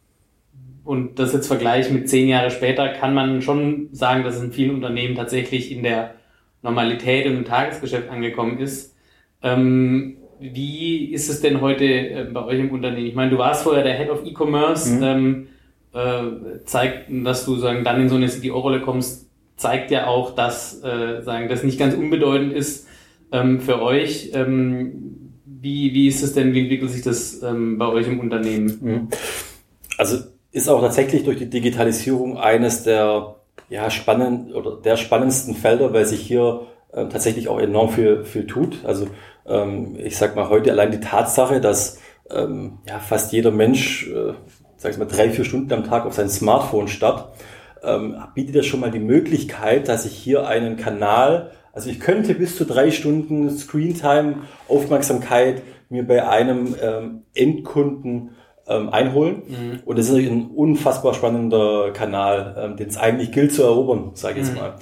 und 0.84 1.20
das 1.20 1.34
jetzt 1.34 1.48
vergleiche 1.48 1.94
mit 1.94 2.10
zehn 2.10 2.28
Jahre 2.28 2.50
später, 2.50 2.90
kann 2.90 3.14
man 3.14 3.44
schon 3.44 3.90
sagen, 3.92 4.24
dass 4.24 4.38
es 4.38 4.44
in 4.44 4.52
vielen 4.52 4.74
Unternehmen 4.74 5.16
tatsächlich 5.16 5.72
in 5.72 5.84
der 5.84 6.16
Normalität 6.64 7.28
und 7.28 7.38
im 7.38 7.46
Tagesgeschäft 7.46 8.10
angekommen 8.10 8.60
ist. 8.60 8.96
Ähm, 9.44 10.18
wie 10.40 11.06
ist 11.12 11.30
es 11.30 11.42
denn 11.42 11.62
heute 11.62 11.86
äh, 11.86 12.28
bei 12.34 12.44
euch 12.44 12.60
im 12.60 12.72
Unternehmen? 12.72 13.06
Ich 13.06 13.16
meine, 13.16 13.30
du 13.30 13.38
warst 13.38 13.64
vorher 13.64 13.84
der 13.84 13.98
Head 13.98 14.10
of 14.10 14.26
E-Commerce, 14.26 14.96
mhm. 14.96 15.04
ähm, 15.04 15.48
äh, 15.94 16.64
zeigt, 16.66 17.06
dass 17.10 17.46
du 17.46 17.58
sagen, 17.58 17.84
dann 17.84 18.02
in 18.02 18.10
so 18.10 18.16
eine 18.16 18.28
CDO-Rolle 18.28 18.82
kommst, 18.82 19.29
zeigt 19.60 19.92
ja 19.92 20.08
auch, 20.08 20.34
dass 20.34 20.82
äh, 20.84 21.22
sagen, 21.22 21.50
das 21.50 21.64
nicht 21.64 21.78
ganz 21.78 21.94
unbedeutend 21.94 22.54
ist 22.54 22.88
ähm, 23.32 23.60
für 23.60 23.82
euch. 23.82 24.32
Ähm, 24.34 25.34
wie, 25.46 25.94
wie 25.94 26.08
ist 26.08 26.24
es 26.24 26.34
denn, 26.34 26.54
wie 26.54 26.62
entwickelt 26.62 26.92
sich 26.92 27.02
das 27.02 27.44
ähm, 27.44 27.78
bei 27.78 27.88
euch 27.88 28.08
im 28.08 28.20
Unternehmen? 28.20 28.80
Mhm. 28.82 29.08
Also 29.98 30.18
ist 30.52 30.70
auch 30.70 30.82
tatsächlich 30.82 31.26
durch 31.26 31.38
die 31.38 31.50
Digitalisierung 31.50 32.38
eines 32.38 32.84
der 32.84 33.36
ja, 33.68 33.90
spannend 33.90 34.56
oder 34.56 34.78
der 34.78 34.96
spannendsten 34.96 35.56
Felder, 35.56 35.94
weil 35.94 36.06
sich 36.06 36.22
hier 36.22 36.68
äh, 36.94 37.08
tatsächlich 37.08 37.50
auch 37.50 37.60
enorm 37.60 37.90
viel, 37.90 38.24
viel 38.24 38.48
tut. 38.48 38.86
Also 38.86 39.08
ähm, 39.46 39.98
ich 40.02 40.18
sag 40.18 40.36
mal 40.36 40.50
heute 40.50 40.72
allein 40.72 40.92
die 40.92 41.02
Tatsache, 41.02 41.60
dass 41.60 42.00
ähm, 42.32 42.80
ja, 42.88 43.00
fast 43.00 43.34
jeder 43.34 43.52
Mensch, 43.52 44.08
äh, 44.08 44.34
sag 44.78 44.94
ich 44.94 44.98
mal, 44.98 45.06
drei, 45.06 45.30
vier 45.30 45.44
Stunden 45.44 45.74
am 45.74 45.84
Tag 45.84 46.06
auf 46.06 46.14
sein 46.14 46.30
Smartphone 46.30 46.88
starrt, 46.88 47.34
ähm, 47.84 48.16
bietet 48.34 48.56
das 48.56 48.66
schon 48.66 48.80
mal 48.80 48.92
die 48.92 49.00
Möglichkeit, 49.00 49.88
dass 49.88 50.06
ich 50.06 50.14
hier 50.14 50.48
einen 50.48 50.78
Kanal, 50.78 51.52
also 51.74 51.90
ich 51.90 52.00
könnte 52.00 52.34
bis 52.34 52.56
zu 52.56 52.66
drei 52.66 52.92
Stunden 52.92 53.50
Screentime, 53.50 54.44
Aufmerksamkeit 54.68 55.62
mir 55.90 56.06
bei 56.06 56.28
einem 56.28 56.76
ähm, 56.82 57.22
Endkunden 57.34 58.32
ähm, 58.68 58.90
einholen. 58.90 59.44
Mhm. 59.48 59.80
Und 59.86 59.98
das 59.98 60.10
ist 60.10 60.16
ein 60.16 60.52
unfassbar 60.56 61.14
spannender 61.14 61.92
Kanal, 61.92 62.56
ähm, 62.58 62.78
den 62.78 62.88
es 62.88 62.98
eigentlich 62.98 63.32
gilt 63.32 63.54
zu 63.54 63.64
erobern, 63.64 64.12
sage 64.14 64.40
ich 64.40 64.48
jetzt 64.48 64.56
mhm. 64.56 64.62
mal. 64.62 64.76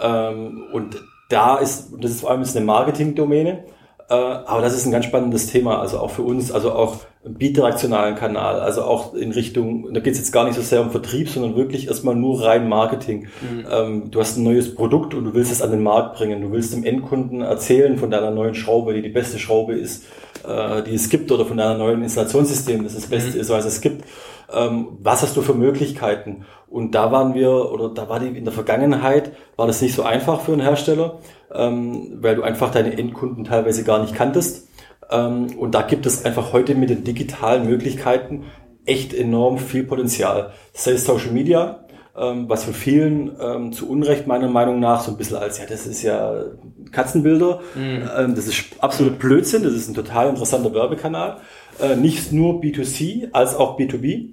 Ähm, 0.00 0.64
und 0.72 0.96
da 1.28 1.56
ist, 1.56 1.92
das 2.00 2.10
ist 2.12 2.20
vor 2.20 2.30
allem 2.30 2.42
eine 2.42 2.64
Marketing-Domäne, 2.64 3.64
äh, 4.08 4.14
aber 4.14 4.62
das 4.62 4.74
ist 4.74 4.86
ein 4.86 4.92
ganz 4.92 5.04
spannendes 5.04 5.48
Thema, 5.48 5.80
also 5.80 5.98
auch 5.98 6.10
für 6.10 6.22
uns, 6.22 6.52
also 6.52 6.72
auch 6.72 6.98
bidirektionalen 7.28 8.14
Kanal, 8.14 8.60
also 8.60 8.82
auch 8.82 9.14
in 9.14 9.32
Richtung, 9.32 9.92
da 9.92 10.00
geht 10.00 10.12
es 10.12 10.18
jetzt 10.18 10.32
gar 10.32 10.44
nicht 10.44 10.54
so 10.54 10.62
sehr 10.62 10.80
um 10.80 10.90
Vertrieb, 10.90 11.28
sondern 11.28 11.56
wirklich 11.56 11.88
erstmal 11.88 12.14
nur 12.14 12.44
rein 12.44 12.68
Marketing. 12.68 13.28
Mhm. 13.40 13.66
Ähm, 13.70 14.10
du 14.10 14.20
hast 14.20 14.36
ein 14.36 14.44
neues 14.44 14.74
Produkt 14.74 15.14
und 15.14 15.24
du 15.24 15.34
willst 15.34 15.50
es 15.50 15.62
an 15.62 15.70
den 15.70 15.82
Markt 15.82 16.16
bringen. 16.16 16.40
Du 16.40 16.52
willst 16.52 16.72
dem 16.72 16.84
Endkunden 16.84 17.40
erzählen 17.40 17.98
von 17.98 18.10
deiner 18.10 18.30
neuen 18.30 18.54
Schraube, 18.54 18.94
die 18.94 19.02
die 19.02 19.08
beste 19.08 19.38
Schraube 19.38 19.74
ist, 19.74 20.04
äh, 20.46 20.82
die 20.82 20.94
es 20.94 21.08
gibt, 21.08 21.32
oder 21.32 21.44
von 21.44 21.56
deiner 21.56 21.76
neuen 21.76 22.02
Installationssystem, 22.02 22.84
das 22.84 22.94
das 22.94 23.06
Beste 23.06 23.34
mhm. 23.34 23.40
ist, 23.40 23.50
was 23.50 23.64
es 23.64 23.80
gibt. 23.80 24.04
Ähm, 24.52 24.98
was 25.02 25.22
hast 25.22 25.36
du 25.36 25.42
für 25.42 25.54
Möglichkeiten? 25.54 26.44
Und 26.68 26.94
da 26.94 27.10
waren 27.10 27.34
wir, 27.34 27.72
oder 27.72 27.88
da 27.88 28.08
war 28.08 28.20
die 28.20 28.28
in 28.28 28.44
der 28.44 28.52
Vergangenheit, 28.52 29.32
war 29.56 29.66
das 29.66 29.82
nicht 29.82 29.94
so 29.94 30.02
einfach 30.02 30.42
für 30.42 30.52
einen 30.52 30.60
Hersteller, 30.60 31.18
ähm, 31.52 32.18
weil 32.20 32.36
du 32.36 32.42
einfach 32.42 32.70
deine 32.70 32.96
Endkunden 32.96 33.44
teilweise 33.44 33.82
gar 33.82 34.00
nicht 34.00 34.14
kanntest. 34.14 34.65
Ähm, 35.10 35.56
und 35.58 35.74
da 35.74 35.82
gibt 35.82 36.06
es 36.06 36.24
einfach 36.24 36.52
heute 36.52 36.74
mit 36.74 36.90
den 36.90 37.04
digitalen 37.04 37.66
Möglichkeiten 37.66 38.44
echt 38.84 39.12
enorm 39.14 39.58
viel 39.58 39.84
Potenzial. 39.84 40.52
Das 40.72 40.86
heißt 40.86 41.06
Social 41.06 41.32
Media, 41.32 41.86
ähm, 42.16 42.48
was 42.48 42.64
für 42.64 42.72
vielen 42.72 43.36
ähm, 43.40 43.72
zu 43.72 43.88
Unrecht 43.90 44.26
meiner 44.26 44.48
Meinung 44.48 44.80
nach 44.80 45.02
so 45.02 45.10
ein 45.10 45.18
bisschen 45.18 45.36
als, 45.36 45.58
ja, 45.58 45.66
das 45.66 45.86
ist 45.86 46.02
ja 46.02 46.44
Katzenbilder, 46.90 47.60
mhm. 47.74 48.08
ähm, 48.16 48.34
das 48.34 48.46
ist 48.46 48.64
absolut 48.78 49.18
Blödsinn, 49.18 49.64
das 49.64 49.74
ist 49.74 49.88
ein 49.88 49.94
total 49.94 50.30
interessanter 50.30 50.72
Werbekanal. 50.72 51.38
Äh, 51.80 51.96
nicht 51.96 52.32
nur 52.32 52.60
B2C, 52.60 53.32
als 53.32 53.54
auch 53.54 53.78
B2B. 53.78 54.30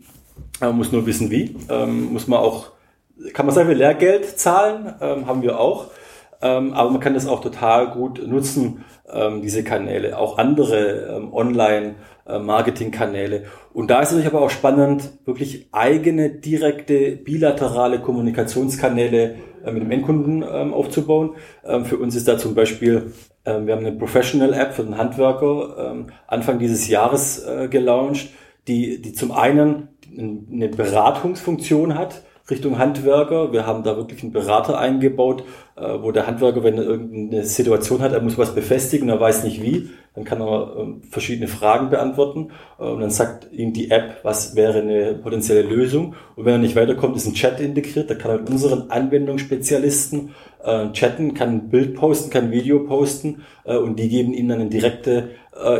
Man 0.62 0.78
muss 0.78 0.91
nur 0.93 1.06
wissen, 1.06 1.30
wie. 1.30 1.58
Ähm, 1.70 2.14
muss 2.14 2.28
man 2.28 2.39
auch, 2.39 2.68
kann 3.34 3.45
man 3.45 3.54
sehr 3.54 3.66
viel 3.66 3.76
Lehrgeld 3.76 4.39
zahlen, 4.39 4.93
ähm, 5.02 5.28
haben 5.28 5.41
wir 5.41 5.60
auch. 5.60 5.88
Aber 6.39 6.89
man 6.89 7.00
kann 7.00 7.14
das 7.14 7.26
auch 7.26 7.39
total 7.39 7.91
gut 7.91 8.22
nutzen, 8.28 8.84
ähm, 9.12 9.41
diese 9.41 9.64
Kanäle, 9.64 10.18
auch 10.18 10.38
andere 10.38 11.18
ähm, 11.18 11.34
Online-Marketing-Kanäle. 11.34 13.36
Äh, 13.38 13.45
Und 13.74 13.89
da 13.89 14.01
ist 14.01 14.10
es 14.10 14.16
natürlich 14.16 14.34
aber 14.34 14.45
auch 14.45 14.49
spannend, 14.49 15.12
wirklich 15.26 15.68
eigene, 15.72 16.30
direkte, 16.30 17.18
bilaterale 17.18 17.99
Kommunikationskanäle 17.99 19.36
äh, 19.66 19.72
mit 19.72 19.84
dem 19.84 19.91
Endkunden 19.91 20.43
ähm, 20.49 20.74
aufzubauen. 20.74 21.36
Ähm, 21.66 21.86
für 21.86 21.97
uns 21.97 22.16
ist 22.16 22.28
da 22.28 22.38
zum 22.38 22.56
Beispiel, 22.56 23.12
ähm, 23.45 23.68
wir 23.68 23.76
haben 23.76 23.86
eine 23.86 23.97
Professional-App 23.97 24.74
für 24.74 24.84
den 24.84 24.97
Handwerker 24.97 25.91
ähm, 25.91 26.08
Anfang 26.28 26.60
dieses 26.60 26.88
Jahres 26.88 27.45
äh, 27.45 27.68
gelauncht, 27.68 28.30
die, 28.68 29.01
die 29.01 29.14
zum 29.14 29.32
einen 29.32 29.89
eine 30.16 30.70
Beratungsfunktion 30.70 31.97
hat, 31.97 32.22
Richtung 32.50 32.78
Handwerker. 32.78 33.54
Wir 33.54 33.66
haben 33.66 33.84
da 33.84 33.96
wirklich 33.96 34.22
einen 34.22 34.34
Berater 34.34 34.78
eingebaut, 34.78 35.46
äh, 35.78 35.82
wo 36.02 36.12
der 36.12 36.28
Handwerker, 36.28 36.62
wenn 36.62 36.78
er 36.78 36.84
irgendeine 36.84 37.46
Situation 37.46 38.02
hat, 38.02 38.12
er 38.12 38.22
muss 38.22 38.38
was 38.38 38.54
befestigen 38.54 39.08
er 39.08 39.20
weiß 39.20 39.46
nicht 39.46 39.62
wie, 39.62 39.91
dann 40.14 40.26
kann 40.26 40.41
er 40.41 40.76
ähm, 40.78 41.02
verschiedene 41.10 41.48
Fragen 41.48 41.89
beantworten 41.89 42.50
äh, 42.80 42.84
und 42.84 43.00
dann 43.00 43.12
sagt 43.12 43.48
ihm 43.54 43.72
die 43.72 43.91
App, 43.91 44.20
was 44.24 44.58
wäre 44.58 44.82
eine 44.82 45.14
potenzielle 45.14 45.62
Lösung. 45.62 46.16
Und 46.36 46.44
wenn 46.44 46.56
er 46.56 46.60
nicht 46.60 46.76
weiterkommt, 46.76 47.16
ist 47.16 47.28
ein 47.28 47.34
Chat 47.34 47.62
integriert, 47.62 48.10
da 48.10 48.16
kann 48.16 48.32
er 48.32 48.39
mit 48.39 48.50
unseren 48.50 48.91
Anwendungsspezialisten 48.91 50.32
äh, 50.66 50.91
chatten, 50.91 51.36
kann 51.36 51.50
ein 51.50 51.70
Bild 51.70 51.96
posten, 51.96 52.30
kann 52.30 52.46
ein 52.46 52.52
Video 52.52 52.80
posten 52.80 53.44
und 53.64 53.98
die 53.98 54.10
geben 54.10 54.34
ihm 54.34 54.50
dann 54.50 54.60
eine 54.60 54.70
direkte 54.70 55.30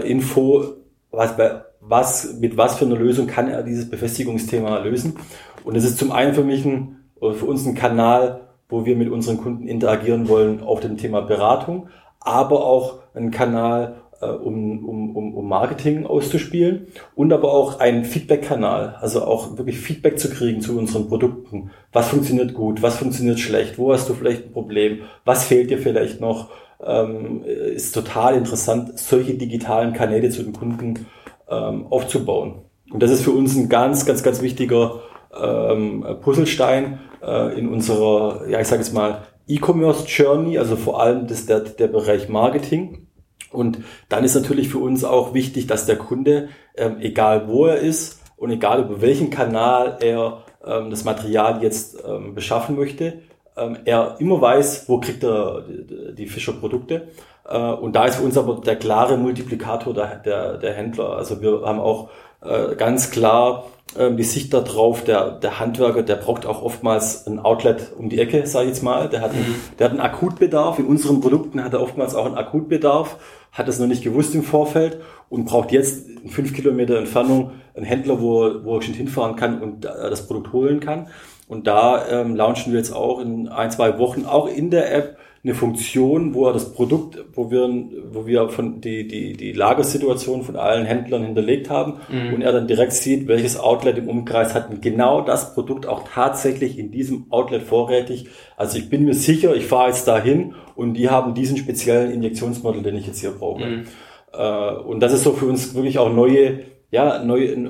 Info, 0.06 0.76
was, 1.12 1.34
was, 1.82 2.36
mit 2.40 2.56
was 2.56 2.78
für 2.78 2.86
einer 2.86 2.96
Lösung 2.96 3.28
kann 3.28 3.50
er 3.50 3.62
dieses 3.64 3.90
Befestigungsthema 3.90 4.80
lösen. 4.80 5.18
Und 5.64 5.76
es 5.76 5.86
ist 5.86 5.98
zum 5.98 6.12
einen 6.12 6.34
für 6.34 6.44
mich 6.44 6.66
ein, 6.66 7.04
für 7.20 7.46
uns 7.46 7.66
ein 7.66 7.76
Kanal, 7.76 8.42
wo 8.70 8.86
wir 8.86 8.96
mit 8.96 9.10
unseren 9.10 9.38
Kunden 9.38 9.68
interagieren 9.68 10.28
wollen 10.28 10.62
auf 10.62 10.80
dem 10.80 10.98
Thema 10.98 11.22
Beratung, 11.22 11.88
aber 12.20 12.66
auch 12.66 13.00
ein 13.14 13.32
Kanal, 13.32 14.02
äh, 14.22 14.26
um, 14.26 14.86
um, 14.86 15.16
um, 15.16 15.36
um 15.36 15.48
Marketing 15.48 16.06
auszuspielen 16.06 16.88
und 17.16 17.32
aber 17.34 17.54
auch 17.54 17.80
ein 17.80 18.06
Feedback-Kanal, 18.06 18.96
also 19.00 19.24
auch 19.24 19.58
wirklich 19.58 19.80
Feedback 19.80 20.18
zu 20.18 20.30
kriegen 20.30 20.62
zu 20.62 20.78
unseren 20.78 21.08
Produkten. 21.08 21.72
Was 21.92 22.10
funktioniert 22.10 22.54
gut, 22.54 22.82
was 22.82 22.98
funktioniert 22.98 23.40
schlecht, 23.40 23.78
wo 23.78 23.94
hast 23.94 24.10
du 24.10 24.14
vielleicht 24.14 24.46
ein 24.46 24.54
Problem, 24.54 25.02
was 25.26 25.46
fehlt 25.46 25.70
dir 25.70 25.78
vielleicht 25.78 26.22
noch, 26.22 26.50
ähm, 26.84 27.44
ist 27.44 27.94
total 27.94 28.36
interessant, 28.36 28.98
solche 28.98 29.36
digitalen 29.36 29.94
Kanäle 29.94 30.30
zu 30.30 30.44
den 30.44 30.54
Kunden 30.54 31.06
ähm, 31.50 31.88
aufzubauen. 31.90 32.62
Und 32.92 33.04
das 33.04 33.12
ist 33.12 33.24
für 33.24 33.32
uns 33.32 33.56
ein 33.56 33.70
ganz, 33.70 34.06
ganz, 34.06 34.24
ganz 34.24 34.42
wichtiger 34.42 35.02
ähm, 35.42 36.06
Puzzlestein 36.22 37.00
äh, 37.22 37.58
in 37.58 37.70
unserer, 37.70 38.48
ja, 38.48 38.60
ich 38.60 38.68
sage 38.68 38.82
jetzt 38.82 38.94
mal, 38.94 39.24
E-Commerce 39.48 40.06
Journey, 40.08 40.58
also 40.58 40.76
vor 40.76 41.02
allem 41.02 41.28
das, 41.28 41.46
der, 41.46 41.62
der 41.62 41.88
Bereich 41.88 42.30
Marketing. 42.30 43.08
Und 43.52 43.80
dann 44.10 44.24
ist 44.24 44.36
natürlich 44.36 44.70
für 44.70 44.80
uns 44.80 45.04
auch 45.04 45.34
wichtig, 45.34 45.68
dass 45.68 45.86
der 45.86 45.98
Kunde, 45.98 46.50
ähm, 46.76 46.98
egal 47.00 47.48
wo 47.48 47.66
er 47.66 47.78
ist 47.78 48.22
und 48.38 48.50
egal 48.50 48.82
über 48.82 49.02
welchen 49.02 49.30
Kanal 49.30 49.98
er 50.02 50.44
ähm, 50.66 50.90
das 50.90 51.04
Material 51.04 51.62
jetzt 51.62 52.02
ähm, 52.08 52.34
beschaffen 52.34 52.76
möchte, 52.76 53.20
ähm, 53.56 53.78
er 53.86 54.16
immer 54.20 54.42
weiß, 54.42 54.86
wo 54.88 55.00
kriegt 55.00 55.24
er 55.24 55.62
die, 55.62 56.16
die 56.16 56.28
Fischer-Produkte. 56.28 57.10
Äh, 57.48 57.58
und 57.58 57.96
da 57.96 58.06
ist 58.06 58.16
für 58.16 58.24
uns 58.24 58.38
aber 58.38 58.62
der 58.62 58.78
klare 58.78 59.18
Multiplikator 59.18 59.94
der, 59.94 60.16
der, 60.18 60.58
der 60.58 60.74
Händler. 60.74 61.18
Also 61.18 61.42
wir 61.42 61.62
haben 61.64 61.80
auch 61.80 62.10
äh, 62.46 62.76
ganz 62.76 63.12
klar 63.12 63.66
ähm, 63.98 64.18
die 64.18 64.24
Sicht 64.24 64.54
darauf, 64.54 65.04
der, 65.04 65.32
der 65.32 65.60
Handwerker, 65.60 66.04
der 66.04 66.16
braucht 66.16 66.46
auch 66.46 66.64
oftmals 66.64 67.28
ein 67.28 67.40
Outlet 67.40 67.92
um 67.98 68.10
die 68.10 68.20
Ecke, 68.20 68.46
sage 68.48 68.66
ich 68.66 68.76
jetzt 68.76 68.84
mal. 68.84 69.10
Der 69.10 69.22
hat, 69.22 69.32
einen, 69.32 69.42
mhm. 69.42 69.56
der 69.78 69.86
hat 69.86 69.92
einen 69.92 70.02
Akutbedarf. 70.02 70.80
In 70.80 70.86
unseren 70.86 71.22
Produkten 71.22 71.64
hat 71.64 71.74
er 71.74 71.82
oftmals 71.82 72.16
auch 72.16 72.26
einen 72.26 72.36
Akutbedarf, 72.36 73.18
hat 73.52 73.68
es 73.68 73.80
noch 73.80 73.88
nicht 73.88 74.04
gewusst 74.04 74.34
im 74.34 74.44
Vorfeld 74.44 74.98
und 75.30 75.46
braucht 75.46 75.72
jetzt 75.72 76.10
in 76.10 76.30
fünf 76.30 76.54
Kilometer 76.54 76.98
Entfernung 76.98 77.52
einen 77.76 77.86
Händler, 77.86 78.22
wo, 78.22 78.64
wo 78.64 78.78
er 78.78 78.82
schon 78.82 78.94
hinfahren 78.94 79.36
kann 79.36 79.62
und 79.62 79.86
äh, 79.86 80.10
das 80.10 80.28
Produkt 80.28 80.54
holen 80.54 80.80
kann. 80.80 81.08
Und 81.48 81.68
da 81.68 82.08
ähm, 82.08 82.36
launchen 82.36 82.72
wir 82.72 82.80
jetzt 82.80 82.94
auch 82.94 83.20
in 83.20 83.48
ein, 83.48 83.70
zwei 83.70 84.00
Wochen 84.00 84.26
auch 84.26 84.48
in 84.48 84.72
der 84.72 84.94
App 84.94 85.18
eine 85.46 85.56
Funktion, 85.56 86.34
wo 86.34 86.48
er 86.48 86.54
das 86.54 86.74
Produkt, 86.74 87.18
wo 87.34 87.52
wir, 87.52 87.68
wo 88.12 88.26
wir 88.26 88.48
von 88.48 88.80
die, 88.80 89.06
die, 89.08 89.34
die 89.34 89.52
Lagersituation 89.52 90.44
von 90.44 90.56
allen 90.56 90.86
Händlern 90.86 91.26
hinterlegt 91.26 91.70
haben 91.70 91.96
mhm. 92.10 92.36
und 92.36 92.42
er 92.42 92.54
dann 92.54 92.66
direkt 92.66 92.94
sieht, 92.94 93.28
welches 93.28 93.60
Outlet 93.60 93.98
im 93.98 94.08
Umkreis 94.08 94.54
hat 94.54 94.82
genau 94.82 95.20
das 95.20 95.54
Produkt 95.54 95.86
auch 95.86 96.08
tatsächlich 96.08 96.80
in 96.80 96.92
diesem 96.92 97.26
Outlet 97.30 97.64
vorrätig. 97.64 98.28
Also 98.56 98.78
ich 98.78 98.90
bin 98.90 99.04
mir 99.04 99.16
sicher, 99.16 99.54
ich 99.54 99.66
fahre 99.66 99.90
jetzt 99.90 100.08
dahin 100.08 100.56
und 100.76 100.94
die 100.94 101.10
haben 101.10 101.34
diesen 101.34 101.58
speziellen 101.58 102.12
Injektionsmodell, 102.12 102.82
den 102.82 102.96
ich 102.96 103.08
jetzt 103.08 103.20
hier 103.20 103.32
brauche. 103.32 103.66
Mhm. 103.66 103.84
Äh, 104.32 104.76
und 104.76 105.02
das 105.02 105.12
ist 105.12 105.24
so 105.24 105.34
für 105.34 105.46
uns 105.46 105.76
wirklich 105.76 106.00
auch 106.00 106.12
neue, 106.14 106.60
ja, 106.90 107.22
neu, 107.22 107.52
ein, 107.52 107.68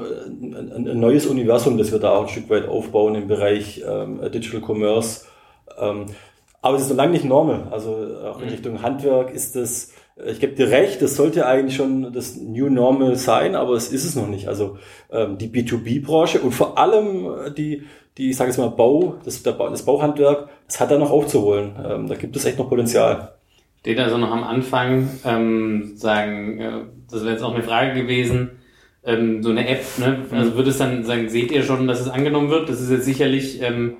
ein, 0.53 0.99
neues 0.99 1.26
Universum, 1.26 1.80
das 1.80 1.91
wir 1.91 1.97
da 1.97 2.11
auch 2.11 2.24
ein 2.24 2.30
Stück 2.30 2.51
weit 2.51 2.67
aufbauen 2.67 3.15
im 3.15 3.28
Bereich 3.28 3.84
ähm, 3.89 4.19
Digital 4.32 4.61
Commerce. 4.61 5.26
Ähm, 5.80 6.05
aber 6.64 6.78
es 6.78 6.84
ist 6.84 6.89
noch 6.89 6.97
lange 6.97 7.11
nicht 7.11 7.26
normal. 7.26 7.68
Also 7.72 7.89
auch 8.26 8.39
in 8.39 8.45
mhm. 8.45 8.51
Richtung 8.51 8.82
Handwerk 8.82 9.32
ist 9.32 9.55
das, 9.57 9.91
ich 10.26 10.39
gebe 10.39 10.53
dir 10.53 10.70
recht, 10.70 11.01
das 11.01 11.18
sollte 11.18 11.45
eigentlich 11.45 11.76
schon 11.76 12.14
das 12.14 12.38
New 12.38 12.70
Normal 12.70 13.18
sein, 13.18 13.53
aber 13.53 13.74
es 13.74 13.91
ist 13.91 14.05
es 14.05 14.16
noch 14.16 14.28
nicht. 14.28 14.47
Also 14.47 14.78
ähm, 15.11 15.38
die 15.38 15.49
B2B-Branche 15.49 16.39
und 16.39 16.53
vor 16.53 16.78
allem 16.78 17.53
die, 17.57 17.84
die, 18.18 18.30
ich 18.30 18.38
sage 18.38 18.49
jetzt 18.49 18.59
mal, 18.59 18.70
Bau, 18.70 19.16
das, 19.26 19.39
Bau, 19.39 19.70
das 19.70 19.84
Bauhandwerk, 19.84 20.47
das 20.66 20.80
hat 20.80 20.89
da 20.89 20.97
noch 20.97 21.11
aufzuholen. 21.11 21.74
Ähm, 21.86 22.07
da 22.07 22.16
gibt 22.16 22.36
es 22.38 22.45
echt 22.45 22.57
noch 22.57 22.70
Potenzial. 22.70 23.34
Steht 23.82 23.99
also 23.99 24.18
noch 24.18 24.32
am 24.32 24.45
Anfang, 24.45 25.09
ähm, 25.26 25.97
sagen, 25.97 26.61
äh, 26.61 26.72
das 27.11 27.24
wäre 27.24 27.34
jetzt 27.34 27.43
auch 27.43 27.53
eine 27.53 27.64
Frage 27.64 28.01
gewesen, 28.01 28.51
ähm, 29.03 29.43
so 29.43 29.49
eine 29.49 29.68
App, 29.68 29.84
ne? 29.97 30.26
Also 30.32 30.51
mhm. 30.51 30.55
würde 30.55 30.70
es 30.70 30.78
dann 30.78 31.03
sagen, 31.03 31.28
seht 31.28 31.51
ihr 31.51 31.64
schon, 31.64 31.89
dass 31.89 31.99
es 31.99 32.07
angenommen 32.07 32.49
wird? 32.49 32.70
Das 32.70 32.80
ist 32.80 32.89
jetzt 32.89 33.03
sicherlich 33.03 33.61
ähm, 33.61 33.97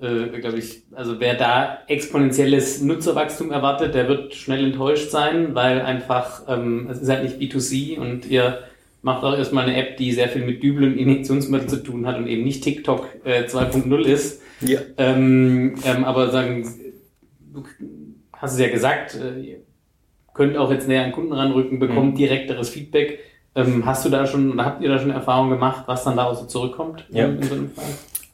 äh, 0.00 0.38
glaube 0.40 0.58
ich, 0.58 0.82
also 0.94 1.18
wer 1.20 1.34
da 1.34 1.80
exponentielles 1.88 2.82
Nutzerwachstum 2.82 3.50
erwartet, 3.50 3.94
der 3.94 4.08
wird 4.08 4.34
schnell 4.34 4.64
enttäuscht 4.64 5.10
sein, 5.10 5.54
weil 5.54 5.80
einfach 5.80 6.42
ähm, 6.48 6.88
es 6.90 7.00
ist 7.00 7.08
halt 7.08 7.24
nicht 7.24 7.40
B2C 7.40 7.98
und 7.98 8.26
ihr 8.26 8.60
macht 9.02 9.24
auch 9.24 9.36
erstmal 9.36 9.64
eine 9.64 9.76
App, 9.76 9.96
die 9.96 10.12
sehr 10.12 10.28
viel 10.28 10.44
mit 10.44 10.62
Dübel 10.62 10.84
und 10.84 10.96
Injektionsmittel 10.96 11.68
zu 11.68 11.82
tun 11.82 12.06
hat 12.06 12.16
und 12.16 12.26
eben 12.26 12.44
nicht 12.44 12.62
TikTok 12.62 13.08
äh, 13.24 13.44
2.0 13.44 14.00
ist. 14.02 14.42
Ja. 14.60 14.80
Ähm, 14.96 15.76
ähm, 15.84 16.04
aber 16.04 16.30
sagen, 16.30 16.68
du 17.52 17.64
hast 18.32 18.54
es 18.54 18.60
ja 18.60 18.68
gesagt, 18.68 19.14
äh, 19.14 19.40
ihr 19.40 19.56
könnt 20.34 20.56
auch 20.56 20.70
jetzt 20.70 20.88
näher 20.88 21.04
an 21.04 21.12
Kunden 21.12 21.32
ranrücken, 21.32 21.78
bekommt 21.78 22.14
mhm. 22.14 22.18
direkteres 22.18 22.68
Feedback. 22.68 23.20
Ähm, 23.54 23.84
hast 23.86 24.04
du 24.04 24.10
da 24.10 24.26
schon, 24.26 24.52
oder 24.52 24.64
habt 24.64 24.82
ihr 24.82 24.88
da 24.88 24.98
schon 24.98 25.10
Erfahrung 25.10 25.50
gemacht, 25.50 25.84
was 25.86 26.04
dann 26.04 26.16
daraus 26.16 26.40
so 26.40 26.46
zurückkommt? 26.46 27.06
Ja. 27.10 27.26
In, 27.26 27.42
in 27.42 27.42
so 27.42 27.82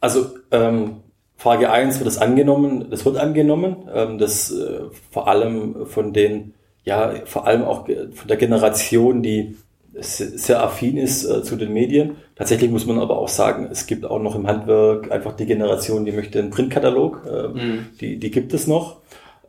also 0.01 0.27
ähm, 0.51 0.97
Frage 1.45 1.71
1 1.71 1.99
wird 1.99 2.09
es 2.09 2.17
angenommen, 2.17 2.87
das 2.89 3.05
wird 3.05 3.19
angenommen, 3.19 3.77
ähm, 3.95 4.17
das 4.17 4.51
äh, 4.51 4.81
vor 5.11 5.29
allem 5.29 5.85
von 5.85 6.15
den, 6.15 6.55
ja, 6.85 7.13
vor 7.27 7.47
allem 7.47 7.65
auch 7.65 7.87
von 7.87 8.29
der 8.29 8.39
Generation, 8.39 9.23
die 9.23 9.55
sehr 9.93 10.63
affin 10.63 10.97
ist 10.97 11.27
äh, 11.27 11.43
zu 11.43 11.57
den 11.57 11.75
Medien. 11.75 12.17
Tatsächlich 12.35 12.71
muss 12.71 12.87
man 12.87 12.99
aber 12.99 13.19
auch 13.19 13.29
sagen, 13.29 13.69
es 13.71 13.87
gibt 13.87 14.07
auch 14.07 14.21
noch 14.21 14.35
im 14.37 14.47
Handwerk 14.47 15.13
einfach 15.13 15.37
die 15.37 15.45
Generation, 15.45 16.07
die 16.07 16.13
möchte 16.13 16.39
einen 16.39 16.49
Printkatalog, 16.49 17.27
äh, 17.31 17.49
mhm. 17.49 17.87
die, 18.01 18.19
die 18.19 18.31
gibt 18.31 18.55
es 18.55 18.67
noch. 18.67 19.03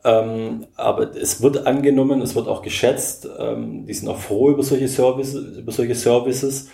Ähm, 0.04 0.66
aber 0.76 1.16
es 1.16 1.40
wird 1.40 1.66
angenommen, 1.66 2.20
es 2.20 2.34
wird 2.34 2.46
auch 2.46 2.60
geschätzt, 2.60 3.26
ähm, 3.38 3.86
die 3.86 3.94
sind 3.94 4.10
auch 4.10 4.18
froh 4.18 4.50
über 4.50 4.62
solche 4.62 4.88
Services, 4.88 5.56
über 5.56 5.72
solche 5.72 5.94
Services. 5.94 6.68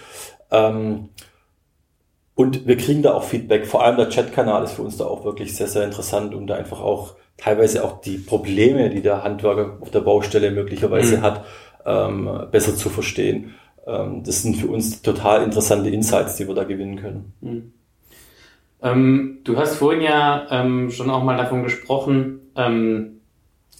Ähm, 0.50 1.10
und 2.42 2.66
wir 2.66 2.76
kriegen 2.76 3.02
da 3.02 3.14
auch 3.14 3.24
Feedback. 3.24 3.66
Vor 3.66 3.84
allem 3.84 3.96
der 3.96 4.08
Chatkanal 4.08 4.64
ist 4.64 4.72
für 4.72 4.82
uns 4.82 4.96
da 4.96 5.04
auch 5.04 5.24
wirklich 5.24 5.56
sehr, 5.56 5.68
sehr 5.68 5.84
interessant, 5.84 6.34
um 6.34 6.46
da 6.46 6.56
einfach 6.56 6.80
auch 6.80 7.14
teilweise 7.36 7.84
auch 7.84 8.00
die 8.00 8.18
Probleme, 8.18 8.90
die 8.90 9.00
der 9.00 9.22
Handwerker 9.22 9.78
auf 9.80 9.90
der 9.90 10.00
Baustelle 10.00 10.50
möglicherweise 10.50 11.18
mhm. 11.18 11.22
hat, 11.22 11.44
ähm, 11.86 12.28
besser 12.50 12.74
zu 12.76 12.88
verstehen. 12.90 13.54
Ähm, 13.86 14.22
das 14.24 14.42
sind 14.42 14.56
für 14.56 14.68
uns 14.68 15.02
total 15.02 15.42
interessante 15.42 15.90
Insights, 15.90 16.36
die 16.36 16.46
wir 16.46 16.54
da 16.54 16.64
gewinnen 16.64 16.96
können. 16.96 17.32
Mhm. 17.40 17.72
Ähm, 18.82 19.38
du 19.44 19.56
hast 19.56 19.76
vorhin 19.76 20.02
ja 20.02 20.46
ähm, 20.50 20.90
schon 20.90 21.10
auch 21.10 21.22
mal 21.22 21.36
davon 21.36 21.62
gesprochen, 21.62 22.40
ähm, 22.56 23.20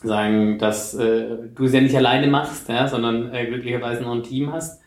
sagen, 0.03 0.59
dass 0.59 0.95
äh, 0.95 1.37
du 1.55 1.65
es 1.65 1.73
ja 1.73 1.81
nicht 1.81 1.97
alleine 1.97 2.29
machst, 2.29 2.69
ja, 2.69 2.89
sondern 2.89 3.33
äh, 3.33 3.47
glücklicherweise 3.47 4.03
noch 4.03 4.13
ein 4.13 4.23
Team 4.23 4.53
hast. 4.53 4.81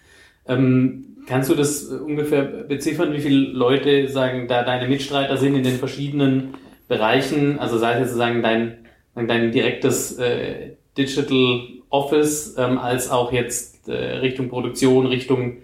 Ähm, 0.47 1.14
Kannst 1.28 1.49
du 1.49 1.55
das 1.55 1.89
äh, 1.91 1.95
ungefähr 1.95 2.43
beziffern, 2.43 3.13
wie 3.13 3.19
viele 3.19 3.51
Leute 3.51 4.09
sagen, 4.09 4.47
da 4.47 4.63
deine 4.63 4.88
Mitstreiter 4.88 5.38
sind 5.38 5.55
in 5.55 5.63
den 5.63 5.78
verschiedenen 5.78 6.55
Bereichen? 6.88 7.59
Also 7.59 7.78
sei 7.78 7.93
es 7.93 7.99
jetzt 7.99 8.09
sozusagen 8.09 8.41
dein, 8.41 8.78
dein 9.15 9.51
direktes 9.51 10.17
äh, 10.17 10.73
Digital 10.97 11.61
Office, 11.89 12.55
ähm, 12.57 12.78
als 12.78 13.09
auch 13.09 13.32
jetzt 13.32 13.88
äh, 13.88 13.93
Richtung 13.93 14.49
Produktion, 14.49 15.05
Richtung 15.05 15.57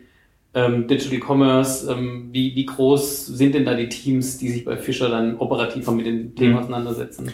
ähm, 0.54 0.88
Digital 0.88 1.20
Commerce. 1.20 1.92
Ähm, 1.92 2.30
wie, 2.32 2.56
wie 2.56 2.66
groß 2.66 3.28
sind 3.28 3.56
denn 3.56 3.66
da 3.66 3.74
die 3.74 3.90
Teams, 3.90 4.38
die 4.38 4.50
sich 4.50 4.66
bei 4.66 4.78
Fischer 4.78 5.10
dann 5.10 5.38
operativer 5.38 5.92
mit 5.92 6.06
den 6.06 6.36
Themen 6.36 6.54
mhm. 6.54 6.60
auseinandersetzen? 6.60 7.32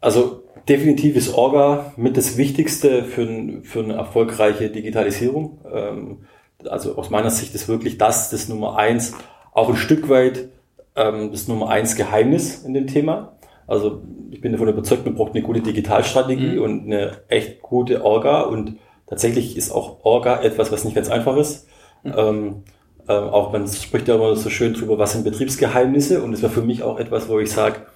Also 0.00 0.44
definitiv 0.68 1.16
ist 1.16 1.34
Orga 1.34 1.92
mit 1.96 2.16
das 2.16 2.36
Wichtigste 2.36 3.04
für, 3.04 3.60
für 3.62 3.80
eine 3.80 3.94
erfolgreiche 3.94 4.70
Digitalisierung. 4.70 5.58
Ähm, 5.72 6.18
also 6.64 6.96
aus 6.96 7.10
meiner 7.10 7.30
Sicht 7.30 7.54
ist 7.54 7.68
wirklich 7.68 7.98
das 7.98 8.30
das 8.30 8.48
Nummer 8.48 8.76
eins, 8.76 9.14
auch 9.52 9.68
ein 9.68 9.76
Stück 9.76 10.08
weit 10.08 10.48
ähm, 10.94 11.30
das 11.30 11.48
Nummer 11.48 11.68
eins 11.68 11.96
Geheimnis 11.96 12.64
in 12.64 12.74
dem 12.74 12.86
Thema. 12.86 13.36
Also 13.66 14.02
ich 14.30 14.40
bin 14.40 14.52
davon 14.52 14.68
überzeugt, 14.68 15.04
man 15.04 15.14
braucht 15.14 15.34
eine 15.34 15.42
gute 15.42 15.60
Digitalstrategie 15.60 16.56
mhm. 16.56 16.62
und 16.62 16.84
eine 16.86 17.22
echt 17.28 17.62
gute 17.62 18.04
Orga 18.04 18.42
und 18.42 18.76
tatsächlich 19.06 19.56
ist 19.56 19.70
auch 19.70 20.04
Orga 20.04 20.42
etwas, 20.42 20.72
was 20.72 20.84
nicht 20.84 20.94
ganz 20.94 21.08
einfach 21.10 21.36
ist. 21.36 21.66
Mhm. 22.02 22.14
Ähm, 22.16 22.62
Äh, 23.08 23.12
auch 23.12 23.52
man 23.52 23.68
spricht 23.68 24.08
ja 24.08 24.16
immer 24.16 24.34
so 24.34 24.50
schön 24.50 24.74
drüber, 24.74 24.98
was 24.98 25.12
sind 25.12 25.22
Betriebsgeheimnisse 25.22 26.24
und 26.24 26.32
das 26.32 26.42
wäre 26.42 26.52
für 26.52 26.66
mich 26.66 26.82
auch 26.82 26.98
etwas, 26.98 27.28
wo 27.28 27.38
ich 27.38 27.52
sage, 27.52 27.86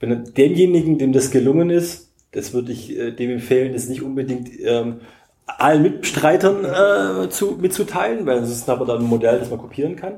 wenn 0.00 0.32
demjenigen, 0.32 0.96
dem 0.96 1.12
das 1.12 1.30
gelungen 1.30 1.68
ist, 1.68 2.10
das 2.32 2.54
würde 2.54 2.72
ich 2.72 2.96
äh, 2.96 3.12
dem 3.12 3.32
empfehlen, 3.32 3.74
das 3.74 3.90
nicht 3.90 4.00
unbedingt 4.00 4.48
ähm, 4.64 5.00
allen 5.46 5.82
Mitstreitern 5.82 6.64
äh, 6.64 7.28
zu, 7.28 7.56
mitzuteilen, 7.60 8.26
weil 8.26 8.40
das 8.40 8.50
ist 8.50 8.68
aber 8.68 8.84
dann 8.84 8.98
ein 8.98 9.08
Modell, 9.08 9.38
das 9.38 9.50
man 9.50 9.58
kopieren 9.58 9.96
kann. 9.96 10.14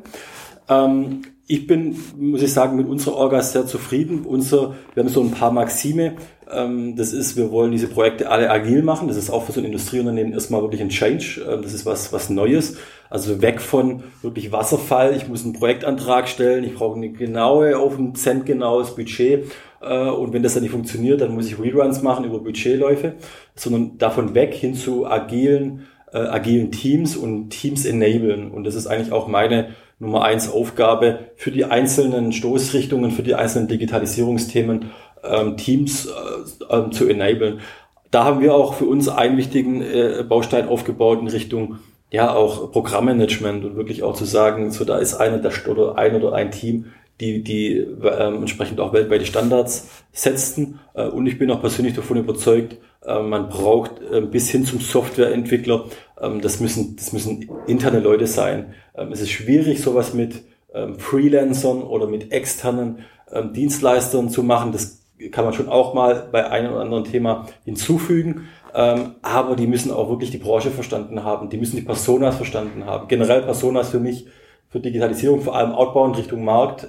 Ähm, 0.69 1.23
ich 1.47 1.67
bin, 1.67 1.97
muss 2.19 2.43
ich 2.43 2.53
sagen, 2.53 2.77
mit 2.77 2.87
unserer 2.87 3.17
Orga 3.17 3.41
sehr 3.41 3.67
zufrieden. 3.67 4.25
Unser, 4.27 4.75
wir 4.95 5.03
haben 5.03 5.09
so 5.09 5.23
ein 5.23 5.31
paar 5.31 5.51
Maxime. 5.51 6.17
Ähm, 6.51 6.95
das 6.97 7.13
ist, 7.13 7.37
wir 7.37 7.51
wollen 7.51 7.73
diese 7.73 7.89
Projekte 7.89 8.31
alle 8.31 8.51
agil 8.51 8.83
machen. 8.83 9.09
Das 9.09 9.17
ist 9.17 9.31
auch 9.31 9.45
für 9.45 9.53
so 9.53 9.61
ein 9.61 9.65
Industrieunternehmen 9.65 10.33
erstmal 10.35 10.61
wirklich 10.61 10.83
ein 10.83 10.91
Change. 10.91 11.43
Ähm, 11.49 11.63
das 11.63 11.73
ist 11.73 11.87
was, 11.87 12.13
was 12.13 12.29
Neues. 12.29 12.77
Also 13.11 13.41
weg 13.41 13.61
von 13.61 14.03
wirklich 14.23 14.53
Wasserfall. 14.53 15.17
Ich 15.17 15.29
muss 15.29 15.45
einen 15.45 15.55
Projektantrag 15.55 16.29
stellen. 16.29 16.65
Ich 16.65 16.75
brauche 16.75 16.97
eine 16.97 17.11
genaue, 17.11 17.79
auf 17.79 17.99
einen 17.99 18.15
Cent 18.15 18.47
genaues 18.47 18.95
Budget. 18.95 19.51
Äh, 19.81 20.09
und 20.09 20.33
wenn 20.33 20.43
das 20.43 20.55
dann 20.55 20.63
nicht 20.63 20.73
funktioniert, 20.73 21.21
dann 21.21 21.35
muss 21.35 21.47
ich 21.47 21.59
Reruns 21.59 22.03
machen 22.03 22.25
über 22.25 22.41
Budgetläufe. 22.41 23.15
Sondern 23.55 23.99
davon 23.99 24.35
weg 24.35 24.55
hin 24.55 24.75
zu 24.75 25.07
agilen, 25.07 25.87
äh, 26.13 26.19
agilen 26.19 26.71
Teams 26.71 27.17
und 27.17 27.51
Teams 27.51 27.85
enablen. 27.85 28.51
Und 28.51 28.65
das 28.65 28.75
ist 28.75 28.87
eigentlich 28.87 29.13
auch 29.13 29.29
meine 29.29 29.71
Nummer 29.99 30.25
eins 30.25 30.51
Aufgabe 30.51 31.31
für 31.37 31.51
die 31.51 31.65
einzelnen 31.65 32.33
Stoßrichtungen, 32.33 33.11
für 33.11 33.23
die 33.23 33.35
einzelnen 33.35 33.69
Digitalisierungsthemen 33.69 34.91
ähm, 35.25 35.57
Teams 35.57 36.07
äh, 36.07 36.75
äh, 36.75 36.91
zu 36.91 37.09
enablen. 37.09 37.61
Da 38.11 38.25
haben 38.25 38.41
wir 38.41 38.55
auch 38.55 38.75
für 38.75 38.87
uns 38.87 39.09
einen 39.09 39.37
wichtigen 39.37 39.83
äh, 39.83 40.25
Baustein 40.27 40.69
aufgebaut 40.69 41.21
in 41.21 41.29
Richtung 41.29 41.79
ja 42.11 42.35
auch 42.35 42.73
Programmmanagement 42.73 43.65
und 43.65 43.77
wirklich 43.77 44.03
auch 44.03 44.15
zu 44.15 44.25
sagen, 44.25 44.71
so 44.71 44.85
da 44.85 44.99
ist 44.99 45.15
einer 45.15 45.39
der 45.39 45.53
oder 45.69 45.97
ein 45.97 46.15
oder 46.15 46.33
ein 46.33 46.51
Team, 46.51 46.87
die 47.21 47.43
die 47.43 47.77
ähm, 47.77 48.37
entsprechend 48.41 48.81
auch 48.81 48.93
weltweite 48.93 49.27
Standards 49.27 49.89
setzten. 50.13 50.81
Äh, 50.95 51.07
und 51.09 51.27
ich 51.27 51.39
bin 51.39 51.51
auch 51.51 51.61
persönlich 51.61 51.95
davon 51.95 52.17
überzeugt, 52.17 52.77
äh, 53.05 53.21
man 53.21 53.49
braucht 53.49 54.01
äh, 54.13 54.21
bis 54.21 54.51
hin 54.51 54.65
zum 54.65 54.81
Softwareentwickler, 54.81 55.85
ähm, 56.21 56.41
das 56.41 56.61
müssen 56.61 56.97
das 56.97 57.13
müssen 57.13 57.49
interne 57.67 58.01
Leute 58.01 58.27
sein. 58.27 58.75
Ähm, 58.95 59.13
es 59.13 59.21
ist 59.21 59.31
schwierig, 59.31 59.83
sowas 59.83 60.15
mit 60.15 60.43
ähm, 60.75 60.99
Freelancern 60.99 61.83
oder 61.83 62.07
mit 62.07 62.33
externen 62.33 63.05
ähm, 63.33 63.53
Dienstleistern 63.53 64.31
zu 64.31 64.43
machen. 64.43 64.73
Das 64.73 65.01
kann 65.31 65.45
man 65.45 65.55
schon 65.55 65.69
auch 65.69 65.95
mal 65.95 66.29
bei 66.31 66.49
einem 66.51 66.73
oder 66.73 66.83
anderen 66.83 67.05
Thema 67.05 67.47
hinzufügen. 67.65 68.49
Ähm, 68.75 69.15
aber 69.23 69.57
die 69.57 69.67
müssen 69.67 69.91
auch 69.91 70.09
wirklich 70.11 70.31
die 70.31 70.39
Branche 70.39 70.71
verstanden 70.71 71.25
haben. 71.25 71.51
Die 71.51 71.57
müssen 71.57 71.77
die 71.77 71.83
Personas 71.83 72.37
verstanden 72.37 72.85
haben. 72.87 73.09
Generell 73.09 73.43
Personas 73.43 73.91
für 73.91 74.01
mich, 74.01 74.27
für 74.69 74.81
Digitalisierung, 74.81 75.41
vor 75.41 75.57
allem 75.57 75.73
outbound 75.73 76.19
Richtung 76.19 76.45
Markt, 76.45 76.89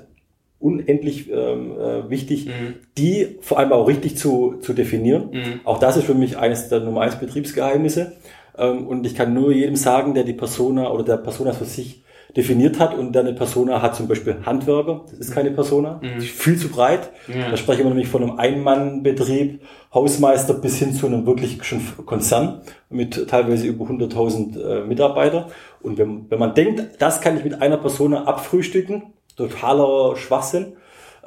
unendlich 0.59 1.30
ähm, 1.32 1.71
äh, 1.80 2.09
wichtig, 2.09 2.47
mhm. 2.47 2.75
die 2.97 3.38
vor 3.41 3.59
allem 3.59 3.71
auch 3.71 3.88
richtig 3.88 4.17
zu, 4.17 4.57
zu 4.61 4.73
definieren. 4.73 5.30
Mhm. 5.32 5.59
Auch 5.63 5.80
das 5.80 5.95
ist 5.95 6.03
für 6.03 6.13
mich 6.13 6.38
eines 6.38 6.67
der 6.67 6.82
Nummer 6.82 7.01
eins 7.01 7.15
Betriebsgeheimnisse. 7.15 8.17
Ähm, 8.57 8.86
und 8.88 9.05
ich 9.05 9.15
kann 9.15 9.34
nur 9.34 9.53
jedem 9.53 9.77
sagen, 9.77 10.13
der 10.13 10.25
die 10.25 10.34
Persona 10.34 10.91
oder 10.91 11.03
der 11.03 11.17
Personas 11.17 11.57
für 11.57 11.65
sich 11.65 12.03
definiert 12.36 12.80
hat 12.80 12.93
und 12.93 13.13
dann 13.13 13.25
eine 13.25 13.36
Persona 13.36 13.82
hat 13.82 13.95
zum 13.95 14.07
Beispiel 14.07 14.38
Handwerker, 14.45 15.01
das 15.09 15.19
ist 15.19 15.34
keine 15.34 15.51
Persona, 15.51 15.99
mhm. 16.01 16.21
viel 16.21 16.57
zu 16.57 16.69
breit. 16.69 17.09
Ja. 17.27 17.49
Da 17.49 17.57
sprechen 17.57 17.80
wir 17.80 17.89
nämlich 17.89 18.07
von 18.07 18.21
einem 18.21 18.38
Einmannbetrieb, 18.38 19.61
Hausmeister 19.93 20.53
bis 20.53 20.77
hin 20.77 20.93
zu 20.93 21.07
einem 21.07 21.25
wirklich 21.25 21.63
schon 21.63 21.82
Konzern 22.05 22.61
mit 22.89 23.27
teilweise 23.27 23.65
über 23.67 23.86
100.000 23.86 24.59
äh, 24.59 24.86
Mitarbeiter. 24.86 25.47
Und 25.82 25.97
wenn, 25.97 26.30
wenn 26.30 26.39
man 26.39 26.53
denkt, 26.53 26.84
das 26.99 27.21
kann 27.21 27.38
ich 27.38 27.43
mit 27.43 27.61
einer 27.61 27.77
Persona 27.77 28.25
abfrühstücken, 28.25 29.13
totaler 29.36 30.15
Schwachsinn. 30.15 30.73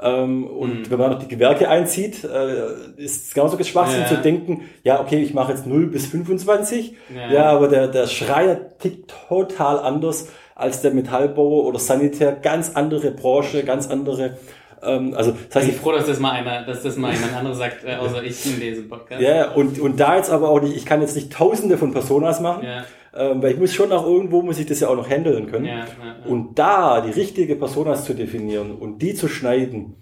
Ähm, 0.01 0.47
und 0.47 0.81
mhm. 0.81 0.91
wenn 0.91 0.99
man 0.99 1.11
noch 1.11 1.19
die 1.19 1.29
Gewerke 1.29 1.69
einzieht, 1.69 2.25
äh, 2.25 2.75
ist 2.97 3.27
es 3.27 3.35
genauso 3.35 3.63
Schwachsinn 3.63 4.03
ja. 4.03 4.09
zu 4.09 4.17
denken, 4.17 4.63
ja, 4.85 5.01
okay, 5.01 5.21
ich 5.21 5.35
mache 5.35 5.53
jetzt 5.53 5.67
0 5.67 5.89
bis 5.89 6.07
25. 6.07 6.95
Ja, 7.15 7.33
ja 7.33 7.51
aber 7.51 7.69
der, 7.69 7.89
der 7.89 8.07
Schreier 8.07 8.79
tickt 8.79 9.13
total 9.29 9.79
anders 9.81 10.29
als 10.55 10.83
der 10.83 10.93
Metallbauer 10.93 11.65
oder 11.65 11.79
Sanitär. 11.79 12.33
Ganz 12.33 12.73
andere 12.75 13.11
Branche, 13.11 13.65
ganz 13.65 13.89
andere 13.89 14.37
ähm, 14.83 15.15
also 15.17 15.33
das 15.33 15.57
heißt, 15.57 15.69
ich 15.69 15.75
bin 15.75 15.83
froh, 15.83 15.93
dass 15.93 16.07
das 16.07 16.19
mal 16.19 16.33
einer, 16.33 16.65
dass 16.65 16.83
das 16.83 16.97
mal 16.97 17.13
jemand 17.13 17.35
anderes 17.35 17.59
sagt, 17.59 17.85
äh, 17.85 17.95
außer 17.95 18.23
ich 18.23 18.45
in 18.47 18.61
diesem 18.61 18.89
Podcast. 18.89 19.21
Ja, 19.23 19.53
und, 19.53 19.79
und 19.79 20.01
da 20.01 20.17
jetzt 20.17 20.31
aber 20.31 20.49
auch 20.49 20.61
nicht, 20.61 20.77
ich 20.77 20.85
kann 20.85 21.01
jetzt 21.01 21.15
nicht 21.15 21.33
tausende 21.33 21.79
von 21.79 21.93
Personas 21.93 22.41
machen, 22.41 22.65
ja. 22.65 22.85
ähm, 23.15 23.43
weil 23.43 23.53
ich 23.53 23.59
muss 23.59 23.73
schon 23.73 23.93
auch 23.93 24.05
irgendwo, 24.05 24.43
muss 24.43 24.59
ich 24.59 24.67
das 24.67 24.81
ja 24.81 24.89
auch 24.89 24.97
noch 24.97 25.09
handeln 25.09 25.47
können. 25.47 25.67
Ja, 25.67 25.87
und 26.27 26.59
da 26.59 27.01
die 27.01 27.13
richtige 27.13 27.55
Personas 27.57 28.05
zu 28.05 28.15
definieren 28.15 28.73
und 28.73 29.01
die 29.01 29.15
zu 29.15 29.29
schneiden, 29.29 29.95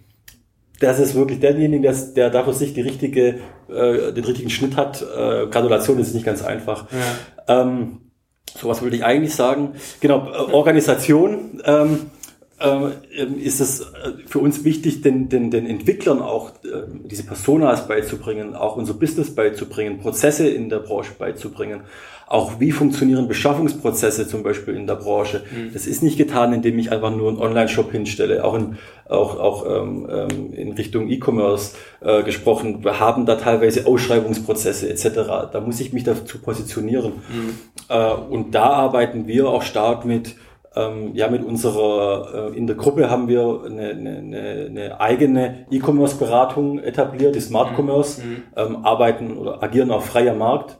das 0.80 0.98
ist 0.98 1.14
wirklich 1.14 1.40
derjenige, 1.40 1.82
der, 1.82 1.94
der 1.94 2.30
da 2.30 2.42
für 2.42 2.54
sich 2.54 2.72
die 2.72 2.80
richtige, 2.80 3.40
äh, 3.68 4.12
den 4.14 4.24
richtigen 4.24 4.48
Schnitt 4.48 4.76
hat. 4.76 5.02
Äh, 5.02 5.46
Gratulation 5.48 5.98
ist 5.98 6.14
nicht 6.14 6.24
ganz 6.24 6.42
einfach. 6.42 6.86
Ähm, 7.48 8.09
so 8.58 8.68
was 8.68 8.82
würde 8.82 8.96
ich 8.96 9.04
eigentlich 9.04 9.34
sagen. 9.34 9.74
Genau, 10.00 10.26
äh, 10.26 10.52
Organisation. 10.52 11.60
Ähm, 11.64 12.10
ähm, 12.60 12.92
ist 13.38 13.60
es 13.60 13.80
äh, 13.80 14.12
für 14.26 14.38
uns 14.38 14.64
wichtig, 14.64 15.00
den, 15.00 15.30
den, 15.30 15.50
den 15.50 15.66
Entwicklern 15.66 16.20
auch 16.20 16.50
äh, 16.62 16.82
diese 17.04 17.24
Personas 17.24 17.88
beizubringen, 17.88 18.54
auch 18.54 18.76
unser 18.76 18.94
Business 18.94 19.34
beizubringen, 19.34 19.98
Prozesse 19.98 20.48
in 20.48 20.68
der 20.68 20.80
Branche 20.80 21.12
beizubringen. 21.18 21.80
Auch 22.26 22.60
wie 22.60 22.70
funktionieren 22.70 23.26
Beschaffungsprozesse 23.26 24.28
zum 24.28 24.44
Beispiel 24.44 24.76
in 24.76 24.86
der 24.86 24.94
Branche. 24.94 25.42
Mhm. 25.50 25.72
Das 25.72 25.86
ist 25.86 26.02
nicht 26.02 26.16
getan, 26.16 26.52
indem 26.52 26.78
ich 26.78 26.92
einfach 26.92 27.10
nur 27.10 27.28
einen 27.28 27.38
Online-Shop 27.38 27.90
hinstelle. 27.90 28.44
Auch 28.44 28.54
in, 28.54 28.76
auch, 29.08 29.40
auch 29.40 29.66
ähm, 29.66 30.06
ähm 30.08 30.52
in 30.52 30.72
Richtung 30.72 31.08
E-Commerce 31.08 31.74
äh, 32.00 32.22
gesprochen. 32.22 32.84
Wir 32.84 33.00
haben 33.00 33.26
da 33.26 33.34
teilweise 33.34 33.86
Ausschreibungsprozesse 33.86 34.88
etc. 34.88 35.50
Da 35.50 35.60
muss 35.64 35.80
ich 35.80 35.92
mich 35.92 36.04
dazu 36.04 36.38
positionieren. 36.38 37.14
Mhm. 37.14 37.58
Äh, 37.90 38.12
und 38.12 38.54
da 38.54 38.70
arbeiten 38.70 39.26
wir 39.26 39.48
auch 39.48 39.62
stark 39.62 40.04
mit 40.06 40.36
ähm, 40.76 41.10
ja, 41.14 41.28
mit 41.28 41.42
unserer, 41.42 42.52
äh, 42.52 42.56
in 42.56 42.68
der 42.68 42.76
Gruppe 42.76 43.10
haben 43.10 43.26
wir 43.26 43.62
eine, 43.66 43.90
eine, 43.90 44.66
eine 44.68 45.00
eigene 45.00 45.66
E-Commerce-Beratung 45.68 46.78
etabliert, 46.78 47.34
die 47.34 47.40
Smart 47.40 47.72
mhm. 47.72 47.76
Commerce, 47.76 48.22
mhm. 48.22 48.42
ähm, 48.56 48.84
arbeiten 48.84 49.36
oder 49.36 49.62
agieren 49.62 49.90
auf 49.90 50.06
freier 50.06 50.34
Markt. 50.34 50.78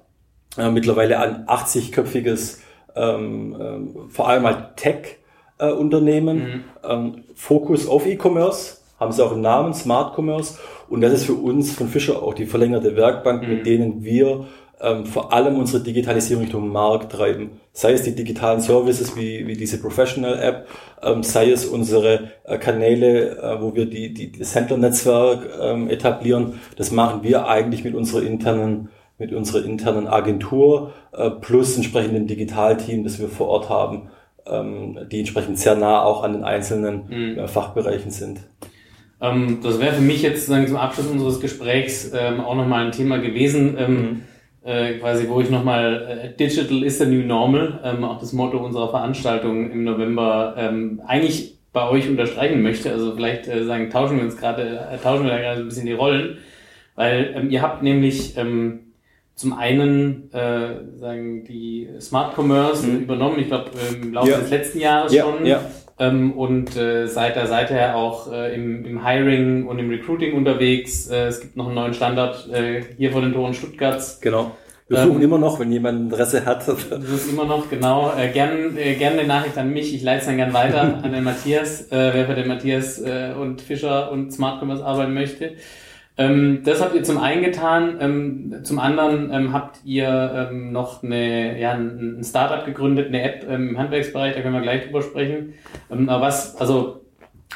Äh, 0.57 0.71
mittlerweile 0.71 1.19
ein 1.19 1.47
80-köpfiges, 1.47 2.59
ähm, 2.95 3.57
ähm, 3.61 4.11
vor 4.11 4.29
allem 4.29 4.45
halt 4.45 4.77
Tech-Unternehmen, 4.77 6.37
mhm. 6.39 6.65
ähm, 6.89 7.25
Fokus 7.35 7.89
auf 7.89 8.07
E-Commerce, 8.07 8.79
haben 9.01 9.11
sie 9.11 9.25
auch 9.25 9.33
im 9.33 9.41
Namen, 9.41 9.75
Smart 9.75 10.17
Commerce. 10.17 10.59
Und 10.89 11.01
das 11.01 11.13
ist 11.13 11.25
für 11.25 11.35
uns 11.35 11.73
von 11.73 11.89
Fischer 11.89 12.23
auch 12.23 12.35
die 12.35 12.47
verlängerte 12.47 12.95
Werkbank, 12.95 13.43
mhm. 13.43 13.49
mit 13.49 13.67
denen 13.67 14.05
wir 14.05 14.47
ähm, 14.81 15.05
vor 15.05 15.33
allem 15.33 15.59
unsere 15.59 15.83
Digitalisierung 15.83 16.45
Richtung 16.45 16.69
Markt 16.69 17.13
treiben. 17.13 17.61
Sei 17.73 17.93
es 17.93 18.03
die 18.03 18.15
digitalen 18.15 18.61
Services 18.61 19.17
wie, 19.17 19.47
wie 19.47 19.57
diese 19.57 19.81
Professional 19.81 20.39
App, 20.41 20.67
ähm, 21.03 21.23
sei 21.23 21.51
es 21.51 21.67
unsere 21.67 22.31
äh, 22.45 22.59
Kanäle, 22.59 23.39
äh, 23.39 23.61
wo 23.61 23.75
wir 23.75 23.87
die, 23.87 24.15
die, 24.15 24.33
das 24.33 24.55
Händlernetzwerk 24.55 25.49
ähm, 25.61 25.91
etablieren. 25.91 26.61
Das 26.77 26.91
machen 26.91 27.23
wir 27.23 27.47
eigentlich 27.47 27.85
mit 27.85 27.95
unserer 27.95 28.23
internen 28.23 28.89
mit 29.19 29.35
unserer 29.35 29.67
internen 29.67 30.09
Agentur 30.09 30.95
äh, 31.13 31.29
plus 31.29 31.77
entsprechendem 31.77 32.27
Digitalteam, 32.27 33.05
das 33.05 33.21
wir 33.21 33.29
vor 33.29 33.49
Ort 33.49 33.69
haben, 33.69 34.09
ähm, 34.47 34.99
die 35.13 35.19
entsprechend 35.19 35.59
sehr 35.59 35.77
nah 35.77 36.03
auch 36.03 36.25
an 36.25 36.33
den 36.33 36.43
einzelnen 36.43 37.03
mhm. 37.11 37.39
äh, 37.39 37.47
Fachbereichen 37.47 38.11
sind. 38.11 38.41
Ähm, 39.21 39.59
das 39.63 39.79
wäre 39.79 39.93
für 39.93 40.01
mich 40.01 40.23
jetzt 40.23 40.47
sagen, 40.47 40.67
zum 40.67 40.79
Abschluss 40.79 41.07
unseres 41.07 41.39
Gesprächs 41.39 42.11
ähm, 42.15 42.41
auch 42.41 42.55
nochmal 42.55 42.87
ein 42.87 42.93
Thema 42.93 43.19
gewesen. 43.19 43.77
Ähm, 43.79 43.95
mhm 43.95 44.23
äh, 44.63 44.95
quasi, 44.95 45.29
wo 45.29 45.41
ich 45.41 45.51
nochmal 45.51 46.33
äh, 46.35 46.37
Digital 46.37 46.83
is 46.83 46.99
the 46.99 47.07
new 47.07 47.27
normal, 47.27 47.81
ähm, 47.85 48.05
auch 48.05 48.19
das 48.19 48.33
Motto 48.33 48.59
unserer 48.59 48.91
Veranstaltung 48.91 49.71
im 49.71 49.85
November, 49.85 50.55
ähm, 50.59 51.01
eigentlich 51.07 51.59
bei 51.73 51.89
euch 51.89 52.09
unterstreichen 52.09 52.63
möchte. 52.63 52.91
Also 52.91 53.15
vielleicht 53.15 53.49
äh, 53.49 53.65
sagen, 53.65 53.91
tauschen 53.91 54.17
wir 54.19 54.25
uns 54.25 54.37
gerade, 54.37 54.89
äh, 54.93 54.99
tauschen 54.99 55.25
wir 55.25 55.31
da 55.31 55.39
gerade 55.39 55.61
ein 55.61 55.69
bisschen 55.69 55.87
die 55.87 55.93
Rollen, 55.93 56.39
weil 56.95 57.35
ähm, 57.37 57.51
ihr 57.51 57.63
habt 57.63 57.83
nämlich 57.83 58.37
ähm, 58.37 58.81
zum 59.35 59.55
einen 59.55 60.31
äh, 60.35 60.99
sagen 60.99 61.45
die 61.45 61.89
Smart 61.99 62.37
Commerce 62.37 62.87
mhm. 62.87 63.01
übernommen, 63.05 63.39
ich 63.39 63.47
glaube 63.47 63.71
im 63.91 64.13
Laufe 64.13 64.31
ja. 64.31 64.39
des 64.39 64.51
letzten 64.51 64.81
Jahres 64.81 65.15
ja, 65.15 65.23
schon. 65.23 65.47
Ja. 65.47 65.63
Ähm, 66.01 66.33
und 66.33 66.77
äh, 66.77 67.07
seid 67.07 67.37
da 67.37 67.47
seither 67.47 67.95
auch 67.95 68.33
äh, 68.33 68.55
im, 68.55 68.87
im 68.87 69.07
Hiring 69.07 69.67
und 69.67 69.79
im 69.79 69.91
Recruiting 69.91 70.35
unterwegs. 70.35 71.09
Äh, 71.09 71.27
es 71.27 71.41
gibt 71.41 71.57
noch 71.57 71.67
einen 71.67 71.75
neuen 71.75 71.93
Standard 71.93 72.49
äh, 72.51 72.83
hier 72.97 73.13
vor 73.13 73.21
den 73.21 73.35
Toren 73.35 73.53
Stuttgarts. 73.53 74.19
Genau. 74.23 74.53
Wir 74.89 75.05
suchen 75.05 75.19
ähm, 75.19 75.23
immer 75.23 75.39
noch, 75.39 75.61
wenn 75.61 75.71
jemand 75.71 76.01
Interesse 76.01 76.45
hat. 76.45 76.67
Du 76.67 76.75
suchst 76.75 77.31
immer 77.31 77.45
noch, 77.45 77.71
genau. 77.71 78.13
Äh, 78.19 78.31
gern, 78.31 78.77
äh, 78.77 78.95
gern 78.95 79.19
eine 79.19 79.29
Nachricht 79.29 79.57
an 79.57 79.73
mich. 79.73 79.95
Ich 79.95 80.03
leite 80.03 80.21
es 80.21 80.27
dann 80.27 80.37
gern 80.37 80.53
weiter 80.53 81.01
an 81.03 81.13
den 81.13 81.23
Matthias, 81.23 81.83
äh, 81.93 82.11
wer 82.13 82.27
für 82.27 82.35
den 82.35 82.49
Matthias 82.49 83.01
äh, 83.01 83.33
und 83.39 83.61
Fischer 83.61 84.11
und 84.11 84.33
Smart 84.33 84.61
Commerce 84.61 84.85
arbeiten 84.85 85.15
möchte. 85.15 85.53
Ähm, 86.21 86.61
das 86.65 86.83
habt 86.83 86.95
ihr 86.95 87.03
zum 87.03 87.17
einen 87.17 87.43
getan. 87.43 87.97
Ähm, 87.99 88.61
zum 88.63 88.79
anderen 88.79 89.33
ähm, 89.33 89.55
habt 89.55 89.81
ihr 89.85 90.51
ähm, 90.51 90.71
noch 90.71 91.03
eine, 91.03 91.59
ja, 91.59 91.73
ein 91.73 92.21
Startup 92.23 92.67
gegründet, 92.67 93.09
eine 93.09 93.23
App 93.23 93.47
ähm, 93.49 93.71
im 93.71 93.79
Handwerksbereich, 93.79 94.35
da 94.35 94.43
können 94.43 94.53
wir 94.53 94.61
gleich 94.61 94.85
drüber 94.85 95.01
sprechen. 95.01 95.55
Ähm, 95.91 96.11
aber 96.11 96.27
was, 96.27 96.61
also 96.61 97.01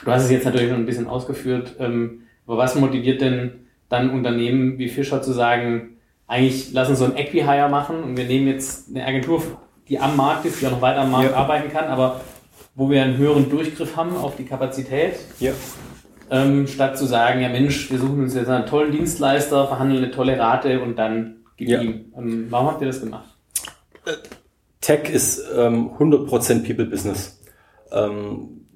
du 0.03 0.11
hast 0.11 0.25
es 0.25 0.31
jetzt 0.31 0.47
natürlich 0.47 0.71
schon 0.71 0.81
ein 0.81 0.87
bisschen 0.87 1.07
ausgeführt, 1.07 1.77
aber 1.79 2.59
was 2.59 2.75
motiviert 2.75 3.21
denn 3.21 3.67
dann 3.89 4.11
Unternehmen 4.11 4.79
wie 4.79 4.89
Fischer 4.89 5.21
zu 5.23 5.33
sagen, 5.33 5.99
eigentlich 6.27 6.73
lass 6.73 6.89
uns 6.89 6.99
so 6.99 7.05
ein 7.05 7.17
Equihire 7.17 7.69
machen 7.69 8.03
und 8.03 8.17
wir 8.17 8.25
nehmen 8.25 8.49
jetzt 8.49 8.89
eine 8.89 9.07
Agentur, 9.07 9.43
die 9.89 9.99
am 9.99 10.17
Markt 10.17 10.47
ist, 10.47 10.61
die 10.61 10.67
auch 10.67 10.73
noch 10.73 10.81
weiter 10.81 11.03
am 11.03 11.11
Markt 11.11 11.31
ja. 11.31 11.37
arbeiten 11.37 11.71
kann, 11.71 11.85
aber 11.85 12.23
wo 12.75 12.89
wir 12.91 13.03
einen 13.03 13.19
höheren 13.19 13.49
Durchgriff 13.51 13.95
haben 13.97 14.17
auf 14.17 14.37
die 14.37 14.45
Kapazität. 14.45 15.17
Ja. 15.39 15.53
Ähm, 16.31 16.66
statt 16.66 16.97
zu 16.97 17.07
sagen, 17.07 17.41
ja 17.41 17.49
Mensch, 17.49 17.91
wir 17.91 17.99
suchen 17.99 18.22
uns 18.22 18.35
jetzt 18.35 18.49
einen 18.49 18.66
tollen 18.66 18.93
Dienstleister, 18.93 19.66
verhandeln 19.66 20.05
eine 20.05 20.12
tolle 20.12 20.39
Rate 20.39 20.81
und 20.81 20.97
dann 20.97 21.37
gib 21.57 21.68
ja. 21.68 21.81
ihm. 21.81 22.12
Ähm, 22.16 22.47
warum 22.51 22.68
habt 22.68 22.81
ihr 22.81 22.87
das 22.87 23.01
gemacht? 23.01 23.29
Tech 24.81 25.11
ist 25.11 25.43
ähm, 25.57 25.91
100% 25.99 26.66
People 26.66 26.87
Business. 26.87 27.41
Ähm, 27.93 28.66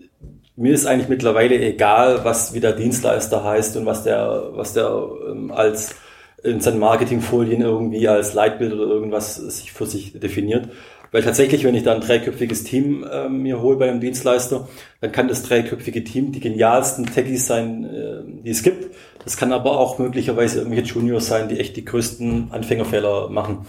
mir 0.57 0.73
ist 0.73 0.87
eigentlich 0.87 1.09
mittlerweile 1.09 1.61
egal, 1.61 2.25
was 2.25 2.53
wie 2.53 2.61
der 2.61 2.73
Dienstleister 2.73 3.45
heißt 3.45 3.77
und 3.77 3.87
was 3.87 4.05
der, 4.05 4.51
was 4.53 4.73
der 4.73 5.09
ähm, 5.31 5.53
als 5.53 5.95
in 6.43 6.61
seinen 6.61 6.79
Marketingfolien 6.79 7.63
irgendwie 7.63 8.07
als 8.09 8.35
Leitbild 8.35 8.73
oder 8.73 8.87
irgendwas 8.87 9.37
sich 9.37 9.73
für 9.73 9.87
sich 9.87 10.19
definiert. 10.19 10.69
Weil 11.11 11.23
tatsächlich, 11.23 11.65
wenn 11.65 11.75
ich 11.75 11.83
da 11.83 11.95
ein 11.95 12.01
dreiköpfiges 12.01 12.65
Team 12.65 13.05
äh, 13.05 13.29
mir 13.29 13.61
hole 13.61 13.77
bei 13.77 13.89
einem 13.89 14.01
Dienstleister, 14.01 14.69
dann 15.01 15.13
kann 15.13 15.29
das 15.29 15.43
dreiköpfige 15.43 16.05
Team 16.05 16.33
die 16.33 16.41
genialsten 16.41 17.07
Techies 17.07 17.47
sein, 17.47 17.85
äh, 17.85 18.43
die 18.45 18.51
es 18.51 18.63
gibt. 18.63 18.95
Das 19.25 19.37
kann 19.37 19.53
aber 19.53 19.79
auch 19.79 19.99
möglicherweise 19.99 20.59
irgendwelche 20.59 20.95
Juniors 20.95 21.27
sein, 21.27 21.49
die 21.49 21.59
echt 21.59 21.77
die 21.77 21.85
größten 21.85 22.49
Anfängerfehler 22.51 23.29
machen. 23.31 23.67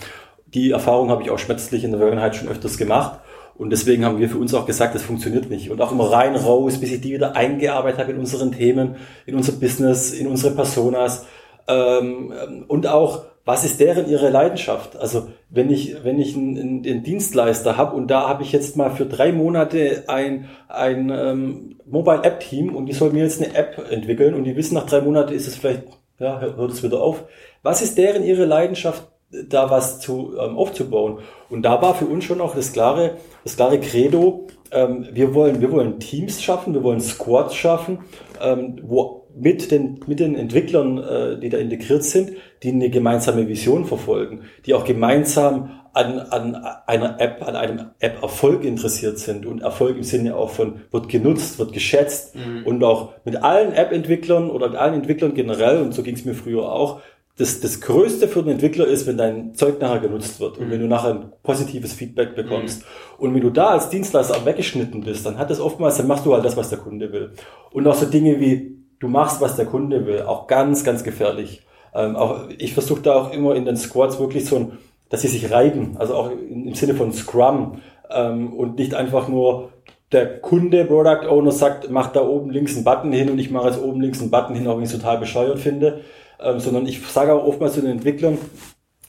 Die 0.53 0.71
Erfahrung 0.71 1.09
habe 1.09 1.23
ich 1.23 1.29
auch 1.29 1.39
schmerzlich 1.39 1.83
in 1.83 1.91
der 1.91 1.99
Vergangenheit 1.99 2.35
schon 2.35 2.49
öfters 2.49 2.77
gemacht. 2.77 3.19
Und 3.59 3.71
deswegen 3.71 4.05
haben 4.05 4.19
wir 4.19 4.29
für 4.29 4.37
uns 4.37 4.53
auch 4.53 4.65
gesagt, 4.65 4.95
das 4.95 5.03
funktioniert 5.03 5.49
nicht. 5.49 5.69
Und 5.69 5.81
auch 5.81 5.91
immer 5.91 6.09
rein, 6.09 6.35
raus, 6.35 6.79
bis 6.79 6.93
ich 6.93 7.01
die 7.01 7.13
wieder 7.13 7.35
eingearbeitet 7.35 7.99
habe 7.99 8.13
in 8.13 8.19
unseren 8.19 8.53
Themen, 8.53 8.95
in 9.25 9.35
unser 9.35 9.51
Business, 9.51 10.13
in 10.13 10.27
unsere 10.27 10.55
Personas. 10.55 11.25
Ähm, 11.67 12.33
und 12.67 12.87
auch 12.87 13.25
was 13.49 13.65
ist 13.65 13.79
deren 13.79 14.07
ihre 14.07 14.29
Leidenschaft? 14.29 14.95
Also 14.95 15.29
wenn 15.49 15.71
ich, 15.71 16.03
wenn 16.03 16.19
ich 16.19 16.37
einen, 16.37 16.85
einen 16.85 17.01
Dienstleister 17.01 17.77
habe 17.77 17.95
und 17.95 18.05
da 18.11 18.29
habe 18.29 18.43
ich 18.43 18.51
jetzt 18.51 18.77
mal 18.77 18.91
für 18.91 19.07
drei 19.07 19.31
Monate 19.31 20.03
ein, 20.05 20.47
ein 20.67 21.09
ähm, 21.09 21.79
Mobile-App-Team 21.87 22.75
und 22.75 22.85
die 22.85 22.93
sollen 22.93 23.13
mir 23.13 23.23
jetzt 23.23 23.41
eine 23.41 23.55
App 23.55 23.83
entwickeln 23.89 24.35
und 24.35 24.43
die 24.43 24.55
wissen, 24.55 24.75
nach 24.75 24.85
drei 24.85 25.01
Monaten 25.01 25.33
ist 25.33 25.47
es 25.47 25.55
vielleicht, 25.55 25.81
ja, 26.19 26.39
hört 26.39 26.69
es 26.69 26.83
wieder 26.83 27.01
auf. 27.01 27.23
Was 27.63 27.81
ist 27.81 27.97
deren 27.97 28.23
ihre 28.23 28.45
Leidenschaft, 28.45 29.07
da 29.31 29.71
was 29.71 29.99
zu, 29.99 30.35
ähm, 30.39 30.55
aufzubauen? 30.55 31.17
Und 31.49 31.63
da 31.63 31.81
war 31.81 31.95
für 31.95 32.05
uns 32.05 32.25
schon 32.25 32.41
auch 32.41 32.53
das 32.53 32.71
klare, 32.71 33.17
das 33.43 33.55
klare 33.55 33.79
Credo, 33.79 34.45
ähm, 34.71 35.07
wir 35.11 35.33
wollen, 35.33 35.61
wir 35.61 35.71
wollen 35.71 35.99
Teams 35.99 36.41
schaffen, 36.41 36.73
wir 36.73 36.83
wollen 36.83 37.01
Squads 37.01 37.55
schaffen, 37.55 37.99
ähm, 38.41 38.79
wo 38.83 39.27
mit 39.35 39.71
den, 39.71 39.99
mit 40.07 40.19
den 40.19 40.35
Entwicklern, 40.35 40.97
äh, 40.97 41.39
die 41.39 41.49
da 41.49 41.57
integriert 41.57 42.03
sind, 42.03 42.31
die 42.63 42.69
eine 42.69 42.89
gemeinsame 42.89 43.47
Vision 43.47 43.85
verfolgen, 43.85 44.41
die 44.65 44.73
auch 44.73 44.85
gemeinsam 44.85 45.79
an, 45.93 46.19
an 46.19 46.55
einer 46.85 47.19
App, 47.19 47.45
an 47.47 47.55
einem 47.55 47.91
App-Erfolg 47.99 48.63
interessiert 48.63 49.17
sind 49.19 49.45
und 49.45 49.61
Erfolg 49.61 49.97
im 49.97 50.03
Sinne 50.03 50.35
auch 50.35 50.51
von 50.51 50.81
wird 50.91 51.09
genutzt, 51.09 51.57
wird 51.59 51.73
geschätzt 51.73 52.35
mhm. 52.35 52.65
und 52.65 52.83
auch 52.83 53.13
mit 53.25 53.37
allen 53.37 53.73
App-Entwicklern 53.73 54.49
oder 54.49 54.69
mit 54.69 54.77
allen 54.77 54.93
Entwicklern 54.93 55.33
generell, 55.33 55.81
und 55.81 55.93
so 55.93 56.03
ging 56.03 56.15
es 56.15 56.25
mir 56.25 56.35
früher 56.35 56.71
auch, 56.71 57.01
das, 57.39 57.61
das 57.61 57.79
Größte 57.79 58.27
für 58.27 58.43
den 58.43 58.51
Entwickler 58.51 58.85
ist, 58.85 59.07
wenn 59.07 59.17
dein 59.17 59.55
Zeug 59.55 59.79
nachher 59.79 60.01
genutzt 60.01 60.41
wird 60.41 60.57
und 60.57 60.67
mhm. 60.67 60.71
wenn 60.71 60.81
du 60.81 60.87
nachher 60.87 61.11
ein 61.11 61.31
positives 61.41 61.93
Feedback 61.93 62.35
bekommst. 62.35 62.81
Mhm. 62.81 62.85
Und 63.23 63.33
wenn 63.33 63.41
du 63.41 63.49
da 63.49 63.67
als 63.67 63.89
Dienstleister 63.89 64.35
auch 64.35 64.45
weggeschnitten 64.45 65.01
bist, 65.01 65.25
dann 65.25 65.37
hat 65.37 65.49
das 65.49 65.61
oftmals, 65.61 65.95
dann 65.95 66.07
machst 66.07 66.25
du 66.25 66.33
halt 66.33 66.43
das, 66.43 66.57
was 66.57 66.69
der 66.69 66.79
Kunde 66.79 67.13
will. 67.13 67.31
Und 67.71 67.87
auch 67.87 67.95
so 67.95 68.05
Dinge 68.05 68.41
wie 68.41 68.75
du 68.99 69.07
machst, 69.07 69.39
was 69.39 69.55
der 69.55 69.65
Kunde 69.65 70.05
will. 70.05 70.23
Auch 70.23 70.47
ganz, 70.47 70.83
ganz 70.83 71.05
gefährlich. 71.05 71.61
Ähm, 71.95 72.17
auch, 72.17 72.49
ich 72.57 72.73
versuche 72.73 73.01
da 73.01 73.15
auch 73.15 73.31
immer 73.31 73.55
in 73.55 73.63
den 73.63 73.77
Squads 73.77 74.19
wirklich 74.19 74.45
so 74.45 74.57
ein, 74.57 74.71
dass 75.07 75.21
sie 75.21 75.29
sich 75.29 75.49
reiben, 75.49 75.95
also 75.97 76.15
auch 76.15 76.31
im 76.31 76.75
Sinne 76.75 76.93
von 76.93 77.13
Scrum 77.13 77.79
ähm, 78.11 78.51
und 78.51 78.77
nicht 78.77 78.93
einfach 78.93 79.29
nur 79.29 79.69
der 80.11 80.41
Kunde, 80.41 80.85
Product 80.85 81.27
Owner 81.29 81.51
sagt, 81.51 81.89
mach 81.89 82.11
da 82.11 82.21
oben 82.21 82.49
links 82.49 82.75
einen 82.75 82.83
Button 82.83 83.13
hin 83.13 83.29
und 83.29 83.39
ich 83.39 83.49
mache 83.49 83.69
jetzt 83.69 83.81
oben 83.81 84.01
links 84.01 84.21
einen 84.21 84.29
Button 84.29 84.55
hin, 84.55 84.67
auch 84.67 84.75
wenn 84.75 84.83
ich 84.83 84.91
es 84.91 84.97
total 84.97 85.19
bescheuert 85.19 85.59
finde, 85.59 86.01
ähm, 86.41 86.59
sondern 86.59 86.85
ich 86.85 87.05
sage 87.07 87.33
auch 87.33 87.45
oftmals 87.45 87.73
zu 87.73 87.81
den 87.81 87.91
Entwicklern, 87.91 88.37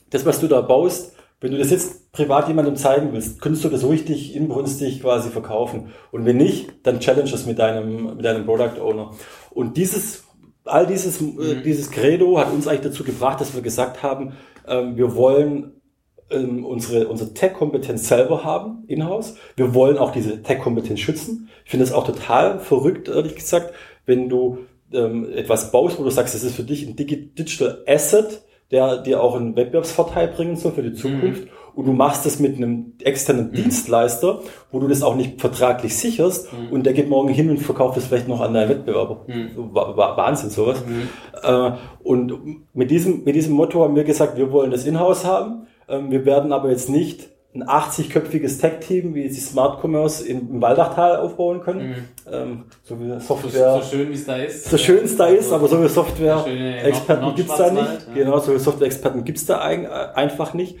das, 0.09 0.25
was 0.25 0.39
du 0.39 0.47
da 0.47 0.61
baust, 0.61 1.13
wenn 1.39 1.51
du 1.51 1.57
das 1.57 1.71
jetzt 1.71 2.11
privat 2.11 2.47
jemandem 2.47 2.75
zeigen 2.75 3.13
willst, 3.13 3.41
könntest 3.41 3.65
du 3.65 3.69
das 3.69 3.87
richtig 3.87 4.35
inbrünstig 4.35 5.01
quasi 5.01 5.29
verkaufen. 5.29 5.91
Und 6.11 6.25
wenn 6.25 6.37
nicht, 6.37 6.71
dann 6.83 6.99
challenge 6.99 7.31
es 7.33 7.47
mit 7.47 7.57
deinem, 7.57 8.15
mit 8.17 8.25
deinem 8.25 8.45
Product 8.45 8.79
Owner. 8.79 9.11
Und 9.49 9.75
dieses, 9.75 10.23
all 10.65 10.85
dieses, 10.85 11.19
äh, 11.19 11.23
mhm. 11.23 11.63
dieses 11.63 11.89
Credo 11.89 12.37
hat 12.37 12.53
uns 12.53 12.67
eigentlich 12.67 12.81
dazu 12.81 13.03
gebracht, 13.03 13.41
dass 13.41 13.55
wir 13.55 13.61
gesagt 13.61 14.03
haben, 14.03 14.33
ähm, 14.67 14.97
wir 14.97 15.15
wollen 15.15 15.81
ähm, 16.29 16.63
unsere, 16.63 17.07
unsere 17.07 17.33
Tech-Kompetenz 17.33 18.07
selber 18.07 18.43
haben, 18.43 18.83
in-house. 18.87 19.35
Wir 19.55 19.73
wollen 19.73 19.97
auch 19.97 20.11
diese 20.11 20.43
Tech-Kompetenz 20.43 20.99
schützen. 20.99 21.49
Ich 21.65 21.71
finde 21.71 21.85
das 21.85 21.93
auch 21.93 22.05
total 22.05 22.59
verrückt, 22.59 23.07
ehrlich 23.07 23.35
gesagt, 23.35 23.73
wenn 24.05 24.29
du 24.29 24.59
ähm, 24.93 25.27
etwas 25.33 25.71
baust, 25.71 25.99
wo 25.99 26.03
du 26.03 26.09
sagst, 26.09 26.35
das 26.35 26.43
ist 26.43 26.55
für 26.55 26.63
dich 26.63 26.87
ein 26.87 26.95
Digital 26.95 27.83
Asset, 27.87 28.41
der 28.71 28.97
dir 28.97 29.21
auch 29.21 29.35
einen 29.35 29.55
Wettbewerbsvorteil 29.55 30.29
bringen 30.29 30.55
soll 30.55 30.71
für 30.71 30.83
die 30.83 30.93
Zukunft. 30.93 31.43
Mhm. 31.43 31.49
Und 31.73 31.85
du 31.85 31.93
machst 31.93 32.25
das 32.25 32.39
mit 32.39 32.57
einem 32.57 32.93
externen 33.01 33.47
mhm. 33.47 33.53
Dienstleister, 33.53 34.41
wo 34.71 34.79
du 34.79 34.87
das 34.87 35.03
auch 35.03 35.15
nicht 35.15 35.39
vertraglich 35.39 35.95
sicherst 35.97 36.51
mhm. 36.51 36.73
und 36.73 36.85
der 36.85 36.93
geht 36.93 37.07
morgen 37.09 37.29
hin 37.29 37.49
und 37.49 37.59
verkauft 37.59 37.95
das 37.95 38.05
vielleicht 38.05 38.27
noch 38.27 38.41
an 38.41 38.53
deinen 38.53 38.69
Wettbewerber. 38.69 39.25
Mhm. 39.27 39.73
Wahnsinn, 39.73 40.49
sowas. 40.49 40.83
Mhm. 40.85 41.07
Äh, 41.41 41.71
und 42.03 42.65
mit 42.73 42.91
diesem, 42.91 43.23
mit 43.23 43.35
diesem 43.35 43.53
Motto 43.53 43.83
haben 43.83 43.95
wir 43.95 44.03
gesagt, 44.03 44.37
wir 44.37 44.51
wollen 44.51 44.71
das 44.71 44.85
Inhouse 44.85 45.25
haben. 45.25 45.67
Ähm, 45.87 46.11
wir 46.11 46.25
werden 46.25 46.51
aber 46.51 46.69
jetzt 46.69 46.89
nicht 46.89 47.30
ein 47.53 47.63
80-köpfiges 47.63 48.61
Tech-Team, 48.61 49.13
wie 49.13 49.27
sie 49.27 49.41
Smart 49.41 49.83
Commerce 49.83 50.25
im 50.25 50.61
Waldachtal 50.61 51.17
aufbauen 51.17 51.61
können. 51.61 51.89
Mhm. 51.89 51.95
Ähm, 52.31 52.63
so 52.83 52.99
wie 52.99 53.19
Software. 53.19 53.73
So, 53.73 53.81
so 53.81 53.97
schön 53.97 54.09
wie 54.09 54.13
es 54.13 54.25
da 54.25 54.35
ist. 54.37 54.65
So 54.65 54.77
schön 54.77 55.03
es 55.03 55.17
da 55.17 55.27
ist, 55.27 55.51
aber 55.51 55.67
so 55.67 55.83
wie 55.83 55.89
Software-Experten 55.89 57.35
gibt's 57.35 57.57
da 57.57 57.71
nicht. 57.71 58.07
Ja. 58.07 58.13
Genau, 58.13 58.39
so 58.39 58.53
wie 58.53 58.59
Software-Experten 58.59 59.25
gibt's 59.25 59.45
da 59.45 59.59
einfach 59.59 60.53
nicht. 60.53 60.77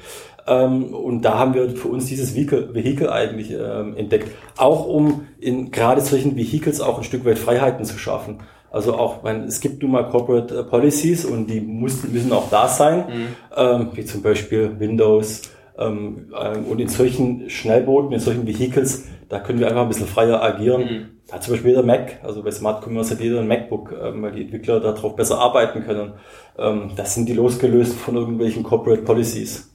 Ähm, 0.47 0.93
und 0.93 1.23
da 1.23 1.37
haben 1.37 1.53
wir 1.53 1.69
für 1.71 1.89
uns 1.89 2.05
dieses 2.05 2.35
Vehikel, 2.35 3.09
eigentlich 3.09 3.51
ähm, 3.51 3.95
entdeckt. 3.97 4.29
Auch 4.57 4.87
um 4.87 5.27
in 5.39 5.71
gerade 5.71 6.01
solchen 6.01 6.35
Vehicles 6.35 6.79
auch 6.81 6.97
ein 6.97 7.03
Stück 7.03 7.25
weit 7.25 7.37
Freiheiten 7.37 7.85
zu 7.85 7.97
schaffen. 7.97 8.39
Also 8.71 8.95
auch, 8.95 9.23
wenn 9.25 9.43
es 9.43 9.59
gibt 9.59 9.81
nun 9.81 9.91
mal 9.91 10.07
Corporate 10.07 10.63
Policies 10.63 11.25
und 11.25 11.47
die 11.47 11.59
müssen, 11.59 12.13
müssen 12.13 12.31
auch 12.31 12.49
da 12.49 12.69
sein, 12.69 12.99
mhm. 12.99 13.27
ähm, 13.55 13.89
wie 13.93 14.05
zum 14.05 14.21
Beispiel 14.21 14.79
Windows, 14.79 15.41
ähm, 15.81 16.33
ähm, 16.39 16.65
und 16.65 16.79
in 16.79 16.87
solchen 16.87 17.49
Schnellbooten, 17.49 18.11
in 18.13 18.19
solchen 18.19 18.47
Vehicles, 18.47 19.07
da 19.29 19.39
können 19.39 19.59
wir 19.59 19.67
einfach 19.67 19.83
ein 19.83 19.87
bisschen 19.87 20.07
freier 20.07 20.41
agieren. 20.41 20.81
Mhm. 20.81 21.05
Da 21.27 21.35
hat 21.35 21.43
zum 21.43 21.53
Beispiel 21.53 21.71
jeder 21.71 21.83
Mac, 21.83 22.19
also 22.23 22.43
bei 22.43 22.51
Smart 22.51 22.83
Commerce 22.85 23.13
hat 23.13 23.21
jeder 23.21 23.39
ein 23.39 23.47
MacBook, 23.47 23.93
ähm, 24.01 24.21
weil 24.21 24.33
die 24.33 24.41
Entwickler 24.41 24.79
darauf 24.79 25.15
besser 25.15 25.39
arbeiten 25.39 25.83
können. 25.85 26.13
Ähm, 26.57 26.91
das 26.95 27.15
sind 27.15 27.29
die 27.29 27.33
losgelöst 27.33 27.97
von 27.97 28.15
irgendwelchen 28.15 28.63
Corporate 28.63 29.03
Policies. 29.03 29.69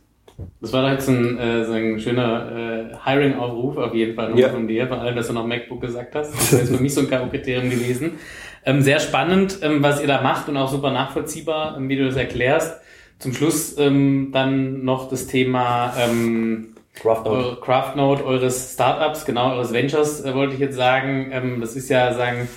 Das 0.61 0.73
war 0.73 0.93
jetzt 0.93 1.09
ein, 1.09 1.39
äh, 1.39 1.65
so 1.65 1.73
ein 1.73 1.99
schöner 1.99 2.91
äh, 2.93 2.97
Hiring-Aufruf 3.05 3.79
auf 3.79 3.95
jeden 3.95 4.15
Fall 4.15 4.39
ja. 4.39 4.51
von 4.51 4.69
dir, 4.69 4.87
vor 4.87 4.99
allem, 4.99 5.17
dass 5.17 5.29
du 5.29 5.33
noch 5.33 5.47
MacBook 5.47 5.81
gesagt 5.81 6.15
hast. 6.15 6.35
Das 6.35 6.53
ist 6.63 6.77
für 6.77 6.83
mich 6.83 6.93
so 6.93 7.01
ein 7.01 7.09
K.O.-Kriterium 7.09 7.71
gewesen. 7.71 8.19
Ähm, 8.65 8.83
sehr 8.83 9.01
spannend, 9.01 9.61
ähm, 9.63 9.83
was 9.83 10.01
ihr 10.01 10.09
da 10.09 10.21
macht 10.21 10.49
und 10.49 10.57
auch 10.57 10.69
super 10.69 10.91
nachvollziehbar, 10.91 11.77
ähm, 11.79 11.89
wie 11.89 11.97
du 11.97 12.05
das 12.05 12.17
erklärst. 12.17 12.81
Zum 13.19 13.33
Schluss 13.33 13.79
ähm, 13.79 14.31
dann 14.33 14.85
noch 14.85 15.09
das 15.09 15.27
Thema 15.27 15.95
ähm, 15.99 16.75
Craftnote. 16.95 17.61
Craftnote 17.61 18.25
eures 18.25 18.75
Startups, 18.75 19.25
genau, 19.25 19.53
eures 19.53 19.73
Ventures, 19.73 20.25
äh, 20.25 20.35
wollte 20.35 20.55
ich 20.55 20.61
jetzt 20.61 20.77
sagen. 20.77 21.31
Ähm, 21.33 21.61
das 21.61 21.77
ist 21.77 21.89
ja, 21.89 22.13
sagen, 22.15 22.49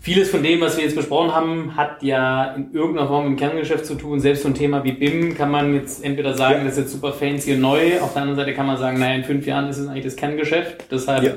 vieles 0.00 0.30
von 0.30 0.42
dem, 0.42 0.60
was 0.60 0.76
wir 0.76 0.84
jetzt 0.84 0.96
besprochen 0.96 1.34
haben, 1.34 1.76
hat 1.76 2.02
ja 2.02 2.54
in 2.54 2.72
irgendeiner 2.72 3.08
Form 3.08 3.26
im 3.26 3.36
Kerngeschäft 3.36 3.86
zu 3.86 3.94
tun. 3.94 4.18
Selbst 4.20 4.42
so 4.42 4.48
ein 4.48 4.54
Thema 4.54 4.82
wie 4.82 4.92
BIM 4.92 5.36
kann 5.36 5.50
man 5.50 5.74
jetzt 5.74 6.04
entweder 6.04 6.34
sagen, 6.34 6.60
ja. 6.60 6.64
das 6.64 6.72
ist 6.72 6.78
jetzt 6.78 6.92
super 6.92 7.12
fancy 7.12 7.54
und 7.54 7.60
neu. 7.60 8.00
Auf 8.00 8.14
der 8.14 8.22
anderen 8.22 8.38
Seite 8.38 8.54
kann 8.54 8.66
man 8.66 8.76
sagen, 8.76 8.98
naja, 8.98 9.14
in 9.14 9.24
fünf 9.24 9.46
Jahren 9.46 9.68
ist 9.68 9.78
es 9.78 9.86
eigentlich 9.86 10.04
das 10.04 10.16
Kerngeschäft. 10.16 10.90
Deshalb 10.90 11.22
ja. 11.22 11.34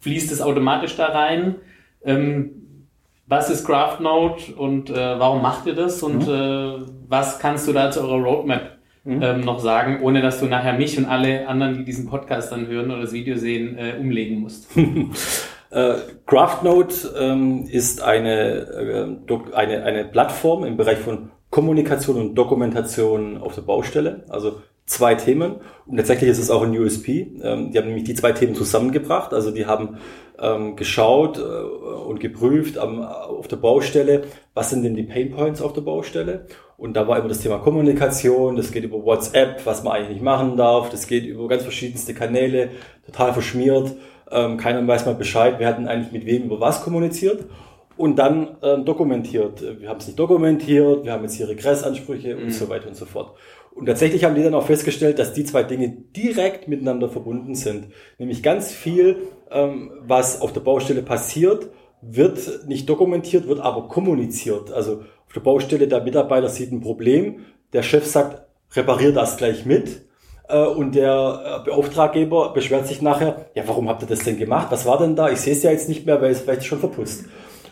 fließt 0.00 0.32
es 0.32 0.40
automatisch 0.40 0.96
da 0.96 1.06
rein. 1.06 1.56
Ähm, 2.04 2.63
was 3.34 3.50
ist 3.50 3.66
GraphNode 3.66 4.54
und 4.56 4.90
äh, 4.90 5.18
warum 5.18 5.42
macht 5.42 5.66
ihr 5.66 5.74
das 5.74 6.04
und 6.04 6.28
mhm. 6.28 6.32
äh, 6.32 6.86
was 7.08 7.40
kannst 7.40 7.66
du 7.66 7.72
da 7.72 7.90
zu 7.90 8.00
eurer 8.02 8.22
Roadmap 8.22 8.78
mhm. 9.02 9.22
ähm, 9.22 9.40
noch 9.40 9.58
sagen, 9.58 10.02
ohne 10.02 10.22
dass 10.22 10.38
du 10.38 10.46
nachher 10.46 10.74
mich 10.74 10.96
und 10.98 11.06
alle 11.06 11.48
anderen, 11.48 11.78
die 11.78 11.84
diesen 11.84 12.06
Podcast 12.06 12.52
dann 12.52 12.68
hören 12.68 12.92
oder 12.92 13.00
das 13.00 13.12
Video 13.12 13.36
sehen, 13.36 13.76
äh, 13.76 13.96
umlegen 13.98 14.40
musst? 14.40 14.68
Äh, 15.70 15.96
GraphNode 16.26 16.94
ähm, 17.18 17.66
ist 17.68 18.00
eine, 18.00 19.18
äh, 19.28 19.56
eine, 19.56 19.82
eine 19.82 20.04
Plattform 20.04 20.64
im 20.64 20.76
Bereich 20.76 20.98
von 20.98 21.30
Kommunikation 21.50 22.16
und 22.16 22.36
Dokumentation 22.36 23.38
auf 23.38 23.56
der 23.56 23.62
Baustelle. 23.62 24.24
Also 24.28 24.60
zwei 24.86 25.16
Themen. 25.16 25.56
Und 25.86 25.96
tatsächlich 25.96 26.30
ist 26.30 26.38
es 26.38 26.52
auch 26.52 26.62
ein 26.62 26.78
USP. 26.78 27.26
Ähm, 27.42 27.72
die 27.72 27.78
haben 27.78 27.88
nämlich 27.88 28.04
die 28.04 28.14
zwei 28.14 28.30
Themen 28.30 28.54
zusammengebracht. 28.54 29.34
Also 29.34 29.50
die 29.50 29.66
haben 29.66 29.96
ähm, 30.44 30.76
geschaut 30.76 31.38
äh, 31.38 31.42
und 31.42 32.20
geprüft 32.20 32.78
am, 32.78 33.02
auf 33.02 33.48
der 33.48 33.56
Baustelle, 33.56 34.24
was 34.52 34.70
sind 34.70 34.82
denn 34.82 34.94
die 34.94 35.02
Pain 35.02 35.30
Points 35.30 35.62
auf 35.62 35.72
der 35.72 35.80
Baustelle. 35.80 36.46
Und 36.76 36.94
da 36.94 37.06
war 37.08 37.18
immer 37.18 37.28
das 37.28 37.40
Thema 37.40 37.58
Kommunikation, 37.58 38.56
das 38.56 38.72
geht 38.72 38.84
über 38.84 39.02
WhatsApp, 39.04 39.64
was 39.64 39.82
man 39.82 39.94
eigentlich 39.94 40.10
nicht 40.10 40.22
machen 40.22 40.56
darf, 40.56 40.90
das 40.90 41.06
geht 41.06 41.24
über 41.24 41.48
ganz 41.48 41.62
verschiedenste 41.62 42.14
Kanäle, 42.14 42.70
total 43.06 43.32
verschmiert. 43.32 43.92
Ähm, 44.30 44.56
keiner 44.56 44.86
weiß 44.86 45.06
mal 45.06 45.14
Bescheid, 45.14 45.58
wir 45.58 45.66
hatten 45.66 45.86
eigentlich 45.86 46.12
mit 46.12 46.26
wem 46.26 46.44
über 46.44 46.60
was 46.60 46.82
kommuniziert 46.82 47.44
und 47.96 48.16
dann 48.16 48.56
ähm, 48.62 48.84
dokumentiert. 48.84 49.62
Wir 49.80 49.88
haben 49.88 49.98
es 49.98 50.06
nicht 50.06 50.18
dokumentiert, 50.18 51.04
wir 51.04 51.12
haben 51.12 51.22
jetzt 51.22 51.34
hier 51.34 51.48
Regressansprüche 51.48 52.34
mhm. 52.36 52.44
und 52.44 52.50
so 52.50 52.68
weiter 52.68 52.88
und 52.88 52.96
so 52.96 53.06
fort. 53.06 53.34
Und 53.74 53.86
tatsächlich 53.86 54.24
haben 54.24 54.36
die 54.36 54.42
dann 54.42 54.54
auch 54.54 54.66
festgestellt, 54.66 55.18
dass 55.18 55.32
die 55.32 55.44
zwei 55.44 55.64
Dinge 55.64 55.88
direkt 55.88 56.68
miteinander 56.68 57.08
verbunden 57.08 57.54
sind. 57.54 57.88
Nämlich 58.18 58.42
ganz 58.42 58.72
viel, 58.72 59.28
ähm, 59.50 59.90
was 60.00 60.40
auf 60.40 60.52
der 60.52 60.60
Baustelle 60.60 61.02
passiert, 61.02 61.70
wird 62.00 62.66
nicht 62.66 62.88
dokumentiert, 62.88 63.48
wird 63.48 63.60
aber 63.60 63.88
kommuniziert. 63.88 64.70
Also 64.70 65.02
auf 65.26 65.32
der 65.34 65.40
Baustelle 65.40 65.88
der 65.88 66.02
Mitarbeiter 66.02 66.48
sieht 66.48 66.70
ein 66.70 66.80
Problem, 66.80 67.40
der 67.72 67.82
Chef 67.82 68.06
sagt, 68.06 68.46
reparier 68.76 69.12
das 69.12 69.36
gleich 69.36 69.66
mit. 69.66 70.06
Äh, 70.48 70.64
und 70.64 70.94
der 70.94 71.60
äh, 71.62 71.64
Beauftraggeber 71.64 72.52
beschwert 72.52 72.86
sich 72.86 73.02
nachher, 73.02 73.46
ja, 73.54 73.64
warum 73.66 73.88
habt 73.88 74.02
ihr 74.02 74.08
das 74.08 74.20
denn 74.20 74.38
gemacht? 74.38 74.68
Was 74.70 74.86
war 74.86 74.98
denn 74.98 75.16
da? 75.16 75.30
Ich 75.30 75.40
sehe 75.40 75.54
es 75.54 75.62
ja 75.62 75.70
jetzt 75.70 75.88
nicht 75.88 76.06
mehr, 76.06 76.20
weil 76.20 76.30
es 76.30 76.40
vielleicht 76.40 76.64
schon 76.64 76.78
verputzt. 76.78 77.24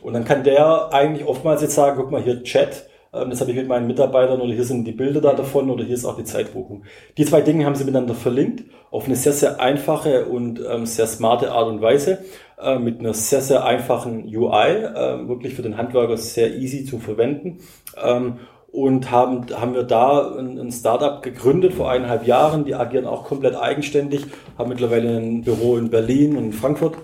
Und 0.03 0.15
dann 0.15 0.25
kann 0.25 0.43
der 0.43 0.93
eigentlich 0.93 1.27
oftmals 1.27 1.63
jetzt 1.63 1.75
sagen, 1.75 1.97
guck 1.97 2.11
mal 2.11 2.23
hier 2.23 2.43
Chat, 2.43 2.89
das 3.13 3.41
habe 3.41 3.51
ich 3.51 3.57
mit 3.59 3.69
meinen 3.69 3.87
Mitarbeitern 3.87 4.41
oder 4.41 4.55
hier 4.55 4.65
sind 4.65 4.85
die 4.85 4.93
Bilder 4.93 5.21
da 5.21 5.35
davon 5.35 5.69
oder 5.69 5.85
hier 5.85 5.95
ist 5.95 6.07
auch 6.07 6.17
die 6.17 6.25
Zeitbuchung. 6.25 6.85
Die 7.19 7.27
zwei 7.27 7.43
Dinge 7.43 7.67
haben 7.67 7.75
sie 7.75 7.85
miteinander 7.85 8.15
verlinkt 8.15 8.65
auf 8.91 9.05
eine 9.07 9.17
sehr, 9.17 9.33
sehr 9.33 9.61
einfache 9.61 10.27
und 10.27 10.61
ähm, 10.69 10.87
sehr 10.87 11.07
smarte 11.07 11.53
Art 11.53 11.69
und 11.69 11.83
Weise 11.83 12.25
äh, 12.61 12.79
mit 12.79 13.01
einer 13.01 13.15
sehr, 13.15 13.41
sehr 13.41 13.65
einfachen 13.65 14.25
UI, 14.25 14.69
äh, 14.69 15.29
wirklich 15.29 15.55
für 15.55 15.63
den 15.63 15.77
Handwerker 15.77 16.17
sehr 16.17 16.55
easy 16.57 16.85
zu 16.85 16.99
verwenden. 16.99 17.59
Ähm, 18.03 18.39
und 18.71 19.11
haben, 19.11 19.45
haben 19.55 19.75
wir 19.75 19.83
da 19.83 20.35
ein, 20.35 20.59
ein 20.59 20.73
Startup 20.73 21.23
gegründet 21.23 21.75
vor 21.75 21.91
eineinhalb 21.91 22.27
Jahren. 22.27 22.65
Die 22.65 22.75
agieren 22.75 23.07
auch 23.07 23.25
komplett 23.25 23.55
eigenständig, 23.55 24.25
haben 24.57 24.71
mittlerweile 24.71 25.19
ein 25.19 25.43
Büro 25.43 25.77
in 25.77 25.91
Berlin 25.91 26.39
und 26.39 26.45
in 26.45 26.53
Frankfurt. 26.55 26.97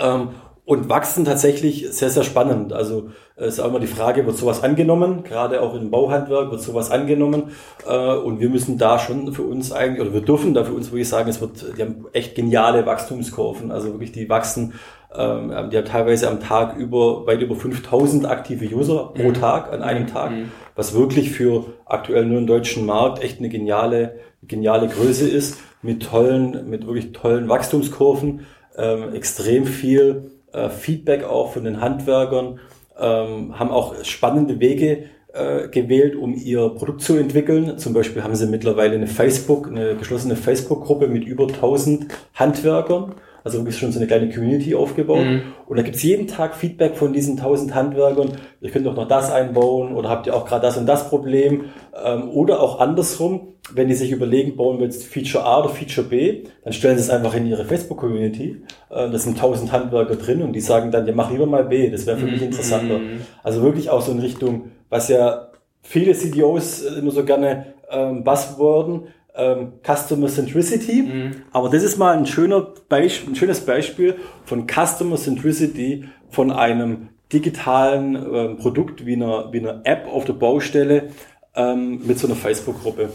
Ähm, 0.00 0.28
und 0.66 0.88
wachsen 0.88 1.24
tatsächlich 1.24 1.88
sehr, 1.90 2.08
sehr 2.08 2.22
spannend. 2.22 2.72
Also 2.72 3.10
es 3.36 3.54
ist 3.54 3.60
auch 3.60 3.68
immer 3.68 3.80
die 3.80 3.86
Frage, 3.86 4.24
wird 4.24 4.38
sowas 4.38 4.62
angenommen? 4.62 5.22
Gerade 5.22 5.60
auch 5.60 5.74
im 5.74 5.90
Bauhandwerk 5.90 6.50
wird 6.50 6.62
sowas 6.62 6.90
angenommen. 6.90 7.50
Äh, 7.86 8.14
und 8.14 8.40
wir 8.40 8.48
müssen 8.48 8.78
da 8.78 8.98
schon 8.98 9.32
für 9.34 9.42
uns 9.42 9.72
eigentlich, 9.72 10.00
oder 10.00 10.14
wir 10.14 10.22
dürfen 10.22 10.54
da 10.54 10.64
für 10.64 10.72
uns 10.72 10.90
wirklich 10.90 11.08
sagen, 11.08 11.28
es 11.28 11.40
wird, 11.40 11.76
die 11.76 11.82
haben 11.82 12.06
echt 12.12 12.34
geniale 12.34 12.86
Wachstumskurven. 12.86 13.72
Also 13.72 13.92
wirklich, 13.92 14.12
die 14.12 14.28
wachsen, 14.30 14.72
ähm, 15.14 15.50
die 15.70 15.76
haben 15.76 15.84
teilweise 15.84 16.30
am 16.30 16.40
Tag 16.40 16.76
über, 16.78 17.26
weit 17.26 17.42
über 17.42 17.56
5000 17.56 18.24
aktive 18.24 18.64
User 18.74 19.12
pro 19.14 19.28
mhm. 19.28 19.34
Tag, 19.34 19.70
an 19.70 19.82
einem 19.82 20.06
Tag, 20.06 20.30
mhm. 20.30 20.50
was 20.76 20.94
wirklich 20.94 21.30
für 21.30 21.66
aktuell 21.84 22.24
nur 22.24 22.38
im 22.38 22.46
deutschen 22.46 22.86
Markt 22.86 23.22
echt 23.22 23.38
eine 23.38 23.50
geniale, 23.50 24.14
geniale 24.42 24.88
Größe 24.88 25.28
ist, 25.28 25.58
mit 25.82 26.04
tollen, 26.04 26.70
mit 26.70 26.86
wirklich 26.86 27.12
tollen 27.12 27.50
Wachstumskurven, 27.50 28.46
ähm, 28.76 29.14
extrem 29.14 29.66
viel 29.66 30.30
äh, 30.54 30.70
Feedback 30.70 31.24
auch 31.24 31.52
von 31.52 31.64
den 31.64 31.80
Handwerkern, 31.80 32.60
ähm, 32.98 33.58
haben 33.58 33.70
auch 33.70 34.04
spannende 34.04 34.60
Wege 34.60 35.04
äh, 35.32 35.68
gewählt, 35.68 36.16
um 36.16 36.34
ihr 36.34 36.68
Produkt 36.70 37.02
zu 37.02 37.16
entwickeln. 37.16 37.76
Zum 37.78 37.92
Beispiel 37.92 38.22
haben 38.22 38.36
sie 38.36 38.46
mittlerweile 38.46 38.94
eine 38.94 39.08
Facebook, 39.08 39.66
eine 39.66 39.96
geschlossene 39.96 40.36
Facebook-Gruppe 40.36 41.08
mit 41.08 41.24
über 41.24 41.48
1000 41.48 42.06
Handwerkern 42.34 43.14
also 43.44 43.58
wirklich 43.58 43.78
schon 43.78 43.92
so 43.92 43.98
eine 43.98 44.06
kleine 44.06 44.30
Community 44.30 44.74
aufgebaut. 44.74 45.24
Mhm. 45.24 45.42
Und 45.66 45.76
da 45.76 45.82
gibt's 45.82 46.02
jeden 46.02 46.26
Tag 46.26 46.56
Feedback 46.56 46.96
von 46.96 47.12
diesen 47.12 47.36
tausend 47.36 47.74
Handwerkern. 47.74 48.32
Ihr 48.62 48.70
könnt 48.70 48.86
doch 48.86 48.96
noch 48.96 49.06
das 49.06 49.30
einbauen 49.30 49.94
oder 49.94 50.08
habt 50.08 50.26
ihr 50.26 50.34
auch 50.34 50.46
gerade 50.46 50.62
das 50.62 50.78
und 50.78 50.86
das 50.86 51.10
Problem. 51.10 51.66
Ähm, 52.02 52.30
oder 52.30 52.60
auch 52.60 52.80
andersrum, 52.80 53.48
wenn 53.72 53.88
die 53.88 53.94
sich 53.94 54.12
überlegen, 54.12 54.56
bauen 54.56 54.78
wir 54.78 54.86
jetzt 54.86 55.04
Feature 55.04 55.44
A 55.44 55.60
oder 55.60 55.68
Feature 55.68 56.06
B, 56.06 56.44
dann 56.64 56.72
stellen 56.72 56.96
sie 56.96 57.04
es 57.04 57.10
einfach 57.10 57.34
in 57.34 57.46
ihre 57.46 57.66
Facebook-Community. 57.66 58.62
Äh, 58.90 59.10
das 59.10 59.24
sind 59.24 59.38
tausend 59.38 59.72
Handwerker 59.72 60.16
drin 60.16 60.42
und 60.42 60.54
die 60.54 60.60
sagen 60.60 60.90
dann, 60.90 61.06
ja 61.06 61.12
mach 61.14 61.30
lieber 61.30 61.46
mal 61.46 61.64
B, 61.64 61.90
das 61.90 62.06
wäre 62.06 62.16
für 62.16 62.26
mhm. 62.26 62.32
mich 62.32 62.42
interessanter. 62.42 62.98
Also 63.42 63.62
wirklich 63.62 63.90
auch 63.90 64.00
so 64.00 64.12
in 64.12 64.20
Richtung, 64.20 64.70
was 64.88 65.08
ja 65.08 65.48
viele 65.82 66.14
CDOs 66.14 66.80
immer 66.80 67.10
so 67.10 67.24
gerne 67.24 67.74
ähm, 67.90 68.24
Buzzworden, 68.24 69.08
ähm, 69.34 69.72
Customer 69.82 70.28
Centricity. 70.28 71.02
Mhm. 71.02 71.30
Aber 71.52 71.68
das 71.68 71.82
ist 71.82 71.98
mal 71.98 72.16
ein, 72.16 72.26
schöner 72.26 72.60
Beisp 72.88 73.26
ein 73.28 73.34
schönes 73.34 73.60
Beispiel 73.60 74.16
von 74.44 74.66
Customer 74.66 75.16
Centricity 75.16 76.04
von 76.30 76.50
einem 76.50 77.08
digitalen 77.32 78.14
ähm, 78.14 78.56
Produkt 78.58 79.06
wie 79.06 79.14
einer, 79.14 79.52
wie 79.52 79.60
einer 79.60 79.80
App 79.84 80.06
auf 80.06 80.24
der 80.24 80.34
Baustelle 80.34 81.10
ähm, 81.54 82.06
mit 82.06 82.18
so 82.18 82.26
einer 82.26 82.36
Facebook-Gruppe. 82.36 83.10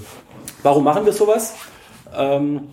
Warum 0.64 0.84
machen 0.84 1.06
wir 1.06 1.14
sowas? 1.14 1.56
Ähm, 2.16 2.70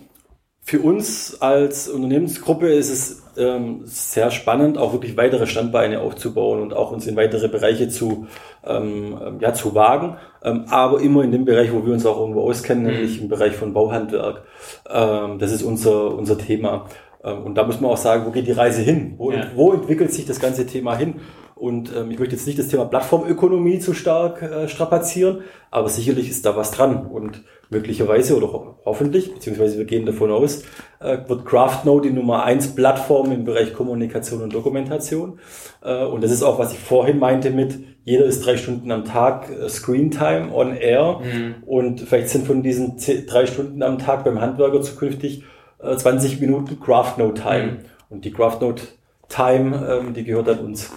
für 0.66 0.80
uns 0.80 1.40
als 1.40 1.88
Unternehmensgruppe 1.88 2.66
ist 2.66 2.90
es 2.90 3.22
ähm, 3.36 3.82
sehr 3.84 4.32
spannend, 4.32 4.78
auch 4.78 4.92
wirklich 4.92 5.16
weitere 5.16 5.46
Standbeine 5.46 6.00
aufzubauen 6.00 6.60
und 6.60 6.74
auch 6.74 6.90
uns 6.90 7.06
in 7.06 7.14
weitere 7.14 7.46
Bereiche 7.46 7.88
zu, 7.88 8.26
ähm, 8.66 9.38
ja, 9.38 9.54
zu 9.54 9.76
wagen, 9.76 10.16
ähm, 10.42 10.64
aber 10.68 11.00
immer 11.00 11.22
in 11.22 11.30
dem 11.30 11.44
Bereich, 11.44 11.72
wo 11.72 11.86
wir 11.86 11.92
uns 11.92 12.04
auch 12.04 12.18
irgendwo 12.18 12.42
auskennen, 12.42 12.82
mhm. 12.82 12.90
nämlich 12.90 13.22
im 13.22 13.28
Bereich 13.28 13.54
von 13.54 13.72
Bauhandwerk. 13.72 14.42
Ähm, 14.90 15.38
das 15.38 15.52
ist 15.52 15.62
unser, 15.62 16.12
unser 16.12 16.36
Thema. 16.36 16.86
Ähm, 17.22 17.44
und 17.44 17.54
da 17.54 17.62
muss 17.62 17.80
man 17.80 17.92
auch 17.92 17.96
sagen, 17.96 18.26
wo 18.26 18.32
geht 18.32 18.48
die 18.48 18.52
Reise 18.52 18.82
hin? 18.82 19.14
Wo, 19.18 19.30
ja. 19.30 19.46
wo 19.54 19.72
entwickelt 19.72 20.12
sich 20.12 20.26
das 20.26 20.40
ganze 20.40 20.66
Thema 20.66 20.96
hin? 20.96 21.20
Und 21.57 21.90
ähm, 21.96 22.11
ich 22.11 22.18
möchte 22.18 22.36
jetzt 22.36 22.46
nicht 22.46 22.59
das 22.59 22.68
Thema 22.68 22.84
Plattformökonomie 22.84 23.78
zu 23.78 23.94
stark 23.94 24.42
äh, 24.42 24.68
strapazieren, 24.68 25.40
aber 25.70 25.88
sicherlich 25.88 26.28
ist 26.28 26.44
da 26.44 26.54
was 26.54 26.70
dran. 26.70 27.07
Und 27.07 27.44
möglicherweise 27.70 28.36
oder 28.36 28.52
ho 28.52 28.78
hoffentlich, 28.84 29.32
beziehungsweise 29.32 29.78
wir 29.78 29.86
gehen 29.86 30.04
davon 30.04 30.30
aus, 30.30 30.64
äh, 31.00 31.16
wird 31.26 31.46
CraftNode 31.46 32.09
die 32.09 32.14
Nummer 32.14 32.44
eins 32.44 32.74
Plattform 32.74 33.32
im 33.32 33.44
Bereich 33.44 33.72
Kommunikation 33.72 34.42
und 34.42 34.52
Dokumentation. 34.52 35.38
Äh, 35.82 36.04
und 36.04 36.22
das 36.22 36.30
ist 36.30 36.42
auch, 36.42 36.59
was 36.59 36.74
ich 36.74 36.78
vorhin 36.78 37.18
meinte 37.18 37.50
mit, 37.50 37.78
jeder 38.04 38.26
ist 38.26 38.44
drei 38.44 38.59
Stunden 38.59 38.92
am 38.92 39.07
Tag 39.07 39.50
äh, 39.50 39.70
Screentime 39.70 40.54
on 40.54 40.76
Air. 40.76 41.20
Mhm. 41.24 41.54
Und 41.64 42.00
vielleicht 42.02 42.28
sind 42.28 42.46
von 42.46 42.62
diesen 42.62 42.98
drei 43.26 43.46
Stunden 43.46 43.82
am 43.82 43.98
Tag 43.98 44.24
beim 44.24 44.42
Handwerker 44.42 44.82
zukünftig 44.82 45.42
äh, 45.78 45.96
20 45.96 46.38
Minuten 46.38 46.78
CraftNode 46.80 47.40
Time. 47.40 47.64
Mhm. 47.64 47.78
Und 48.11 48.26
die 48.26 48.30
CraftNode 48.30 48.82
Time, 49.30 50.00
ähm, 50.02 50.12
die 50.12 50.24
gehört 50.24 50.50
an 50.50 50.59
uns. 50.59 50.92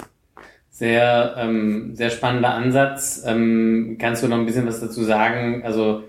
Sehr, 0.79 1.35
ähm, 1.37 1.93
sehr 1.93 2.09
spannender 2.09 2.53
Ansatz. 2.53 3.21
Ähm, 3.27 3.97
kannst 3.99 4.23
du 4.23 4.29
noch 4.29 4.37
ein 4.37 4.45
bisschen 4.45 4.65
was 4.65 4.79
dazu 4.79 5.03
sagen? 5.03 5.61
Also, 5.65 6.03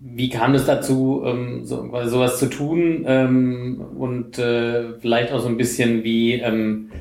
wie 0.00 0.28
kam 0.28 0.54
es 0.54 0.64
dazu, 0.64 1.24
ähm, 1.26 1.64
so, 1.64 1.90
sowas 2.04 2.38
zu 2.38 2.46
tun? 2.46 3.04
Ähm, 3.04 3.84
und 3.98 4.38
äh, 4.38 4.92
vielleicht 5.00 5.32
auch 5.32 5.40
so 5.40 5.48
ein 5.48 5.56
bisschen, 5.56 6.04
wie, 6.04 6.34
ähm, 6.34 6.92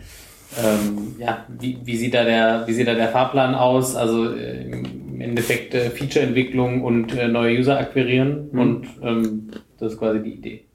ähm, 0.57 1.15
ja, 1.19 1.45
wie, 1.59 1.77
wie, 1.83 1.95
sieht 1.95 2.15
da 2.15 2.23
der, 2.23 2.63
wie 2.65 2.73
sieht 2.73 2.87
da 2.87 2.95
der 2.95 3.09
Fahrplan 3.09 3.53
aus? 3.53 3.95
Also 3.95 4.33
äh, 4.33 4.63
im 4.63 5.21
Endeffekt 5.21 5.75
äh, 5.75 5.91
Feature-Entwicklung 5.91 6.83
und 6.83 7.15
äh, 7.15 7.27
neue 7.27 7.59
User 7.59 7.77
akquirieren. 7.77 8.49
Mhm. 8.51 8.59
Und 8.59 8.87
ähm, 9.03 9.51
das 9.77 9.93
ist 9.93 9.99
quasi 9.99 10.23
die 10.23 10.33
Idee. 10.33 10.65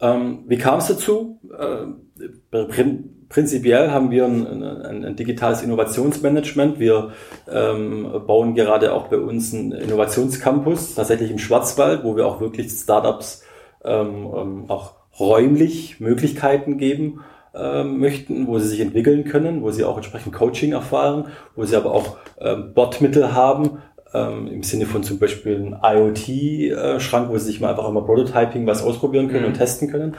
Ähm, 0.00 0.44
wie 0.46 0.58
kam 0.58 0.78
es 0.78 0.86
dazu? 0.86 1.40
Äh, 1.58 1.86
prinzipiell 3.28 3.90
haben 3.90 4.10
wir 4.10 4.24
ein, 4.24 4.62
ein, 4.62 5.04
ein 5.04 5.16
digitales 5.16 5.62
Innovationsmanagement. 5.62 6.78
Wir 6.78 7.12
ähm, 7.50 8.22
bauen 8.26 8.54
gerade 8.54 8.92
auch 8.92 9.08
bei 9.08 9.18
uns 9.18 9.54
einen 9.54 9.72
Innovationscampus, 9.72 10.94
tatsächlich 10.94 11.30
im 11.30 11.38
Schwarzwald, 11.38 12.04
wo 12.04 12.16
wir 12.16 12.26
auch 12.26 12.40
wirklich 12.40 12.70
Startups 12.70 13.44
ähm, 13.84 14.28
ähm, 14.36 14.64
auch 14.68 14.94
räumlich 15.18 16.00
Möglichkeiten 16.00 16.78
geben 16.78 17.20
ähm, 17.54 17.98
möchten, 17.98 18.46
wo 18.46 18.58
sie 18.58 18.68
sich 18.68 18.80
entwickeln 18.80 19.24
können, 19.24 19.62
wo 19.62 19.70
sie 19.70 19.84
auch 19.84 19.96
entsprechend 19.96 20.34
Coaching 20.34 20.72
erfahren, 20.72 21.26
wo 21.56 21.64
sie 21.64 21.76
aber 21.76 21.92
auch 21.92 22.16
ähm, 22.40 22.72
Botmittel 22.74 23.34
haben, 23.34 23.78
ähm, 24.14 24.46
im 24.48 24.62
Sinne 24.62 24.86
von 24.86 25.02
zum 25.02 25.18
Beispiel 25.18 25.56
einem 25.56 25.76
IoT-Schrank, 25.82 27.28
wo 27.30 27.38
sie 27.38 27.46
sich 27.46 27.60
mal 27.60 27.70
einfach 27.70 27.88
immer 27.88 28.02
Prototyping 28.02 28.66
was 28.66 28.82
ausprobieren 28.82 29.28
können 29.28 29.42
mhm. 29.42 29.48
und 29.48 29.54
testen 29.54 29.90
können. 29.90 30.16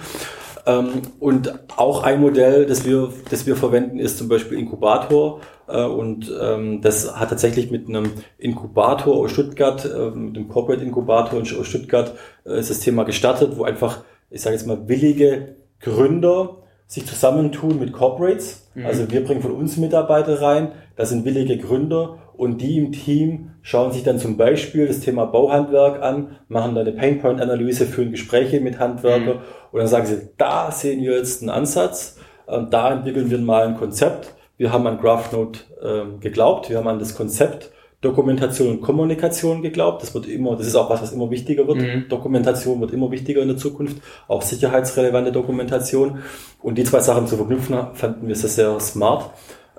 Ähm, 0.66 1.01
und 1.20 1.53
auch 1.78 2.03
ein 2.03 2.22
Modell, 2.22 2.66
das 2.66 2.86
wir, 2.86 3.12
das 3.30 3.45
wir 3.45 3.55
verwenden, 3.55 3.99
ist 3.99 4.18
zum 4.18 4.28
Beispiel 4.28 4.57
Inkubator. 4.57 5.41
Äh, 5.68 5.84
und 5.84 6.32
ähm, 6.41 6.82
das 6.82 7.20
hat 7.20 7.30
tatsächlich 7.30 7.72
mit 7.72 7.88
einem 7.88 8.12
Inkubator 8.38 9.16
aus 9.16 9.32
Stuttgart, 9.32 9.86
äh, 9.86 10.10
mit 10.12 10.36
dem 10.36 10.47
Corporate 10.47 10.84
Inkubator 10.84 11.41
aus 11.41 11.68
Stuttgart, 11.68 12.16
äh, 12.45 12.60
ist 12.60 12.70
das 12.70 12.80
Thema 12.80 13.03
gestartet, 13.03 13.57
wo 13.57 13.64
einfach, 13.64 14.03
ich 14.30 14.41
sage 14.41 14.55
jetzt 14.55 14.68
mal, 14.68 14.88
willige 14.88 15.55
Gründer 15.80 16.57
sich 16.89 17.05
zusammentun 17.05 17.79
mit 17.79 17.93
Corporates. 17.93 18.67
Mhm. 18.73 18.85
Also 18.87 19.09
wir 19.11 19.23
bringen 19.23 19.41
von 19.41 19.51
uns 19.51 19.77
Mitarbeiter 19.77 20.41
rein, 20.41 20.71
das 20.95 21.09
sind 21.09 21.23
willige 21.23 21.57
Gründer 21.57 22.17
und 22.35 22.61
die 22.61 22.79
im 22.79 22.91
Team 22.91 23.51
schauen 23.61 23.91
sich 23.91 24.03
dann 24.03 24.17
zum 24.17 24.37
Beispiel 24.37 24.87
das 24.87 24.99
Thema 24.99 25.25
Bauhandwerk 25.25 26.01
an, 26.01 26.37
machen 26.47 26.73
da 26.73 26.81
eine 26.81 26.91
Painpoint-Analyse, 26.91 27.85
führen 27.85 28.11
Gespräche 28.11 28.59
mit 28.59 28.79
Handwerker 28.79 29.35
mhm. 29.35 29.41
und 29.71 29.79
dann 29.79 29.87
sagen 29.87 30.07
sie, 30.07 30.29
da 30.37 30.71
sehen 30.71 31.03
wir 31.03 31.15
jetzt 31.15 31.43
einen 31.43 31.51
Ansatz, 31.51 32.17
ähm, 32.47 32.67
da 32.71 32.91
entwickeln 32.91 33.29
wir 33.29 33.37
mal 33.37 33.67
ein 33.67 33.77
Konzept. 33.77 34.33
Wir 34.57 34.73
haben 34.73 34.87
an 34.87 34.97
GraphNote 34.97 35.59
ähm, 35.83 36.19
geglaubt, 36.19 36.71
wir 36.71 36.79
haben 36.79 36.87
an 36.87 36.99
das 36.99 37.15
Konzept 37.15 37.71
Dokumentation 38.01 38.69
und 38.69 38.81
Kommunikation 38.81 39.61
geglaubt. 39.61 40.01
Das 40.01 40.13
wird 40.13 40.25
immer, 40.25 40.55
das 40.55 40.67
ist 40.67 40.75
auch 40.75 40.89
was, 40.89 41.01
was 41.01 41.11
immer 41.11 41.29
wichtiger 41.31 41.67
wird. 41.67 41.79
Mhm. 41.79 42.05
Dokumentation 42.07 42.79
wird 42.79 42.91
immer 42.91 43.11
wichtiger 43.11 43.41
in 43.41 43.49
der 43.49 43.57
Zukunft, 43.57 44.01
auch 44.27 44.41
sicherheitsrelevante 44.41 45.33
Dokumentation. 45.33 46.19
Und 46.61 46.77
die 46.77 46.85
zwei 46.85 47.01
Sachen 47.01 47.27
zu 47.27 47.35
verknüpfen, 47.35 47.75
fanden 47.93 48.27
wir 48.27 48.35
sehr, 48.35 48.49
sehr 48.49 48.79
smart 48.79 49.31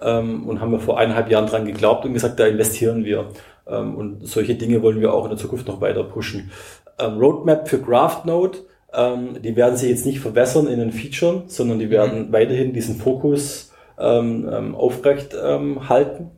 ähm, 0.02 0.46
und 0.46 0.60
haben 0.60 0.72
wir 0.72 0.80
vor 0.80 0.98
eineinhalb 0.98 1.30
Jahren 1.30 1.46
dran 1.46 1.64
geglaubt 1.64 2.04
und 2.04 2.12
gesagt, 2.12 2.38
da 2.38 2.46
investieren 2.46 3.04
wir. 3.04 3.28
Ähm, 3.66 3.94
und 3.94 4.26
solche 4.26 4.54
Dinge 4.54 4.82
wollen 4.82 5.00
wir 5.00 5.14
auch 5.14 5.24
in 5.24 5.30
der 5.30 5.38
Zukunft 5.38 5.66
noch 5.66 5.80
weiter 5.80 6.04
pushen. 6.04 6.50
Ähm, 6.98 7.18
Roadmap 7.18 7.68
für 7.68 7.78
GraphNode, 7.78 8.58
ähm, 8.92 9.40
die 9.42 9.56
werden 9.56 9.76
sich 9.76 9.88
jetzt 9.88 10.04
nicht 10.04 10.20
verbessern 10.20 10.66
in 10.66 10.78
den 10.78 10.92
Features, 10.92 11.44
sondern 11.46 11.78
die 11.78 11.88
werden 11.88 12.26
mhm. 12.26 12.32
weiterhin 12.32 12.74
diesen 12.74 12.96
Fokus 12.96 13.72
ähm, 13.98 14.46
ähm, 14.52 14.74
aufrecht 14.74 15.34
halten 15.34 16.30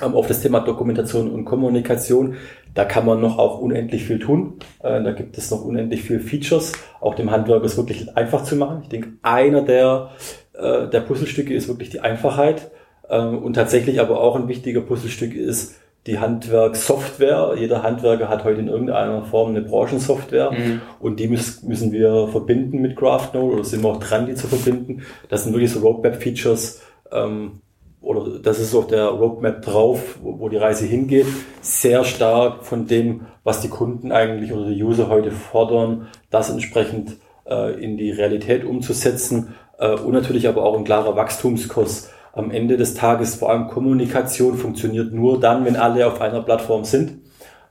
auf 0.00 0.26
das 0.26 0.40
Thema 0.40 0.60
Dokumentation 0.60 1.30
und 1.30 1.44
Kommunikation. 1.44 2.36
Da 2.74 2.84
kann 2.84 3.06
man 3.06 3.20
noch 3.20 3.38
auch 3.38 3.58
unendlich 3.58 4.04
viel 4.04 4.18
tun. 4.18 4.58
Äh, 4.82 5.02
da 5.02 5.12
gibt 5.12 5.38
es 5.38 5.50
noch 5.50 5.64
unendlich 5.64 6.02
viel 6.02 6.20
Features, 6.20 6.72
auch 7.00 7.14
dem 7.14 7.30
Handwerker 7.30 7.64
es 7.64 7.76
wirklich 7.76 8.16
einfach 8.16 8.44
zu 8.44 8.56
machen. 8.56 8.80
Ich 8.82 8.88
denke, 8.88 9.12
einer 9.22 9.62
der, 9.62 10.10
äh, 10.52 10.88
der 10.88 11.00
Puzzlestücke 11.00 11.54
ist 11.54 11.68
wirklich 11.68 11.90
die 11.90 12.00
Einfachheit. 12.00 12.70
Ähm, 13.08 13.38
und 13.38 13.54
tatsächlich 13.54 14.00
aber 14.00 14.20
auch 14.20 14.36
ein 14.36 14.48
wichtiger 14.48 14.80
Puzzlestück 14.80 15.34
ist 15.34 15.76
die 16.06 16.18
Handwerkssoftware. 16.18 17.54
Jeder 17.58 17.82
Handwerker 17.82 18.28
hat 18.28 18.44
heute 18.44 18.60
in 18.60 18.68
irgendeiner 18.68 19.22
Form 19.22 19.50
eine 19.50 19.62
Branchensoftware 19.62 20.52
mhm. 20.52 20.80
und 21.00 21.18
die 21.18 21.28
müssen 21.28 21.92
wir 21.92 22.28
verbinden 22.28 22.80
mit 22.80 22.96
GraphNode 22.96 23.54
oder 23.54 23.64
sind 23.64 23.82
wir 23.82 23.90
auch 23.90 24.00
dran, 24.00 24.26
die 24.26 24.34
zu 24.34 24.46
verbinden. 24.46 25.02
Das 25.28 25.44
sind 25.44 25.52
wirklich 25.52 25.72
so 25.72 25.80
Roadmap-Features, 25.80 26.82
ähm, 27.10 27.60
oder 28.06 28.38
das 28.38 28.60
ist 28.60 28.72
auf 28.74 28.86
der 28.86 29.06
Roadmap 29.06 29.62
drauf, 29.62 30.18
wo, 30.22 30.48
die 30.48 30.56
Reise 30.56 30.86
hingeht, 30.86 31.26
sehr 31.60 32.04
stark 32.04 32.64
von 32.64 32.86
dem, 32.86 33.22
was 33.42 33.62
die 33.62 33.68
Kunden 33.68 34.12
eigentlich 34.12 34.52
oder 34.52 34.70
die 34.70 34.80
User 34.80 35.08
heute 35.08 35.32
fordern, 35.32 36.06
das 36.30 36.48
entsprechend 36.48 37.16
äh, 37.48 37.72
in 37.82 37.96
die 37.96 38.12
Realität 38.12 38.64
umzusetzen 38.64 39.56
äh, 39.78 39.90
und 39.90 40.12
natürlich 40.12 40.46
aber 40.46 40.62
auch 40.62 40.78
ein 40.78 40.84
klarer 40.84 41.16
Wachstumskurs. 41.16 42.10
Am 42.32 42.52
Ende 42.52 42.76
des 42.76 42.94
Tages 42.94 43.34
vor 43.34 43.50
allem 43.50 43.66
Kommunikation 43.66 44.56
funktioniert 44.56 45.12
nur 45.12 45.40
dann, 45.40 45.64
wenn 45.64 45.74
alle 45.74 46.06
auf 46.06 46.20
einer 46.20 46.42
Plattform 46.42 46.84
sind. 46.84 47.18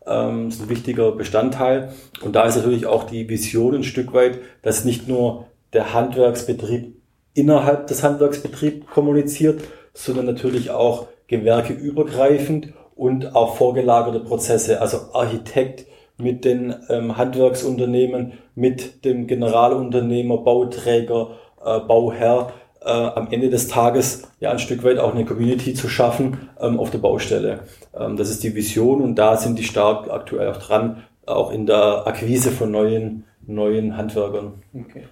Ähm, 0.06 0.50
ist 0.50 0.62
ein 0.62 0.70
wichtiger 0.70 1.14
Bestandteil. 1.14 1.94
Und 2.22 2.36
da 2.36 2.44
ist 2.44 2.58
natürlich 2.58 2.88
auch 2.88 3.06
die 3.06 3.30
Vision 3.30 3.76
ein 3.76 3.84
Stück 3.84 4.14
weit, 4.14 4.40
dass 4.64 4.84
nicht 4.84 5.08
nur 5.08 5.46
der 5.72 5.94
Handwerksbetrieb 5.94 6.94
innerhalb 7.34 7.88
des 7.88 8.04
Handwerksbetriebs 8.04 8.88
kommuniziert, 8.88 9.62
sondern 9.96 10.28
natürlich 10.28 10.70
auch 10.70 11.08
gewerkeübergreifend 11.28 12.74
und 12.96 13.36
auch 13.36 13.56
vorgelagerte 13.56 14.20
Prozesse, 14.20 14.80
also 14.82 15.14
Architekt 15.14 15.86
mit 16.18 16.46
den 16.46 16.76
ähm, 16.90 17.18
Handwerksunternehmen, 17.18 18.34
mit 18.54 19.04
dem 19.04 19.28
Generalunternehmer, 19.28 20.38
Bauträger, 20.38 21.32
äh, 21.64 21.80
Bauherr, 21.80 22.54
äh, 22.82 22.90
am 22.90 23.28
Ende 23.32 23.50
des 23.50 23.68
Tages 23.68 24.24
ja 24.40 24.52
ein 24.52 24.60
Stück 24.60 24.84
weit 24.84 25.00
auch 25.00 25.14
eine 25.14 25.26
Community 25.26 25.74
zu 25.74 25.90
schaffen 25.90 26.50
ähm, 26.62 26.80
auf 26.80 26.92
der 26.92 27.00
Baustelle. 27.00 27.62
Ähm, 27.98 28.16
das 28.16 28.30
ist 28.30 28.44
die 28.44 28.56
Vision 28.56 29.02
und 29.02 29.16
da 29.16 29.36
sind 29.38 29.60
die 29.60 29.64
stark 29.64 30.10
aktuell 30.10 30.50
auch 30.52 30.58
dran, 30.58 31.04
auch 31.26 31.52
in 31.52 31.66
der 31.66 32.08
Akquise 32.08 32.52
von 32.52 32.72
neuen, 32.72 33.26
neuen 33.46 33.98
Handwerkern. 33.98 34.62
Okay. 34.74 35.04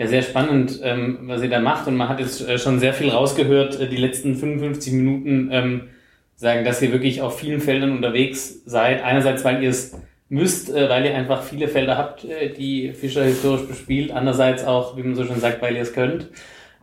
Ja, 0.00 0.06
sehr 0.06 0.22
spannend, 0.22 0.80
ähm, 0.82 1.18
was 1.24 1.42
ihr 1.42 1.50
da 1.50 1.60
macht. 1.60 1.86
Und 1.86 1.94
man 1.94 2.08
hat 2.08 2.20
jetzt 2.20 2.48
äh, 2.48 2.58
schon 2.58 2.78
sehr 2.78 2.94
viel 2.94 3.10
rausgehört, 3.10 3.78
äh, 3.78 3.86
die 3.86 3.98
letzten 3.98 4.34
55 4.34 4.94
Minuten 4.94 5.50
ähm, 5.52 5.82
sagen, 6.36 6.64
dass 6.64 6.80
ihr 6.80 6.90
wirklich 6.90 7.20
auf 7.20 7.38
vielen 7.38 7.60
Feldern 7.60 7.92
unterwegs 7.92 8.64
seid. 8.64 9.04
Einerseits, 9.04 9.44
weil 9.44 9.62
ihr 9.62 9.68
es 9.68 9.94
müsst, 10.30 10.74
äh, 10.74 10.88
weil 10.88 11.04
ihr 11.04 11.14
einfach 11.14 11.42
viele 11.42 11.68
Felder 11.68 11.98
habt, 11.98 12.24
äh, 12.24 12.48
die 12.48 12.94
Fischer 12.94 13.24
historisch 13.24 13.68
bespielt. 13.68 14.10
Andererseits 14.10 14.64
auch, 14.64 14.96
wie 14.96 15.02
man 15.02 15.14
so 15.16 15.24
schön 15.26 15.38
sagt, 15.38 15.60
weil 15.60 15.76
ihr 15.76 15.82
es 15.82 15.92
könnt. 15.92 16.30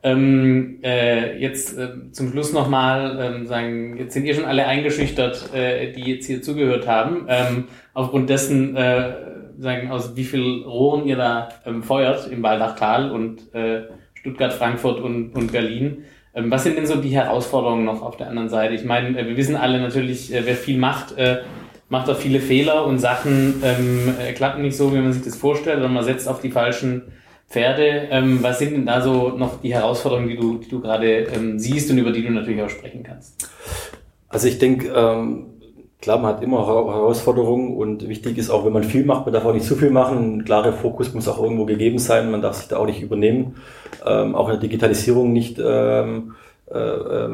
Ähm, 0.03 0.77
äh, 0.83 1.39
jetzt 1.39 1.75
äh, 1.75 2.11
zum 2.11 2.29
Schluss 2.29 2.53
nochmal 2.53 3.17
ähm, 3.19 3.47
sagen, 3.47 3.97
jetzt 3.97 4.13
sind 4.13 4.25
ihr 4.25 4.35
schon 4.35 4.45
alle 4.45 4.67
eingeschüchtert, 4.67 5.49
die 5.55 6.03
jetzt 6.03 6.27
hier 6.27 6.43
zugehört 6.43 6.85
haben. 6.85 7.25
Ähm, 7.27 7.63
aufgrund 7.95 8.29
dessen 8.29 8.77
sagen, 9.57 9.91
aus 9.91 10.15
wie 10.15 10.23
viel 10.23 10.63
Rohren 10.63 11.05
ihr 11.07 11.17
da 11.17 11.49
ähm, 11.65 11.83
feuert 11.83 12.29
im 12.31 12.43
Waldachtal 12.43 13.11
und 13.11 13.53
äh, 13.53 13.83
Stuttgart, 14.13 14.53
Frankfurt 14.53 14.99
und, 14.99 15.31
und 15.35 15.51
Berlin. 15.51 16.03
Ähm, 16.33 16.51
was 16.51 16.63
sind 16.63 16.77
denn 16.77 16.85
so 16.85 16.95
die 16.95 17.09
Herausforderungen 17.09 17.85
noch 17.85 18.01
auf 18.01 18.17
der 18.17 18.29
anderen 18.29 18.49
Seite? 18.49 18.75
Ich 18.75 18.85
meine, 18.85 19.17
äh, 19.17 19.27
wir 19.27 19.37
wissen 19.37 19.55
alle 19.55 19.79
natürlich, 19.79 20.33
äh, 20.33 20.45
wer 20.45 20.55
viel 20.55 20.77
macht, 20.77 21.17
äh, 21.17 21.39
macht 21.89 22.09
auch 22.09 22.17
viele 22.17 22.39
Fehler 22.39 22.85
und 22.85 22.99
Sachen 22.99 23.61
ähm, 23.63 24.13
äh, 24.19 24.33
klappen 24.33 24.61
nicht 24.61 24.77
so, 24.77 24.93
wie 24.93 24.99
man 24.99 25.13
sich 25.13 25.23
das 25.23 25.35
vorstellt, 25.35 25.79
oder 25.79 25.87
man 25.87 26.03
setzt 26.03 26.27
auf 26.27 26.41
die 26.41 26.51
falschen 26.51 27.03
Pferde. 27.49 28.09
Ähm, 28.11 28.43
was 28.43 28.59
sind 28.59 28.73
denn 28.73 28.85
da 28.85 29.01
so 29.01 29.29
noch 29.29 29.61
die 29.61 29.73
Herausforderungen, 29.73 30.29
die 30.29 30.35
du, 30.35 30.59
du 30.69 30.81
gerade 30.81 31.27
ähm, 31.33 31.57
siehst 31.57 31.89
und 31.89 31.97
über 31.97 32.11
die 32.11 32.23
du 32.23 32.31
natürlich 32.31 32.61
auch 32.61 32.69
sprechen 32.69 33.03
kannst? 33.03 33.49
Also 34.29 34.47
ich 34.47 34.59
denke, 34.59 34.89
ähm, 34.89 35.45
Klar, 35.99 36.19
man 36.19 36.35
hat 36.35 36.43
immer 36.43 36.67
Herausforderungen 36.67 37.75
und 37.75 38.07
wichtig 38.07 38.37
ist 38.37 38.51
auch, 38.51 38.65
wenn 38.65 38.73
man 38.73 38.83
viel 38.83 39.03
macht, 39.03 39.25
man 39.25 39.33
darf 39.33 39.45
auch 39.45 39.53
nicht 39.53 39.65
zu 39.65 39.75
viel 39.75 39.89
machen. 39.89 40.37
Ein 40.37 40.45
klarer 40.45 40.71
Fokus 40.71 41.13
muss 41.13 41.27
auch 41.27 41.41
irgendwo 41.41 41.65
gegeben 41.65 41.97
sein. 41.97 42.29
Man 42.29 42.41
darf 42.41 42.57
sich 42.57 42.67
da 42.67 42.77
auch 42.77 42.85
nicht 42.85 43.01
übernehmen. 43.01 43.55
Ähm, 44.05 44.35
auch 44.35 44.47
in 44.47 44.53
der 44.53 44.61
Digitalisierung 44.61 45.33
nicht, 45.33 45.59
ähm, 45.59 46.35
äh, 46.71 47.27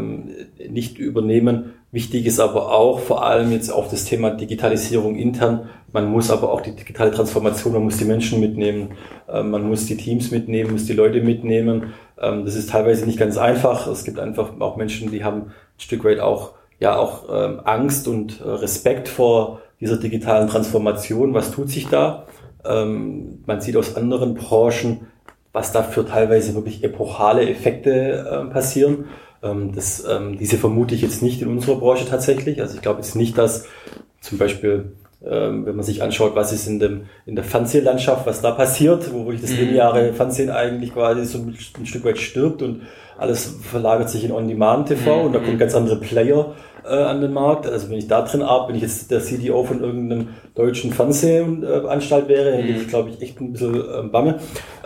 nicht 0.70 0.98
übernehmen. 0.98 1.74
Wichtig 1.92 2.26
ist 2.26 2.40
aber 2.40 2.72
auch 2.72 3.00
vor 3.00 3.26
allem 3.26 3.52
jetzt 3.52 3.70
auf 3.70 3.90
das 3.90 4.06
Thema 4.06 4.32
Digitalisierung 4.32 5.16
intern. 5.18 5.70
Man 5.92 6.10
muss 6.10 6.32
aber 6.32 6.52
auch 6.52 6.62
die 6.62 6.76
digitale 6.76 7.12
Transformation, 7.12 7.74
man 7.74 7.84
muss 7.84 7.98
die 7.98 8.06
Menschen 8.06 8.40
mitnehmen, 8.40 8.94
äh, 9.28 9.44
man 9.44 9.68
muss 9.68 9.86
die 9.86 9.98
Teams 9.98 10.32
mitnehmen, 10.32 10.72
muss 10.72 10.86
die 10.86 10.94
Leute 10.94 11.22
mitnehmen. 11.22 11.94
Ähm, 12.20 12.46
das 12.46 12.56
ist 12.56 12.70
teilweise 12.70 13.06
nicht 13.06 13.20
ganz 13.20 13.38
einfach. 13.38 13.88
Es 13.88 14.06
gibt 14.06 14.20
einfach 14.20 14.60
auch 14.60 14.78
Menschen, 14.78 15.12
die 15.12 15.24
haben 15.24 15.42
ein 15.42 15.52
Stück 15.78 16.06
weit 16.06 16.22
auch 16.22 16.54
ja 16.84 16.98
auch 16.98 17.24
ähm, 17.32 17.62
Angst 17.64 18.10
und 18.10 18.42
äh, 18.42 18.50
Respekt 18.50 19.08
vor 19.08 19.62
dieser 19.80 19.98
digitalen 19.98 20.50
Transformation. 20.50 21.34
Was 21.34 21.52
tut 21.52 21.70
sich 21.70 21.88
da? 21.88 22.28
Ähm, 22.66 23.40
man 23.46 23.62
sieht 23.62 23.78
aus 23.78 23.96
anderen 23.96 24.34
Branchen, 24.34 25.08
was 25.54 25.72
da 25.72 25.82
für 25.82 26.06
teilweise 26.06 26.56
wirklich 26.56 26.84
epochale 26.84 27.50
Effekte 27.50 27.92
äh, 27.92 28.52
passieren. 28.52 29.06
Ähm, 29.42 29.72
das, 29.74 30.06
ähm, 30.06 30.38
diese 30.38 30.58
vermute 30.58 30.94
ich 30.94 31.02
jetzt 31.02 31.24
nicht 31.24 31.42
in 31.42 31.48
unserer 31.48 31.78
Branche 31.78 32.06
tatsächlich. 32.06 32.62
Also 32.62 32.76
ich 32.76 32.82
glaube 32.82 33.00
jetzt 33.00 33.16
nicht, 33.16 33.38
dass 33.38 33.66
zum 34.20 34.38
Beispiel 34.38 34.92
ähm, 35.26 35.66
wenn 35.66 35.78
man 35.78 35.86
sich 35.86 36.04
anschaut, 36.04 36.36
was 36.36 36.52
ist 36.52 36.68
in, 36.68 36.80
dem, 36.80 37.04
in 37.26 37.36
der 37.36 37.46
Fernsehlandschaft, 37.46 38.26
was 38.26 38.42
da 38.42 38.52
passiert, 38.52 39.14
wo 39.14 39.20
wirklich 39.20 39.40
das 39.40 39.52
mhm. 39.52 39.68
lineare 39.68 40.12
Fernsehen 40.12 40.50
eigentlich 40.50 40.94
quasi 40.94 41.24
so 41.24 41.38
ein, 41.38 41.56
ein 41.80 41.86
Stück 41.86 42.04
weit 42.04 42.18
stirbt 42.18 42.62
und 42.62 42.82
alles 43.18 43.58
verlagert 43.62 44.10
sich 44.10 44.26
in 44.26 44.34
On-Demand-TV 44.34 45.20
mhm. 45.20 45.26
und 45.28 45.34
da 45.34 45.40
kommen 45.40 45.58
ganz 45.58 45.76
andere 45.76 45.96
Player 45.96 46.54
äh, 46.86 46.96
an 46.96 47.22
den 47.22 47.34
Markt. 47.34 47.68
Also 47.68 47.90
wenn 47.90 47.98
ich 47.98 48.08
da 48.08 48.22
drin 48.22 48.42
arbeite, 48.42 48.70
wenn 48.70 48.76
ich 48.76 48.82
jetzt 48.82 49.12
der 49.12 49.22
CDO 49.22 49.64
von 49.64 49.82
irgendeinem 49.82 50.30
deutschen 50.56 50.94
Fernsehanstalt 50.94 52.28
wäre, 52.28 52.54
hätte 52.54 52.70
ich, 52.70 52.88
glaube 52.88 53.10
ich, 53.10 53.22
echt 53.22 53.40
ein 53.42 53.54
bisschen 53.54 53.76
äh, 53.76 54.08
Bange. 54.10 54.40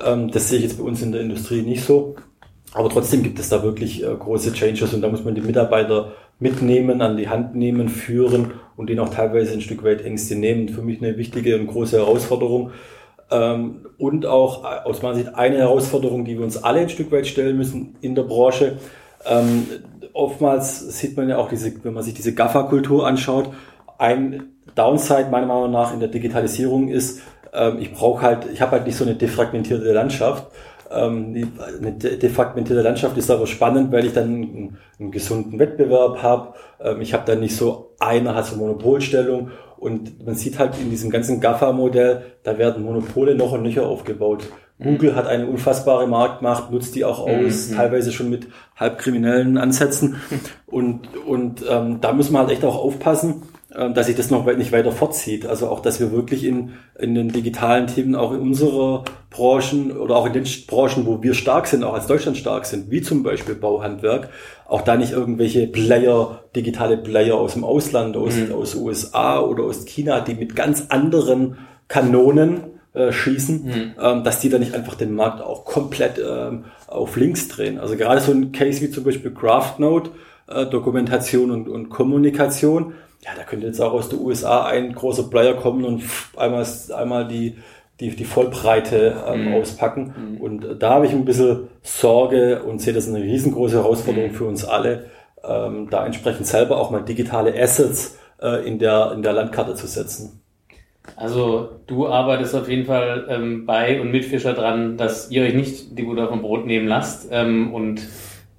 Ähm, 0.05 0.31
das 0.31 0.49
sehe 0.49 0.57
ich 0.57 0.65
jetzt 0.65 0.77
bei 0.77 0.83
uns 0.83 1.01
in 1.01 1.11
der 1.11 1.21
Industrie 1.21 1.61
nicht 1.61 1.83
so. 1.83 2.15
Aber 2.73 2.89
trotzdem 2.89 3.23
gibt 3.23 3.39
es 3.39 3.49
da 3.49 3.63
wirklich 3.63 4.03
äh, 4.03 4.13
große 4.13 4.53
Changes 4.53 4.93
und 4.93 5.01
da 5.01 5.09
muss 5.09 5.23
man 5.23 5.35
die 5.35 5.41
Mitarbeiter 5.41 6.13
mitnehmen, 6.39 7.01
an 7.01 7.17
die 7.17 7.29
Hand 7.29 7.55
nehmen, 7.55 7.89
führen 7.89 8.51
und 8.75 8.89
denen 8.89 8.99
auch 8.99 9.09
teilweise 9.09 9.53
ein 9.53 9.61
Stück 9.61 9.83
weit 9.83 10.03
Ängste 10.03 10.35
nehmen. 10.35 10.69
Für 10.69 10.81
mich 10.81 11.01
eine 11.01 11.17
wichtige 11.17 11.57
und 11.57 11.67
große 11.67 11.97
Herausforderung. 11.97 12.71
Ähm, 13.31 13.87
und 13.97 14.25
auch 14.25 14.63
äh, 14.63 14.87
aus 14.87 15.01
meiner 15.01 15.15
Sicht 15.15 15.35
eine 15.35 15.57
Herausforderung, 15.57 16.25
die 16.25 16.37
wir 16.37 16.45
uns 16.45 16.63
alle 16.63 16.81
ein 16.81 16.89
Stück 16.89 17.11
weit 17.11 17.27
stellen 17.27 17.57
müssen 17.57 17.95
in 18.01 18.15
der 18.15 18.23
Branche. 18.23 18.77
Ähm, 19.25 19.65
oftmals 20.17 20.79
sieht 20.97 21.15
man 21.15 21.29
ja 21.29 21.37
auch 21.37 21.49
diese, 21.49 21.71
wenn 21.83 21.93
man 21.93 22.03
sich 22.03 22.13
diese 22.13 22.33
Gaffer-Kultur 22.33 23.07
anschaut, 23.07 23.51
ein 23.97 24.51
Downside 24.75 25.29
meiner 25.29 25.47
Meinung 25.47 25.71
nach 25.71 25.93
in 25.93 25.99
der 25.99 26.09
Digitalisierung 26.09 26.89
ist, 26.89 27.21
ähm, 27.53 27.77
ich 27.79 27.93
brauche 27.93 28.21
halt, 28.21 28.47
ich 28.51 28.61
habe 28.61 28.71
halt 28.71 28.85
nicht 28.85 28.97
so 28.97 29.05
eine 29.05 29.15
defragmentierte 29.15 29.91
Landschaft. 29.93 30.47
Ähm, 30.89 31.51
eine 31.79 31.91
defragmentierte 31.93 32.81
Landschaft 32.81 33.17
ist 33.17 33.29
aber 33.29 33.47
spannend, 33.47 33.91
weil 33.91 34.05
ich 34.05 34.13
dann 34.13 34.77
einen, 34.99 35.11
gesunden 35.11 35.59
Wettbewerb 35.59 36.21
habe. 36.23 36.53
Ähm, 36.79 37.01
ich 37.01 37.13
habe 37.13 37.23
dann 37.25 37.39
nicht 37.39 37.55
so, 37.55 37.91
einer 37.99 38.35
hat 38.35 38.45
so 38.45 38.55
Monopolstellung 38.57 39.51
und 39.77 40.25
man 40.25 40.35
sieht 40.35 40.59
halt 40.59 40.73
in 40.79 40.89
diesem 40.89 41.09
ganzen 41.09 41.39
GAFA-Modell, 41.39 42.23
da 42.43 42.57
werden 42.57 42.83
Monopole 42.83 43.35
noch 43.35 43.51
und 43.51 43.63
nöcher 43.63 43.85
aufgebaut. 43.85 44.47
Google 44.79 45.15
hat 45.15 45.25
eine 45.25 45.47
unfassbare 45.47 46.07
Marktmacht, 46.07 46.71
nutzt 46.71 46.93
die 46.95 47.03
auch 47.03 47.19
aus, 47.19 47.69
mhm. 47.69 47.75
teilweise 47.75 48.11
schon 48.11 48.29
mit 48.29 48.47
halbkriminellen 48.75 49.57
Ansätzen. 49.57 50.17
Und, 50.67 51.17
und 51.25 51.63
ähm, 51.67 51.99
da 52.01 52.13
muss 52.13 52.29
man 52.29 52.43
halt 52.43 52.51
echt 52.51 52.63
auch 52.63 52.75
aufpassen, 52.75 53.43
ähm, 53.75 53.93
dass 53.93 54.07
sich 54.07 54.15
das 54.15 54.29
noch 54.29 54.45
nicht 54.45 54.71
weiter 54.71 54.91
fortzieht. 54.91 55.45
Also 55.47 55.69
auch, 55.69 55.79
dass 55.79 55.99
wir 55.99 56.11
wirklich 56.11 56.43
in, 56.43 56.73
in 56.99 57.15
den 57.15 57.29
digitalen 57.29 57.87
Themen 57.87 58.15
auch 58.15 58.33
in 58.33 58.39
unserer 58.39 59.03
Branchen 59.29 59.97
oder 59.97 60.15
auch 60.15 60.25
in 60.27 60.33
den 60.33 60.45
Branchen, 60.67 61.05
wo 61.05 61.23
wir 61.23 61.33
stark 61.33 61.67
sind, 61.67 61.83
auch 61.83 61.93
als 61.93 62.05
Deutschland 62.05 62.37
stark 62.37 62.65
sind, 62.65 62.91
wie 62.91 63.01
zum 63.01 63.23
Beispiel 63.23 63.55
Bauhandwerk, 63.55 64.29
auch 64.67 64.81
da 64.81 64.95
nicht 64.95 65.11
irgendwelche 65.11 65.67
Player, 65.67 66.43
digitale 66.55 66.97
Player 66.97 67.35
aus 67.35 67.53
dem 67.53 67.63
Ausland, 67.63 68.15
aus, 68.15 68.35
mhm. 68.35 68.53
aus 68.53 68.75
USA 68.75 69.39
oder 69.39 69.63
aus 69.63 69.85
China, 69.85 70.21
die 70.21 70.35
mit 70.35 70.55
ganz 70.55 70.87
anderen 70.89 71.57
Kanonen 71.87 72.76
äh, 72.97 73.11
schießen, 73.11 73.63
mhm. 73.63 73.93
ähm, 74.01 74.23
dass 74.23 74.39
die 74.39 74.49
da 74.49 74.57
nicht 74.57 74.73
einfach 74.73 74.95
den 74.95 75.13
Markt 75.13 75.41
auch 75.41 75.65
komplett 75.65 76.19
ähm, 76.19 76.65
auf 76.87 77.15
links 77.15 77.47
drehen. 77.47 77.79
Also 77.79 77.95
gerade 77.95 78.21
so 78.21 78.31
ein 78.31 78.51
Case 78.51 78.81
wie 78.81 78.89
zum 78.89 79.03
Beispiel 79.03 79.31
CraftNote, 79.31 80.11
äh, 80.47 80.65
Dokumentation 80.65 81.51
und, 81.51 81.69
und 81.69 81.89
Kommunikation, 81.89 82.93
ja, 83.23 83.31
da 83.35 83.43
könnte 83.43 83.67
jetzt 83.67 83.81
auch 83.81 83.93
aus 83.93 84.09
den 84.09 84.19
USA 84.19 84.65
ein 84.65 84.93
großer 84.93 85.29
Player 85.29 85.53
kommen 85.55 85.83
und 85.83 86.03
einmal, 86.35 86.65
einmal 86.95 87.27
die, 87.27 87.57
die, 87.99 88.15
die 88.15 88.25
Vollbreite 88.25 89.15
ähm, 89.27 89.49
mhm. 89.49 89.53
auspacken. 89.55 90.13
Mhm. 90.15 90.41
Und 90.41 90.67
da 90.79 90.91
habe 90.91 91.07
ich 91.07 91.11
ein 91.11 91.25
bisschen 91.25 91.67
Sorge 91.83 92.63
und 92.63 92.81
sehe 92.81 92.93
das 92.93 93.07
eine 93.07 93.21
riesengroße 93.21 93.75
Herausforderung 93.75 94.31
mhm. 94.31 94.35
für 94.35 94.45
uns 94.45 94.63
alle, 94.65 95.05
ähm, 95.43 95.89
da 95.89 96.05
entsprechend 96.05 96.47
selber 96.47 96.77
auch 96.77 96.91
mal 96.91 97.03
digitale 97.03 97.59
Assets 97.59 98.17
äh, 98.41 98.67
in, 98.67 98.79
der, 98.79 99.11
in 99.13 99.23
der 99.23 99.33
Landkarte 99.33 99.75
zu 99.75 99.87
setzen. 99.87 100.41
Also 101.15 101.69
du 101.87 102.07
arbeitest 102.07 102.55
auf 102.55 102.69
jeden 102.69 102.85
Fall 102.85 103.25
ähm, 103.29 103.65
bei 103.65 104.01
und 104.01 104.11
mit 104.11 104.25
Fischer 104.25 104.53
dran, 104.53 104.97
dass 104.97 105.31
ihr 105.31 105.43
euch 105.43 105.53
nicht 105.53 105.97
die 105.97 106.03
Butter 106.03 106.27
vom 106.27 106.41
Brot 106.41 106.65
nehmen 106.65 106.87
lasst 106.87 107.29
ähm, 107.31 107.73
und 107.73 108.01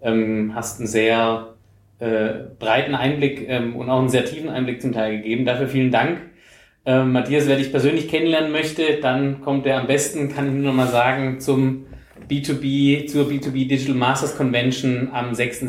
ähm, 0.03 0.53
hast 0.55 0.81
einen 0.81 0.89
sehr 0.89 1.55
äh, 1.99 2.31
breiten 2.59 2.95
Einblick 2.95 3.49
ähm, 3.49 3.77
und 3.77 3.91
auch 3.91 3.99
einen 3.99 4.09
sehr 4.09 4.25
tiefen 4.25 4.49
Einblick 4.49 4.81
zum 4.81 4.93
Teil 4.93 5.19
gegeben. 5.19 5.45
Dafür 5.45 5.69
vielen 5.69 5.91
Dank. 5.91 6.21
Ähm, 6.87 7.13
Matthias, 7.13 7.47
wer 7.47 7.57
dich 7.57 7.71
persönlich 7.71 8.09
kennenlernen 8.09 8.51
möchte, 8.51 8.99
dann 9.03 9.41
kommt 9.43 9.67
er 9.67 9.81
am 9.81 9.87
besten, 9.87 10.29
kann 10.29 10.47
ich 10.47 10.55
nur 10.55 10.73
noch 10.73 10.75
mal 10.75 10.89
sagen, 10.89 11.41
zum 11.41 11.87
B2B, 12.31 13.07
zur 13.07 13.27
B2B 13.27 13.69
Digital 13.69 13.95
Masters 13.95 14.37
Convention 14.37 15.11
am 15.13 15.35
6. 15.35 15.61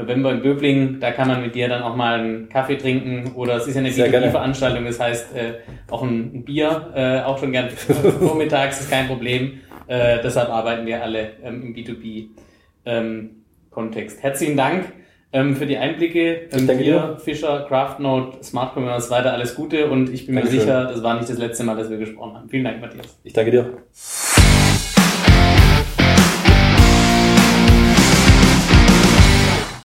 7. 0.00 0.06
November 0.06 0.32
in 0.32 0.42
Böblingen. 0.42 1.00
Da 1.00 1.12
kann 1.12 1.28
man 1.28 1.40
mit 1.42 1.54
dir 1.54 1.68
dann 1.68 1.82
auch 1.82 1.94
mal 1.96 2.20
einen 2.20 2.48
Kaffee 2.48 2.76
trinken 2.76 3.32
oder 3.34 3.56
es 3.56 3.66
ist 3.66 3.74
ja 3.74 3.80
eine 3.80 3.90
B2B-Veranstaltung, 3.90 4.84
das 4.84 5.00
heißt 5.00 5.34
äh, 5.36 5.54
auch 5.90 6.02
ein, 6.02 6.44
Bier, 6.44 6.92
äh, 6.94 7.20
auch 7.20 7.38
schon 7.38 7.52
gern 7.52 7.70
vormittags, 7.70 8.80
ist 8.80 8.90
kein 8.90 9.06
Problem. 9.06 9.60
Äh, 9.86 10.18
deshalb 10.22 10.50
arbeiten 10.50 10.86
wir 10.86 11.02
alle 11.02 11.30
ähm, 11.42 11.62
im 11.62 11.74
B2B-Kontext. 11.74 14.16
Ähm, 14.16 14.22
Herzlichen 14.22 14.56
Dank 14.56 14.92
ähm, 15.32 15.54
für 15.56 15.66
die 15.66 15.76
Einblicke. 15.76 16.48
Ähm, 16.52 16.66
dir, 16.66 17.18
Fischer, 17.22 17.66
CraftNote, 17.68 18.42
Smart 18.44 18.74
Commerce, 18.76 19.10
weiter 19.10 19.32
alles 19.32 19.54
Gute 19.54 19.90
und 19.90 20.10
ich 20.10 20.26
bin 20.26 20.34
Dankeschön. 20.36 20.58
mir 20.58 20.64
sicher, 20.64 20.84
das 20.86 21.02
war 21.02 21.16
nicht 21.16 21.28
das 21.28 21.38
letzte 21.38 21.64
Mal, 21.64 21.76
dass 21.76 21.90
wir 21.90 21.98
gesprochen 21.98 22.36
haben. 22.36 22.48
Vielen 22.48 22.64
Dank, 22.64 22.80
Matthias. 22.80 23.18
Ich 23.24 23.32
danke 23.32 23.50
dir. 23.50 23.78